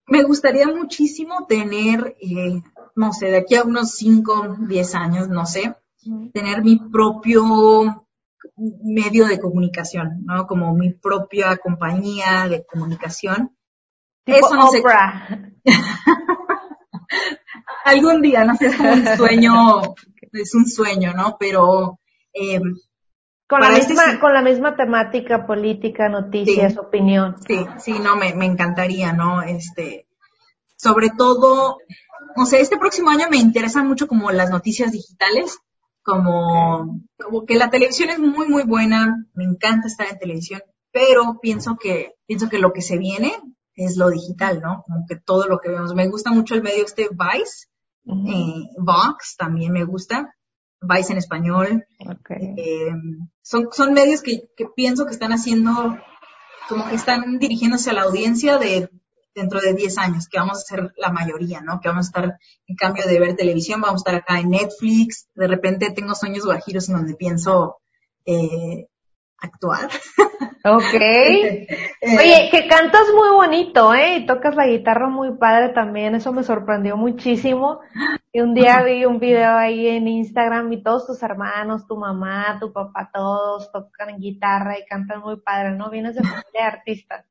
Me 0.07 0.23
gustaría 0.25 0.67
muchísimo 0.67 1.47
tener, 1.47 2.17
eh, 2.21 2.61
no 2.97 3.13
sé, 3.13 3.27
de 3.27 3.39
aquí 3.39 3.55
a 3.55 3.63
unos 3.63 3.93
5, 3.93 4.57
10 4.69 4.95
años, 4.97 5.29
no 5.29 5.47
sé, 5.47 5.77
tener 6.33 6.63
mi 6.63 6.79
propio 6.91 8.07
medio 8.83 9.27
de 9.27 9.39
comunicación, 9.39 10.25
¿no? 10.25 10.47
Como 10.47 10.75
mi 10.75 10.93
propia 10.93 11.57
compañía 11.59 12.49
de 12.49 12.65
comunicación. 12.65 13.57
Eso 14.27 14.57
no 14.57 14.69
sé. 14.69 14.83
Algún 17.85 18.21
día, 18.21 18.45
no 18.45 18.57
sé, 18.57 18.67
es 18.67 18.79
un 18.79 19.07
sueño, 19.17 19.81
es 20.33 20.55
un 20.55 20.67
sueño, 20.67 21.15
¿no? 21.15 21.37
Pero 21.39 22.01
eh, 22.33 22.61
con 23.51 23.61
la 23.61 23.77
este 23.77 23.95
misma, 23.95 24.21
con 24.21 24.33
la 24.33 24.43
misma 24.43 24.77
temática, 24.77 25.45
política, 25.45 26.09
noticias, 26.09 26.79
opinión. 26.79 27.35
Sí, 27.45 27.67
sí, 27.79 27.99
no, 27.99 28.17
me, 28.17 28.33
me 28.33 28.47
encantaría, 28.47 29.13
¿no? 29.13 29.43
Este, 29.43 30.07
sobre 30.77 31.11
todo, 31.11 31.79
no 32.37 32.47
sé, 32.47 32.61
este 32.61 32.79
próximo 32.79 33.11
año 33.11 33.27
me 33.29 33.39
interesan 33.39 33.89
mucho 33.89 34.07
como 34.07 34.31
las 34.31 34.51
noticias 34.51 34.93
digitales, 34.93 35.59
como, 36.03 37.01
como 37.19 37.45
que 37.45 37.57
la 37.57 37.71
televisión 37.71 38.11
es 38.11 38.21
muy, 38.21 38.47
muy 38.47 38.63
buena, 38.63 39.27
me 39.35 39.45
encanta 39.45 39.89
estar 39.89 40.07
en 40.07 40.19
televisión, 40.19 40.63
pero 40.93 41.41
pienso 41.43 41.77
que, 41.77 42.15
pienso 42.27 42.49
que 42.49 42.61
lo 42.61 42.73
que 42.73 42.83
se 42.83 42.99
viene 42.99 43.33
es 43.75 43.97
lo 43.97 44.11
digital, 44.11 44.61
¿no? 44.61 44.85
Como 44.87 45.07
que 45.09 45.17
todo 45.17 45.49
lo 45.49 45.59
que 45.59 45.71
vemos. 45.71 45.93
Me 45.95 46.09
gusta 46.09 46.31
mucho 46.31 46.55
el 46.55 46.63
medio 46.63 46.85
este 46.85 47.09
Vice, 47.11 47.67
eh, 48.07 48.69
Vox 48.79 49.37
también 49.37 49.73
me 49.73 49.85
gusta, 49.85 50.35
Vice 50.83 51.13
en 51.13 51.19
español. 51.19 51.87
Eh, 52.57 52.93
son, 53.43 53.69
son 53.73 53.93
medios 53.93 54.23
que, 54.23 54.49
que 54.57 54.67
pienso 54.75 55.07
que 55.07 55.13
están 55.13 55.33
haciendo, 55.33 55.99
como 56.69 56.89
que 56.89 56.95
están 56.95 57.39
dirigiéndose 57.39 57.91
a 57.91 57.95
la 57.95 58.03
audiencia 58.03 58.59
de 58.59 58.91
dentro 59.35 59.61
de 59.61 59.75
10 59.75 59.99
años, 59.99 60.29
que 60.29 60.39
vamos 60.39 60.59
a 60.59 60.61
ser 60.61 60.93
la 60.97 61.11
mayoría, 61.11 61.61
¿no? 61.61 61.81
Que 61.81 61.89
vamos 61.89 62.07
a 62.07 62.09
estar, 62.09 62.39
en 62.67 62.77
cambio 62.77 63.07
de 63.07 63.19
ver 63.21 63.37
televisión, 63.37 63.81
vamos 63.81 64.01
a 64.01 64.11
estar 64.11 64.15
acá 64.15 64.41
en 64.41 64.51
Netflix, 64.51 65.29
de 65.35 65.47
repente 65.47 65.93
tengo 65.93 66.15
sueños 66.15 66.45
guajiros 66.45 66.89
en 66.89 66.97
donde 66.97 67.15
pienso 67.15 67.79
eh, 68.25 68.87
actuar. 69.39 69.89
Ok. 70.65 70.95
Eh, 72.03 72.17
Oye, 72.19 72.49
que 72.51 72.67
cantas 72.67 73.07
muy 73.15 73.29
bonito, 73.29 73.93
¿eh? 73.93 74.17
Y 74.17 74.27
tocas 74.27 74.57
la 74.57 74.67
guitarra 74.67 75.09
muy 75.09 75.37
padre 75.37 75.69
también, 75.69 76.15
eso 76.15 76.33
me 76.33 76.43
sorprendió 76.43 76.97
muchísimo. 76.97 77.81
Y 78.33 78.41
un 78.41 78.55
día 78.55 78.83
vi 78.85 79.05
un 79.05 79.19
video 79.19 79.57
ahí 79.57 79.89
en 79.89 80.07
Instagram 80.07 80.73
y 80.73 80.83
todos 80.83 81.07
tus 81.07 81.23
hermanos, 81.23 81.87
tu 81.87 81.97
mamá, 81.97 82.59
tu 82.61 82.73
papá, 82.73 83.11
todos 83.13 83.73
tocan 83.73 84.19
guitarra 84.19 84.79
y 84.79 84.85
cantan 84.85 85.21
muy 85.21 85.41
padre, 85.41 85.73
¿no? 85.73 85.91
Vienes 85.91 86.15
de 86.15 86.23
familia 86.23 86.45
de 86.53 86.61
artistas 86.61 87.27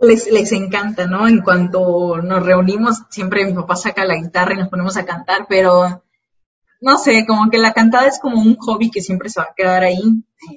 les, 0.00 0.30
les 0.30 0.52
encanta, 0.52 1.06
¿no? 1.06 1.26
En 1.26 1.40
cuanto 1.40 2.20
nos 2.22 2.44
reunimos, 2.44 3.02
siempre 3.10 3.44
mi 3.44 3.52
papá 3.52 3.76
saca 3.76 4.04
la 4.04 4.16
guitarra 4.16 4.54
y 4.54 4.58
nos 4.58 4.68
ponemos 4.68 4.96
a 4.96 5.04
cantar, 5.04 5.46
pero 5.48 6.04
no 6.80 6.98
sé, 6.98 7.24
como 7.26 7.50
que 7.50 7.58
la 7.58 7.72
cantada 7.72 8.06
es 8.06 8.18
como 8.20 8.40
un 8.40 8.56
hobby 8.56 8.90
que 8.90 9.00
siempre 9.00 9.28
se 9.28 9.40
va 9.40 9.46
a 9.50 9.54
quedar 9.54 9.82
ahí. 9.82 10.02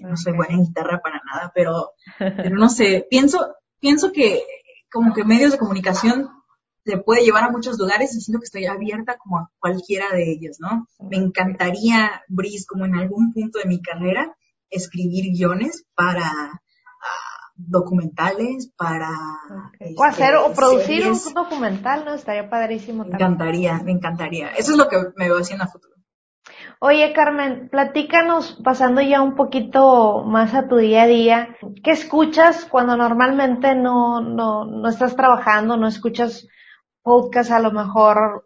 no 0.01 0.17
soy 0.17 0.33
buena 0.33 0.55
en 0.55 0.65
guitarra 0.65 1.01
para 1.01 1.21
nada, 1.25 1.51
pero, 1.55 1.91
pero 2.17 2.55
no 2.55 2.69
sé, 2.69 3.07
pienso, 3.09 3.55
pienso 3.79 4.11
que 4.11 4.43
como 4.91 5.13
que 5.13 5.23
medios 5.23 5.51
de 5.51 5.57
comunicación 5.57 6.29
te 6.87 6.97
puede 6.97 7.23
llevar 7.23 7.43
a 7.43 7.51
muchos 7.51 7.77
lugares 7.77 8.15
y 8.15 8.21
siento 8.21 8.39
que 8.39 8.45
estoy 8.45 8.65
abierta 8.65 9.17
como 9.17 9.37
a 9.37 9.51
cualquiera 9.59 10.05
de 10.13 10.31
ellos, 10.31 10.57
¿no? 10.59 10.87
Me 10.99 11.17
encantaría, 11.17 12.23
Brice, 12.29 12.65
como 12.65 12.85
en 12.85 12.95
algún 12.95 13.33
punto 13.33 13.59
de 13.59 13.65
mi 13.65 13.81
carrera, 13.81 14.35
escribir 14.69 15.31
guiones 15.31 15.85
para 15.95 16.61
documentales 17.55 18.71
para 18.77 19.09
o 19.95 20.03
hacer 20.03 20.35
o 20.35 20.43
este, 20.43 20.55
producir 20.55 21.07
un 21.07 21.33
documental 21.33 22.05
no 22.05 22.13
estaría 22.13 22.47
padrísimo 22.51 23.03
me 23.03 23.15
encantaría 23.15 23.81
me 23.83 23.93
encantaría. 23.93 24.49
Eso 24.49 24.73
es 24.73 24.77
lo 24.77 24.87
que 24.87 24.97
me 25.15 25.27
veo 25.27 25.39
haciendo 25.39 25.63
a 25.63 25.67
futuro 25.67 25.95
Oye, 26.79 27.11
Carmen, 27.11 27.69
platícanos, 27.69 28.61
pasando 28.63 29.01
ya 29.01 29.23
un 29.23 29.35
poquito 29.35 30.23
más 30.23 30.53
a 30.53 30.67
tu 30.67 30.77
día 30.77 31.03
a 31.03 31.07
día, 31.07 31.57
¿qué 31.83 31.89
escuchas 31.89 32.65
cuando 32.65 32.95
normalmente 32.95 33.73
no, 33.73 34.21
no, 34.21 34.65
no 34.65 34.87
estás 34.87 35.15
trabajando, 35.15 35.75
no 35.75 35.87
escuchas 35.87 36.47
podcast 37.07 37.51
a 37.51 37.59
lo 37.59 37.71
mejor 37.71 38.45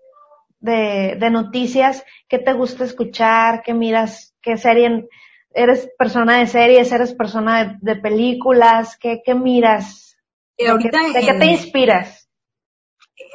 de, 0.59 1.17
de 1.19 1.29
noticias? 1.31 2.03
¿Qué 2.29 2.37
te 2.37 2.53
gusta 2.53 2.83
escuchar? 2.83 3.63
¿Qué 3.63 3.73
miras? 3.73 4.35
¿Qué 4.39 4.55
serie 4.55 5.07
eres 5.53 5.89
persona 5.97 6.39
de 6.39 6.47
series, 6.47 6.91
eres 6.91 7.13
persona 7.13 7.77
de, 7.81 7.95
películas, 7.95 8.97
¿qué, 8.97 9.21
qué 9.25 9.35
miras? 9.35 10.17
Eh, 10.57 10.69
ahorita 10.69 10.99
¿De, 11.13 11.25
qué, 11.25 11.33
te 11.33 11.45
inspiras? 11.45 12.29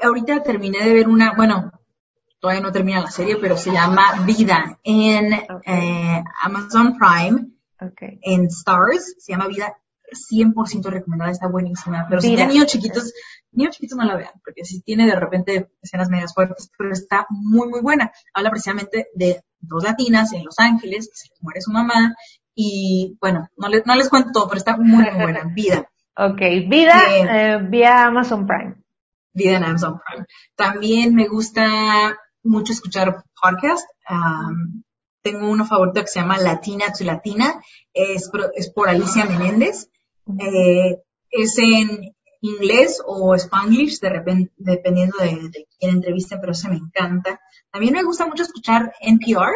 Ahorita 0.03 0.43
terminé 0.43 0.85
de 0.85 0.95
ver 0.95 1.09
una, 1.09 1.35
bueno, 1.35 1.72
todavía 2.41 2.62
no 2.62 2.72
termina 2.72 3.03
la 3.03 3.11
serie, 3.11 3.37
pero 3.37 3.57
se 3.57 3.72
llama 3.72 4.24
Vida 4.24 4.79
en 4.83 5.33
eh, 5.33 6.24
Amazon 6.43 6.97
Prime, 6.97 7.49
en 8.22 8.47
Stars, 8.47 9.16
se 9.18 9.33
llama 9.33 9.49
Vida 9.49 9.77
100% 10.12 10.85
recomendada, 10.89 11.33
está 11.33 11.49
buenísima. 11.49 12.07
Pero 12.09 12.20
si 12.20 12.29
tienen 12.29 12.49
niños 12.49 12.66
chiquitos, 12.66 13.12
niños 13.57 13.75
chiquitos 13.75 13.99
no 13.99 14.05
la 14.05 14.17
vean, 14.17 14.33
porque 14.45 14.65
si 14.65 14.83
tiene 14.83 15.07
de 15.07 15.17
repente 15.17 15.71
escenas 15.83 16.09
medias 16.09 16.35
fuertes, 16.35 16.71
pero 16.77 16.93
está 16.93 17.27
muy, 17.31 17.69
muy 17.69 17.81
buena. 17.81 18.13
Habla 18.35 18.51
precisamente 18.51 19.09
de 19.15 19.43
dos 19.59 19.83
latinas 19.85 20.33
en 20.33 20.45
Los 20.45 20.59
Ángeles, 20.59 21.11
se 21.13 21.29
les 21.29 21.43
muere 21.43 21.61
su 21.61 21.73
mamá, 21.73 22.15
y 22.55 23.17
bueno, 23.21 23.49
no 23.57 23.69
les, 23.69 23.85
no 23.87 23.95
les 23.95 24.09
cuento 24.09 24.31
todo, 24.33 24.49
pero 24.49 24.59
está 24.59 24.77
muy, 24.77 25.05
muy 25.05 25.23
buena. 25.23 25.45
Vida. 25.55 25.89
Ok, 26.17 26.41
Vida 26.69 27.03
eh, 27.11 27.59
vía 27.69 28.07
Amazon 28.07 28.47
Prime. 28.47 28.77
Vida 29.35 29.59
en 29.59 29.65
Amazon 29.65 30.01
Prime. 30.07 30.27
También 30.55 31.15
me 31.15 31.29
gusta 31.29 32.19
mucho 32.43 32.73
escuchar 32.73 33.23
podcast. 33.41 33.87
tengo 35.23 35.51
uno 35.51 35.67
favorito 35.67 36.01
que 36.01 36.07
se 36.07 36.21
llama 36.21 36.39
Latina 36.39 36.87
to 36.97 37.05
Latina. 37.05 37.61
Es, 37.93 38.31
es 38.55 38.73
por 38.73 38.89
Alicia 38.89 39.27
Menéndez. 39.27 39.91
Eh, 40.41 41.03
es 41.31 41.59
en 41.59 42.16
inglés 42.41 43.03
o 43.05 43.34
spanglish, 43.34 44.01
de 44.01 44.09
repente, 44.09 44.53
dependiendo 44.57 45.18
de, 45.18 45.49
de 45.49 45.66
quién 45.78 46.03
pero 46.41 46.55
se 46.55 46.68
me 46.68 46.76
encanta. 46.76 47.41
También 47.70 47.95
me 47.95 48.05
gusta 48.05 48.26
mucho 48.26 48.43
escuchar 48.43 48.93
NPR. 49.01 49.53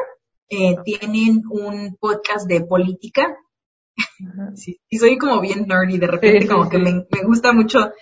Eh, 0.49 0.77
tienen 0.85 1.43
un 1.49 1.97
podcast 2.01 2.49
de 2.49 2.63
política. 2.63 3.37
sí, 4.55 4.81
y 4.89 4.99
soy 4.99 5.17
como 5.17 5.41
bien 5.41 5.67
nerdy, 5.67 5.99
de 5.99 6.07
repente 6.07 6.49
como 6.49 6.69
que 6.69 6.79
me, 6.79 7.07
me, 7.09 7.23
gusta 7.25 7.53
mucho. 7.53 7.93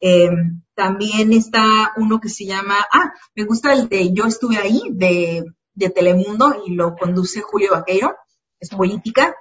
Eh, 0.00 0.30
también 0.74 1.32
está 1.34 1.92
uno 1.96 2.20
que 2.20 2.30
se 2.30 2.46
llama, 2.46 2.76
ah, 2.90 3.12
me 3.34 3.44
gusta 3.44 3.74
el 3.74 3.88
de 3.90 4.14
Yo 4.14 4.24
estuve 4.24 4.56
ahí, 4.56 4.80
de, 4.90 5.44
de 5.74 5.90
Telemundo, 5.90 6.62
y 6.66 6.72
lo 6.72 6.96
conduce 6.96 7.42
Julio 7.42 7.72
Vaqueiro, 7.72 8.16
es 8.58 8.70
política. 8.70 9.34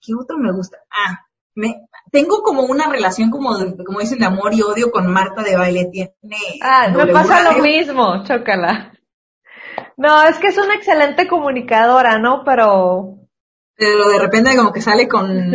¿Qué 0.00 0.14
otro 0.14 0.38
me 0.38 0.52
gusta? 0.52 0.78
Ah, 0.90 1.20
me, 1.54 1.86
tengo 2.10 2.42
como 2.42 2.62
una 2.62 2.88
relación 2.88 3.30
como, 3.30 3.50
como 3.84 4.00
dicen 4.00 4.18
de 4.18 4.26
amor 4.26 4.52
y 4.54 4.62
odio 4.62 4.90
con 4.90 5.06
Marta 5.06 5.42
de 5.42 5.56
baile. 5.56 5.88
Tiene 5.92 6.10
ah, 6.62 6.88
me 6.94 7.06
pasa 7.06 7.52
lo 7.52 7.62
mismo, 7.62 8.24
chócala. 8.24 8.92
No, 9.96 10.22
es 10.24 10.38
que 10.38 10.48
es 10.48 10.58
una 10.58 10.74
excelente 10.74 11.26
comunicadora, 11.28 12.18
¿no? 12.18 12.42
Pero... 12.44 13.16
Pero 13.76 14.08
de 14.08 14.18
repente 14.18 14.56
como 14.56 14.72
que 14.72 14.82
sale 14.82 15.08
con... 15.08 15.30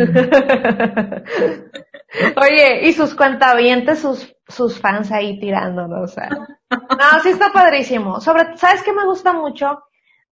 Oye, 2.36 2.88
y 2.88 2.92
sus 2.92 3.14
cuentavientes, 3.14 3.98
sus, 3.98 4.34
sus 4.48 4.80
fans 4.80 5.12
ahí 5.12 5.38
tirándonos, 5.38 6.10
o 6.10 6.14
sea. 6.14 6.28
No, 6.30 7.20
sí 7.22 7.30
está 7.30 7.52
padrísimo. 7.52 8.20
Sobre, 8.20 8.56
¿sabes 8.56 8.82
qué 8.82 8.92
me 8.92 9.04
gusta 9.04 9.32
mucho? 9.32 9.82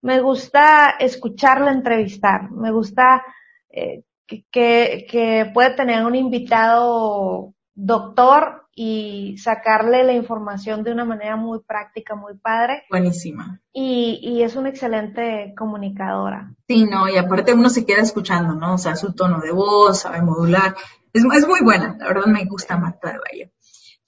Me 0.02 0.20
gusta 0.20 0.96
escucharla 0.98 1.72
entrevistar. 1.72 2.50
Me 2.50 2.70
gusta 2.70 3.22
eh, 3.70 4.02
que, 4.26 5.06
que 5.10 5.50
puede 5.52 5.70
tener 5.74 6.04
un 6.04 6.14
invitado 6.14 7.54
doctor 7.74 8.64
y 8.76 9.36
sacarle 9.38 10.04
la 10.04 10.12
información 10.12 10.82
de 10.82 10.92
una 10.92 11.04
manera 11.04 11.36
muy 11.36 11.60
práctica, 11.60 12.16
muy 12.16 12.36
padre. 12.36 12.84
Buenísima. 12.90 13.60
Y, 13.72 14.18
y 14.22 14.42
es 14.42 14.56
una 14.56 14.70
excelente 14.70 15.54
comunicadora. 15.56 16.52
Sí, 16.66 16.84
no, 16.84 17.08
y 17.08 17.16
aparte 17.16 17.54
uno 17.54 17.70
se 17.70 17.86
queda 17.86 18.02
escuchando, 18.02 18.54
¿no? 18.54 18.74
O 18.74 18.78
sea, 18.78 18.96
su 18.96 19.14
tono 19.14 19.40
de 19.40 19.52
voz, 19.52 20.00
sabe 20.00 20.22
modular. 20.22 20.74
Es, 21.12 21.24
es 21.24 21.46
muy 21.46 21.60
buena, 21.62 21.96
la 21.98 22.08
verdad 22.08 22.26
me 22.26 22.44
gusta 22.44 22.76
Marta 22.76 23.12
de 23.12 23.18
Valle. 23.18 23.52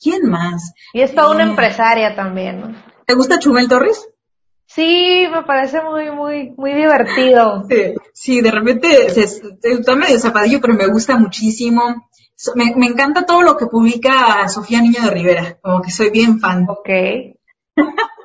¿Quién 0.00 0.28
más? 0.28 0.74
Y 0.92 1.00
es 1.00 1.14
toda 1.14 1.30
una 1.30 1.44
eh, 1.44 1.50
empresaria 1.50 2.14
también, 2.14 2.60
¿no? 2.60 2.74
¿Te 3.06 3.14
gusta 3.14 3.38
Chumel 3.38 3.68
Torres? 3.68 4.08
Sí, 4.66 5.26
me 5.32 5.42
parece 5.44 5.80
muy, 5.82 6.10
muy, 6.10 6.54
muy 6.56 6.74
divertido. 6.74 7.64
Sí, 7.68 7.94
sí 8.12 8.40
de 8.40 8.50
repente 8.50 9.06
está 9.06 9.96
medio 9.96 10.18
zapadillo, 10.18 10.60
pero 10.60 10.74
me 10.74 10.86
gusta 10.86 11.16
muchísimo. 11.16 12.08
Me, 12.54 12.74
me, 12.76 12.86
encanta 12.86 13.24
todo 13.24 13.42
lo 13.42 13.56
que 13.56 13.66
publica 13.66 14.46
Sofía 14.48 14.82
Niño 14.82 15.02
de 15.02 15.10
Rivera, 15.10 15.58
como 15.62 15.80
que 15.80 15.90
soy 15.90 16.10
bien 16.10 16.38
fan. 16.38 16.66
Ok. 16.68 16.88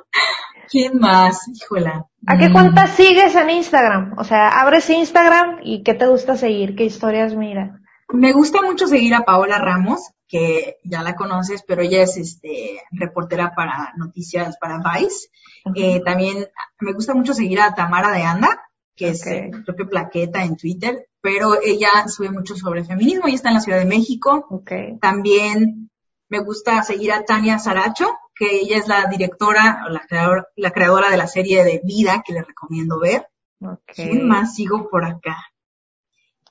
¿Quién 0.70 1.00
más? 1.00 1.48
Híjola. 1.48 2.08
¿A 2.28 2.38
qué 2.38 2.52
cuentas 2.52 2.92
sigues 2.92 3.36
en 3.36 3.50
Instagram? 3.50 4.16
O 4.18 4.24
sea, 4.24 4.62
abres 4.62 4.90
Instagram 4.90 5.60
y 5.64 5.84
¿qué 5.84 5.94
te 5.94 6.08
gusta 6.08 6.38
seguir? 6.38 6.76
¿Qué 6.76 6.86
historias 6.86 7.36
mira? 7.36 7.82
Me 8.10 8.32
gusta 8.32 8.62
mucho 8.62 8.88
seguir 8.88 9.14
a 9.16 9.26
Paola 9.26 9.58
Ramos, 9.58 10.12
que 10.32 10.78
ya 10.86 11.04
la 11.04 11.16
conoces, 11.16 11.62
pero 11.68 11.82
ella 11.82 12.04
es 12.04 12.16
este 12.16 12.82
reportera 12.90 13.54
para 13.54 13.92
noticias 13.98 14.58
para 14.58 14.78
Vice. 14.78 15.28
Eh, 15.76 16.02
también 16.06 16.48
me 16.80 16.94
gusta 16.94 17.14
mucho 17.14 17.34
seguir 17.34 17.60
a 17.60 17.76
Tamara 17.76 18.14
de 18.14 18.24
Anda, 18.24 18.64
que 18.96 19.10
es 19.10 19.20
su 19.20 19.64
propia 19.66 19.86
plaqueta 19.88 20.46
en 20.46 20.56
Twitter, 20.56 21.10
pero 21.20 21.62
ella 21.62 22.08
sube 22.08 22.32
mucho 22.32 22.56
sobre 22.56 22.86
feminismo 22.86 23.28
y 23.28 23.36
está 23.36 23.50
en 23.50 23.56
la 23.56 23.62
Ciudad 23.62 23.80
de 23.80 23.86
México. 23.86 24.48
Okay. 24.50 24.98
También 25.00 25.90
me 26.30 26.40
gusta 26.40 26.82
seguir 26.84 27.12
a 27.12 27.26
Tania 27.26 27.60
Saracho, 27.60 28.18
que 28.34 28.62
ella 28.62 28.78
es 28.78 28.88
la 28.88 29.08
directora 29.08 29.84
o 29.86 29.90
la, 29.90 30.00
creadora, 30.00 30.48
la 30.56 30.72
creadora 30.72 31.10
de 31.10 31.18
la 31.18 31.28
serie 31.28 31.66
de 31.66 31.82
Vida 31.84 32.24
que 32.26 32.32
les 32.32 32.48
recomiendo 32.48 33.02
ver. 33.02 33.28
Okay. 33.60 34.08
¿Quién 34.08 34.30
más 34.30 34.56
sigo 34.56 34.90
por 34.90 35.04
acá? 35.04 35.36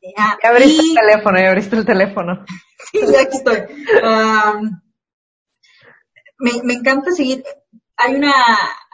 Ya, 0.03 0.39
abriste 0.43 0.83
el 0.83 0.95
teléfono, 0.95 1.39
ya 1.39 1.49
abriste 1.49 1.77
el 1.77 1.87
teléfono. 1.87 2.45
sí, 2.93 3.17
aquí 3.17 3.37
estoy. 3.37 3.59
Me, 6.39 6.73
encanta 6.73 7.11
seguir, 7.11 7.45
hay 7.97 8.15
una, 8.15 8.33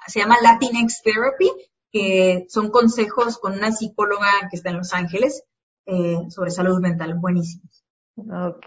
se 0.06 0.20
llama 0.20 0.36
Latinx 0.42 1.02
Therapy, 1.02 1.50
que 1.92 2.46
son 2.48 2.70
consejos 2.70 3.38
con 3.38 3.52
una 3.52 3.70
psicóloga 3.70 4.48
que 4.50 4.56
está 4.56 4.70
en 4.70 4.78
Los 4.78 4.92
Ángeles 4.92 5.44
eh, 5.86 6.18
sobre 6.28 6.50
salud 6.50 6.80
mental, 6.80 7.14
buenísimos. 7.14 7.84
Ok. 8.18 8.66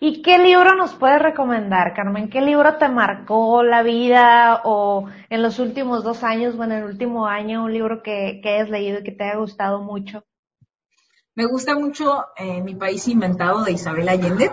¿Y 0.00 0.20
qué 0.20 0.38
libro 0.38 0.74
nos 0.74 0.94
puedes 0.94 1.22
recomendar, 1.22 1.94
Carmen? 1.94 2.28
¿Qué 2.28 2.40
libro 2.40 2.76
te 2.76 2.88
marcó 2.88 3.62
la 3.62 3.82
vida 3.82 4.62
o 4.64 5.06
en 5.28 5.42
los 5.42 5.60
últimos 5.60 6.02
dos 6.02 6.24
años 6.24 6.56
o 6.56 6.64
en 6.64 6.72
el 6.72 6.84
último 6.84 7.26
año 7.26 7.64
un 7.64 7.72
libro 7.72 8.02
que, 8.02 8.40
que 8.42 8.48
hayas 8.48 8.68
leído 8.68 8.98
y 8.98 9.04
que 9.04 9.12
te 9.12 9.24
haya 9.24 9.38
gustado 9.38 9.80
mucho? 9.80 10.24
Me 11.34 11.46
gusta 11.46 11.76
mucho 11.76 12.26
eh, 12.36 12.60
Mi 12.62 12.74
País 12.74 13.06
Inventado 13.08 13.64
de 13.64 13.72
Isabel 13.72 14.08
Allende. 14.08 14.50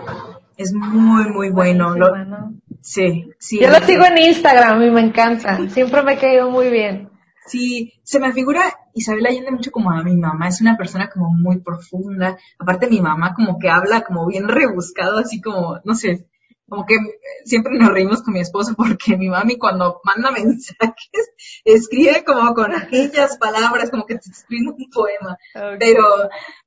Es 0.56 0.72
muy, 0.72 1.28
muy 1.28 1.50
bueno. 1.50 1.94
Lo, 1.94 2.08
sí, 2.80 3.30
sí. 3.38 3.60
Yo 3.60 3.68
lo 3.68 3.80
sigo 3.80 4.04
en 4.04 4.18
Instagram 4.18 4.82
y 4.82 4.90
me 4.90 5.00
encanta. 5.00 5.58
Siempre 5.68 6.02
me 6.02 6.12
ha 6.12 6.18
caído 6.18 6.50
muy 6.50 6.70
bien. 6.70 7.10
Sí, 7.46 7.94
se 8.04 8.20
me 8.20 8.32
figura 8.32 8.62
Isabel 8.94 9.26
Allende 9.26 9.50
mucho 9.50 9.70
como 9.70 9.90
a 9.90 10.02
mi 10.02 10.16
mamá, 10.16 10.48
es 10.48 10.60
una 10.60 10.76
persona 10.76 11.08
como 11.08 11.30
muy 11.30 11.60
profunda. 11.60 12.36
Aparte 12.58 12.88
mi 12.88 13.00
mamá 13.00 13.34
como 13.34 13.58
que 13.58 13.70
habla 13.70 14.02
como 14.02 14.26
bien 14.26 14.48
rebuscado, 14.48 15.18
así 15.18 15.40
como, 15.40 15.80
no 15.84 15.94
sé, 15.94 16.26
como 16.68 16.84
que 16.84 16.96
siempre 17.44 17.78
nos 17.78 17.90
reímos 17.90 18.22
con 18.22 18.34
mi 18.34 18.40
esposo 18.40 18.74
porque 18.76 19.16
mi 19.16 19.28
mami 19.28 19.56
cuando 19.56 20.00
manda 20.04 20.30
mensajes 20.30 20.76
escribe 21.64 22.24
como 22.24 22.54
con 22.54 22.74
aquellas 22.74 23.38
palabras, 23.38 23.90
como 23.90 24.06
que 24.06 24.16
te 24.16 24.30
escribe 24.30 24.70
un 24.70 24.90
poema. 24.90 25.36
Pero, 25.78 26.04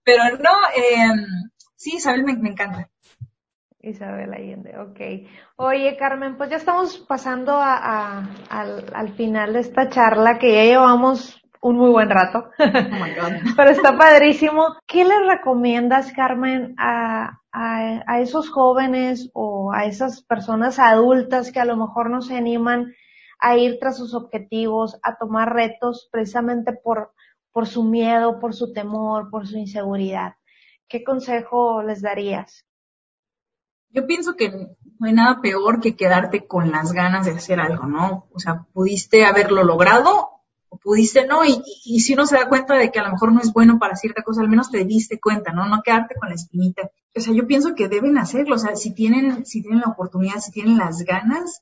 pero 0.04 0.38
no, 0.38 0.52
eh, 0.76 1.12
sí, 1.76 1.97
Isabel 1.97 2.24
me, 2.24 2.36
me 2.38 2.49
encanta. 2.49 2.89
Isabel 3.84 4.32
Allende, 4.34 4.78
ok. 4.78 4.99
Oye, 5.56 5.97
Carmen, 5.97 6.38
pues 6.38 6.52
ya 6.52 6.58
estamos 6.58 6.99
pasando 7.08 7.54
a, 7.54 7.76
a, 7.78 8.30
al, 8.49 8.86
al, 8.93 9.14
final 9.16 9.54
de 9.54 9.60
esta 9.62 9.89
charla 9.89 10.38
que 10.38 10.54
ya 10.54 10.64
llevamos 10.64 11.41
un 11.62 11.78
muy 11.78 11.91
buen 11.91 12.09
rato. 12.09 12.49
Oh 12.59 12.64
my 12.66 13.14
God. 13.14 13.53
Pero 13.55 13.70
está 13.70 13.97
padrísimo. 13.97 14.76
¿Qué 14.88 15.05
le 15.05 15.26
recomiendas, 15.28 16.12
Carmen, 16.12 16.76
a, 16.78 17.39
a, 17.51 18.03
a, 18.05 18.20
esos 18.20 18.49
jóvenes 18.49 19.30
o 19.34 19.72
a 19.72 19.86
esas 19.86 20.24
personas 20.24 20.80
adultas 20.80 21.51
que 21.51 21.59
a 21.59 21.66
lo 21.66 21.78
mejor 21.78 22.09
no 22.09 22.22
se 22.22 22.36
animan 22.36 22.93
a 23.39 23.57
ir 23.57 23.78
tras 23.80 23.97
sus 23.97 24.14
objetivos, 24.14 24.99
a 25.03 25.16
tomar 25.18 25.53
retos 25.53 26.09
precisamente 26.12 26.74
por, 26.74 27.12
por 27.51 27.68
su 27.68 27.84
miedo, 27.84 28.39
por 28.39 28.53
su 28.53 28.74
temor, 28.74 29.30
por 29.30 29.47
su 29.47 29.57
inseguridad? 29.57 30.34
¿Qué 30.88 31.03
consejo 31.03 31.84
les 31.84 32.02
darías? 32.02 32.65
yo 33.94 34.07
pienso 34.07 34.36
que 34.36 34.49
no 34.49 35.07
hay 35.07 35.14
nada 35.14 35.41
peor 35.41 35.81
que 35.81 35.95
quedarte 35.95 36.48
con 36.48 36.72
las 36.72 36.94
ganas 36.94 37.26
de 37.26 37.34
hacer 37.34 37.60
algo, 37.60 37.88
¿no? 37.88 38.27
O 38.34 38.40
sea, 38.40 38.65
pudiste 38.73 39.26
haberlo 39.26 39.64
logrado 39.64 40.31
o 40.73 40.77
pudiste 40.77 41.27
no, 41.27 41.43
y, 41.43 41.61
y, 41.84 41.99
si 41.99 42.14
uno 42.14 42.26
se 42.26 42.38
da 42.38 42.48
cuenta 42.48 42.76
de 42.76 42.91
que 42.91 42.99
a 42.99 43.03
lo 43.03 43.11
mejor 43.11 43.34
no 43.34 43.41
es 43.41 43.52
bueno 43.52 43.77
para 43.77 43.98
cierta 43.98 44.23
cosa, 44.23 44.39
al 44.39 44.48
menos 44.48 44.72
te 44.72 44.85
diste 44.85 45.19
cuenta, 45.19 45.52
¿no? 45.52 45.65
No 45.68 45.81
quedarte 45.84 46.15
con 46.15 46.30
la 46.30 46.35
espinita. 46.35 46.89
O 47.14 47.19
sea, 47.19 47.34
yo 47.34 47.45
pienso 47.45 47.76
que 47.76 47.89
deben 47.89 48.18
hacerlo, 48.18 48.56
o 48.56 48.57
sea, 48.57 48.77
si 48.77 48.93
tienen, 48.93 49.45
si 49.45 49.61
tienen 49.61 49.81
la 49.81 49.91
oportunidad, 49.91 50.39
si 50.39 50.52
tienen 50.52 50.77
las 50.77 51.03
ganas, 51.03 51.61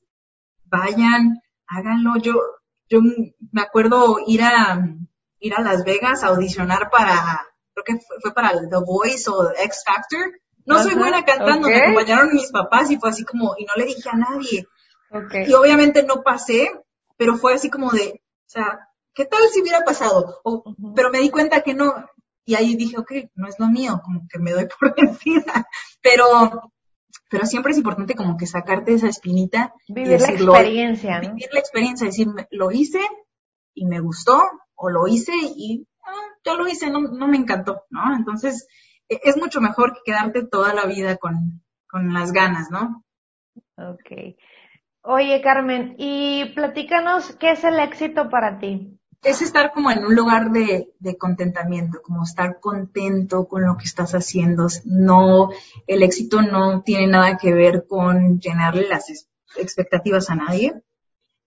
vayan, 0.65 1.41
háganlo. 1.65 2.17
Yo, 2.17 2.35
yo 2.87 2.99
me 3.51 3.61
acuerdo 3.61 4.17
ir 4.27 4.43
a, 4.43 4.87
ir 5.39 5.55
a 5.55 5.61
Las 5.61 5.83
Vegas 5.85 6.23
a 6.23 6.27
audicionar 6.27 6.91
para, 6.91 7.47
creo 7.73 7.83
que 7.83 8.05
fue, 8.05 8.17
fue 8.21 8.31
para 8.31 8.51
The 8.51 8.77
Voice 8.85 9.27
o 9.27 9.49
X 9.49 9.83
Factor, 9.83 10.39
no 10.65 10.83
soy 10.83 10.93
buena 10.93 11.25
cantando, 11.25 11.67
me 11.67 11.77
acompañaron 11.77 12.31
mis 12.31 12.51
papás 12.51 12.91
y 12.91 12.97
fue 12.97 13.09
así 13.09 13.25
como, 13.25 13.55
y 13.57 13.65
no 13.65 13.73
le 13.75 13.85
dije 13.85 14.07
a 14.07 14.17
nadie. 14.17 14.67
Okay. 15.09 15.49
Y 15.49 15.53
obviamente 15.53 16.03
no 16.03 16.21
pasé, 16.21 16.69
pero 17.17 17.37
fue 17.37 17.55
así 17.55 17.71
como 17.71 17.89
de, 17.89 18.21
o 18.21 18.49
sea, 18.49 18.88
¿qué 19.13 19.25
tal 19.25 19.41
si 19.51 19.61
hubiera 19.61 19.81
pasado? 19.81 20.41
O, 20.43 20.53
uh 20.53 20.63
-huh. 20.63 20.93
Pero 20.95 21.09
me 21.09 21.19
di 21.19 21.29
cuenta 21.29 21.61
que 21.61 21.73
no, 21.73 21.93
y 22.45 22.55
ahí 22.55 22.75
dije, 22.75 22.97
ok, 22.97 23.11
no 23.35 23.47
es 23.47 23.59
lo 23.59 23.67
mío, 23.67 24.01
como 24.03 24.27
que 24.27 24.39
me 24.39 24.51
doy 24.51 24.67
por 24.79 24.95
vencida. 24.95 25.67
Pero, 26.01 26.71
pero 27.29 27.45
siempre 27.45 27.73
es 27.73 27.77
importante 27.77 28.15
como 28.15 28.37
que 28.37 28.47
sacarte 28.47 28.93
esa 28.93 29.07
espinita. 29.07 29.73
Vivir 29.87 30.07
y 30.07 30.11
decirlo, 30.13 30.53
la 30.53 30.59
experiencia, 30.59 31.21
¿no? 31.21 31.29
Vivir 31.35 31.49
la 31.51 31.59
experiencia, 31.59 32.07
decir, 32.07 32.27
lo 32.51 32.71
hice 32.71 33.01
y 33.75 33.85
me 33.85 33.99
gustó, 33.99 34.41
o 34.75 34.89
lo 34.89 35.07
hice 35.07 35.33
y 35.35 35.87
ah, 36.03 36.27
yo 36.43 36.55
lo 36.55 36.67
hice, 36.67 36.89
no, 36.89 37.01
no 37.01 37.27
me 37.27 37.37
encantó, 37.37 37.83
¿no? 37.89 38.15
Entonces, 38.15 38.67
es 39.09 39.37
mucho 39.37 39.61
mejor 39.61 39.93
que 39.93 39.99
quedarte 40.05 40.45
toda 40.45 40.73
la 40.73 40.85
vida 40.85 41.17
con, 41.17 41.63
con 41.87 42.13
las 42.13 42.31
ganas, 42.31 42.69
¿no? 42.71 43.03
Ok. 43.77 44.37
Oye, 45.01 45.41
Carmen, 45.41 45.95
y 45.97 46.53
platícanos, 46.55 47.35
¿qué 47.37 47.51
es 47.51 47.63
el 47.63 47.79
éxito 47.79 48.29
para 48.29 48.59
ti? 48.59 48.98
Es 49.21 49.41
estar 49.41 49.73
como 49.73 49.91
en 49.91 50.05
un 50.05 50.15
lugar 50.15 50.51
de, 50.51 50.93
contentamiento, 51.17 52.01
como 52.01 52.23
estar 52.23 52.59
contento 52.61 53.47
con 53.47 53.65
lo 53.65 53.75
que 53.75 53.83
estás 53.83 54.13
haciendo. 54.13 54.67
No, 54.85 55.49
el 55.87 56.03
éxito 56.03 56.41
no 56.41 56.83
tiene 56.83 57.07
nada 57.07 57.37
que 57.37 57.53
ver 57.53 57.85
con 57.85 58.39
llenarle 58.39 58.87
las 58.87 59.27
expectativas 59.57 60.29
a 60.29 60.35
nadie. 60.35 60.81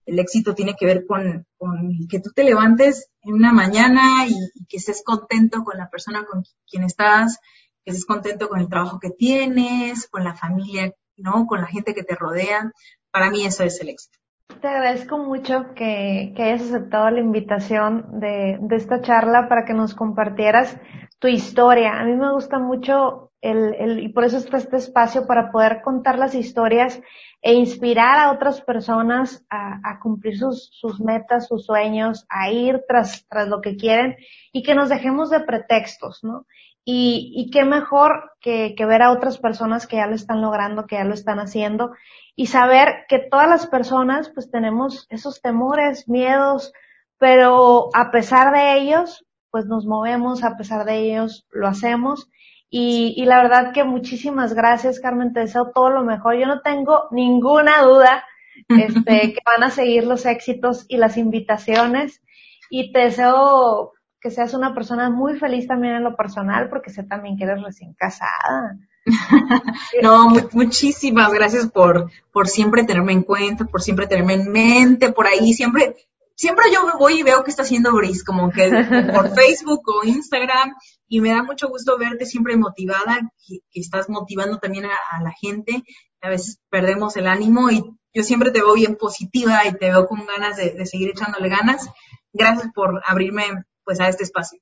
El 0.05 0.19
éxito 0.19 0.53
tiene 0.53 0.75
que 0.77 0.85
ver 0.85 1.07
con, 1.07 1.47
con 1.57 2.07
que 2.09 2.19
tú 2.19 2.29
te 2.31 2.43
levantes 2.43 3.09
en 3.21 3.33
una 3.33 3.53
mañana 3.53 4.27
y, 4.27 4.35
y, 4.53 4.65
que 4.65 4.77
estés 4.77 5.01
contento 5.03 5.63
con 5.63 5.77
la 5.77 5.89
persona 5.89 6.25
con 6.25 6.43
quien 6.69 6.83
estás, 6.83 7.39
que 7.83 7.91
estés 7.91 8.05
contento 8.05 8.49
con 8.49 8.59
el 8.59 8.69
trabajo 8.69 8.99
que 8.99 9.09
tienes, 9.09 10.07
con 10.09 10.23
la 10.23 10.35
familia, 10.35 10.93
¿no? 11.15 11.47
Con 11.47 11.61
la 11.61 11.67
gente 11.67 11.95
que 11.95 12.03
te 12.03 12.15
rodea. 12.15 12.71
Para 13.11 13.31
mí 13.31 13.45
eso 13.45 13.63
es 13.63 13.79
el 13.81 13.89
éxito. 13.89 14.19
Te 14.61 14.67
agradezco 14.67 15.17
mucho 15.17 15.73
que, 15.75 16.33
hayas 16.37 16.61
aceptado 16.61 17.09
la 17.09 17.19
invitación 17.19 18.19
de, 18.19 18.59
esta 18.71 19.01
charla 19.01 19.47
para 19.49 19.65
que 19.65 19.73
nos 19.73 19.93
compartieras 19.93 20.79
tu 21.19 21.27
historia. 21.27 21.99
A 21.99 22.05
mí 22.05 22.15
me 22.15 22.31
gusta 22.31 22.59
mucho 22.59 23.32
el, 23.43 23.99
y 23.99 24.09
por 24.09 24.23
eso 24.23 24.37
está 24.37 24.57
este 24.57 24.77
espacio 24.77 25.27
para 25.27 25.51
poder 25.51 25.81
contar 25.81 26.17
las 26.17 26.33
historias 26.33 27.01
e 27.41 27.53
inspirar 27.53 28.17
a 28.17 28.31
otras 28.31 28.61
personas 28.61 29.45
a, 29.49 29.99
cumplir 29.99 30.37
sus, 30.37 30.69
sus, 30.71 31.01
metas, 31.01 31.47
sus 31.47 31.65
sueños, 31.65 32.25
a 32.29 32.49
ir 32.49 32.83
tras, 32.87 33.27
tras 33.27 33.49
lo 33.49 33.59
que 33.59 33.75
quieren 33.75 34.15
y 34.53 34.63
que 34.63 34.75
nos 34.75 34.87
dejemos 34.87 35.29
de 35.29 35.41
pretextos, 35.41 36.23
¿no? 36.23 36.45
Y, 36.85 37.33
y 37.35 37.51
qué 37.51 37.65
mejor 37.65 38.31
que, 38.39 38.75
que 38.75 38.85
ver 38.85 39.01
a 39.01 39.11
otras 39.11 39.37
personas 39.37 39.87
que 39.87 39.97
ya 39.97 40.07
lo 40.07 40.15
están 40.15 40.41
logrando, 40.41 40.85
que 40.85 40.95
ya 40.95 41.03
lo 41.03 41.13
están 41.13 41.39
haciendo 41.39 41.91
y 42.35 42.47
saber 42.47 43.05
que 43.09 43.19
todas 43.19 43.49
las 43.49 43.67
personas 43.67 44.29
pues 44.33 44.49
tenemos 44.51 45.05
esos 45.09 45.41
temores, 45.41 46.07
miedos, 46.07 46.71
pero 47.17 47.89
a 47.93 48.09
pesar 48.11 48.53
de 48.53 48.77
ellos 48.77 49.25
pues 49.51 49.65
nos 49.65 49.85
movemos, 49.85 50.43
a 50.43 50.57
pesar 50.57 50.85
de 50.85 50.97
ellos 50.97 51.45
lo 51.51 51.67
hacemos 51.67 52.29
y, 52.75 53.13
y, 53.15 53.25
la 53.25 53.43
verdad 53.43 53.71
que 53.71 53.83
muchísimas 53.83 54.55
gracias, 54.55 54.99
Carmen, 54.99 55.31
te 55.31 55.41
deseo 55.41 55.69
todo 55.75 55.91
lo 55.91 56.03
mejor. 56.03 56.39
Yo 56.39 56.47
no 56.47 56.61
tengo 56.61 57.03
ninguna 57.11 57.83
duda 57.83 58.23
este, 58.67 59.33
que 59.33 59.39
van 59.45 59.63
a 59.63 59.69
seguir 59.69 60.05
los 60.05 60.25
éxitos 60.25 60.87
y 60.87 60.97
las 60.97 61.17
invitaciones 61.17 62.23
y 62.71 62.91
te 62.91 63.01
deseo 63.01 63.93
que 64.19 64.31
seas 64.31 64.55
una 64.55 64.73
persona 64.73 65.11
muy 65.11 65.37
feliz 65.37 65.67
también 65.67 65.97
en 65.97 66.03
lo 66.03 66.15
personal 66.15 66.67
porque 66.67 66.89
sé 66.89 67.03
también 67.03 67.37
que 67.37 67.43
eres 67.43 67.61
recién 67.61 67.93
casada. 67.93 68.79
no, 70.01 70.29
muchísimas 70.53 71.31
gracias 71.31 71.69
por, 71.69 72.09
por 72.31 72.47
siempre 72.47 72.85
tenerme 72.85 73.11
en 73.11 73.21
cuenta, 73.21 73.65
por 73.65 73.83
siempre 73.83 74.07
tenerme 74.07 74.33
en 74.33 74.51
mente, 74.51 75.11
por 75.11 75.27
ahí 75.27 75.53
siempre 75.53 75.95
siempre 76.35 76.65
yo 76.71 76.97
voy 76.97 77.19
y 77.19 77.23
veo 77.23 77.43
que 77.43 77.51
está 77.51 77.63
haciendo 77.63 77.93
Brice, 77.93 78.23
como 78.25 78.51
que 78.51 78.69
por 79.13 79.29
Facebook 79.35 79.81
o 79.87 80.05
Instagram, 80.05 80.75
y 81.07 81.21
me 81.21 81.29
da 81.29 81.43
mucho 81.43 81.69
gusto 81.69 81.97
verte 81.97 82.25
siempre 82.25 82.57
motivada, 82.57 83.19
que, 83.47 83.59
estás 83.73 84.09
motivando 84.09 84.57
también 84.57 84.85
a, 84.85 85.23
la 85.23 85.31
gente. 85.39 85.83
A 86.21 86.29
veces 86.29 86.59
perdemos 86.69 87.15
el 87.17 87.27
ánimo 87.27 87.69
y 87.69 87.83
yo 88.13 88.23
siempre 88.23 88.51
te 88.51 88.61
veo 88.61 88.73
bien 88.73 88.95
positiva 88.95 89.65
y 89.67 89.73
te 89.73 89.91
veo 89.91 90.07
con 90.07 90.25
ganas 90.25 90.57
de, 90.57 90.85
seguir 90.85 91.09
echándole 91.09 91.49
ganas. 91.49 91.89
Gracias 92.31 92.71
por 92.73 93.01
abrirme 93.05 93.43
pues 93.83 93.99
a 93.99 94.07
este 94.07 94.23
espacio. 94.23 94.59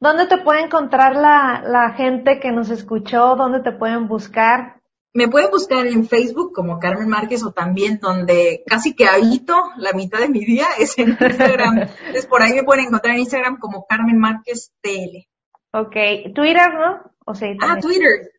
¿Dónde 0.00 0.26
te 0.26 0.38
puede 0.38 0.62
encontrar 0.62 1.14
la, 1.16 1.62
la 1.66 1.92
gente 1.92 2.40
que 2.40 2.50
nos 2.52 2.70
escuchó? 2.70 3.36
¿Dónde 3.36 3.60
te 3.60 3.72
pueden 3.72 4.08
buscar? 4.08 4.80
Me 5.16 5.28
pueden 5.28 5.52
buscar 5.52 5.86
en 5.86 6.08
Facebook 6.08 6.52
como 6.52 6.80
Carmen 6.80 7.08
Márquez 7.08 7.44
o 7.44 7.52
también 7.52 8.00
donde 8.00 8.64
casi 8.66 8.94
que 8.94 9.06
habito 9.06 9.54
la 9.76 9.92
mitad 9.92 10.18
de 10.18 10.28
mi 10.28 10.44
día 10.44 10.66
es 10.80 10.98
en 10.98 11.10
Instagram. 11.20 11.78
Entonces 11.78 12.26
por 12.26 12.42
ahí 12.42 12.52
me 12.52 12.64
pueden 12.64 12.86
encontrar 12.86 13.14
en 13.14 13.20
Instagram 13.20 13.58
como 13.58 13.86
Carmen 13.86 14.18
Márquez 14.18 14.72
TL. 14.82 15.28
Ok, 15.72 15.94
Twitter, 16.34 16.74
¿no? 16.74 17.12
O 17.26 17.34
sea, 17.34 17.48
ah, 17.62 17.78
Twitter. 17.80 18.32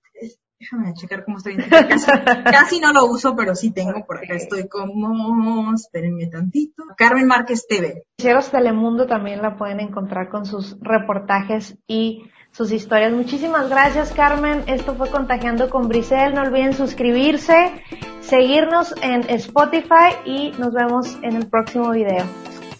Déjame 0.60 0.94
checar 0.96 1.24
cómo 1.24 1.38
estoy. 1.38 1.56
Casi, 1.70 2.12
casi 2.44 2.80
no 2.80 2.92
lo 2.92 3.06
uso, 3.06 3.36
pero 3.36 3.56
sí 3.56 3.72
tengo. 3.72 4.06
Por 4.06 4.18
acá 4.18 4.36
estoy 4.36 4.68
como, 4.68 5.74
espérenme 5.74 6.28
tantito. 6.28 6.84
Carmen 6.98 7.28
Márquez 7.28 7.68
TV. 7.68 8.04
Cielos 8.20 8.52
Telemundo 8.52 9.06
también 9.06 9.42
la 9.42 9.58
pueden 9.58 9.80
encontrar 9.80 10.30
con 10.30 10.46
sus 10.46 10.78
reportajes 10.82 11.78
y 11.88 12.24
sus 12.56 12.72
historias. 12.72 13.12
Muchísimas 13.12 13.70
gracias, 13.70 14.14
Carmen. 14.14 14.64
Esto 14.68 14.96
fue 14.96 15.10
Contagiando 15.10 15.70
con 15.70 15.90
Brisel. 15.90 16.34
No 16.34 16.42
olviden 16.42 16.74
suscribirse, 16.74 17.84
seguirnos 18.22 18.96
en 19.02 19.30
Spotify 19.30 20.16
y 20.24 20.52
nos 20.58 20.74
vemos 20.74 21.18
en 21.22 21.36
el 21.36 21.48
próximo 21.48 21.92
video. 21.92 22.26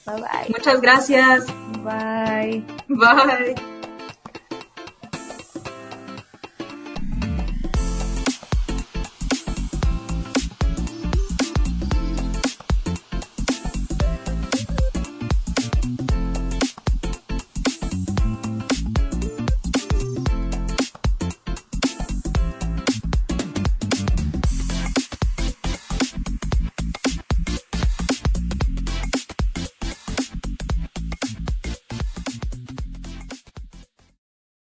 Bye 0.06 0.16
bye. 0.16 0.50
Muchas 0.50 0.80
gracias. 0.80 1.46
Bye. 1.84 2.64
Bye. 2.88 3.75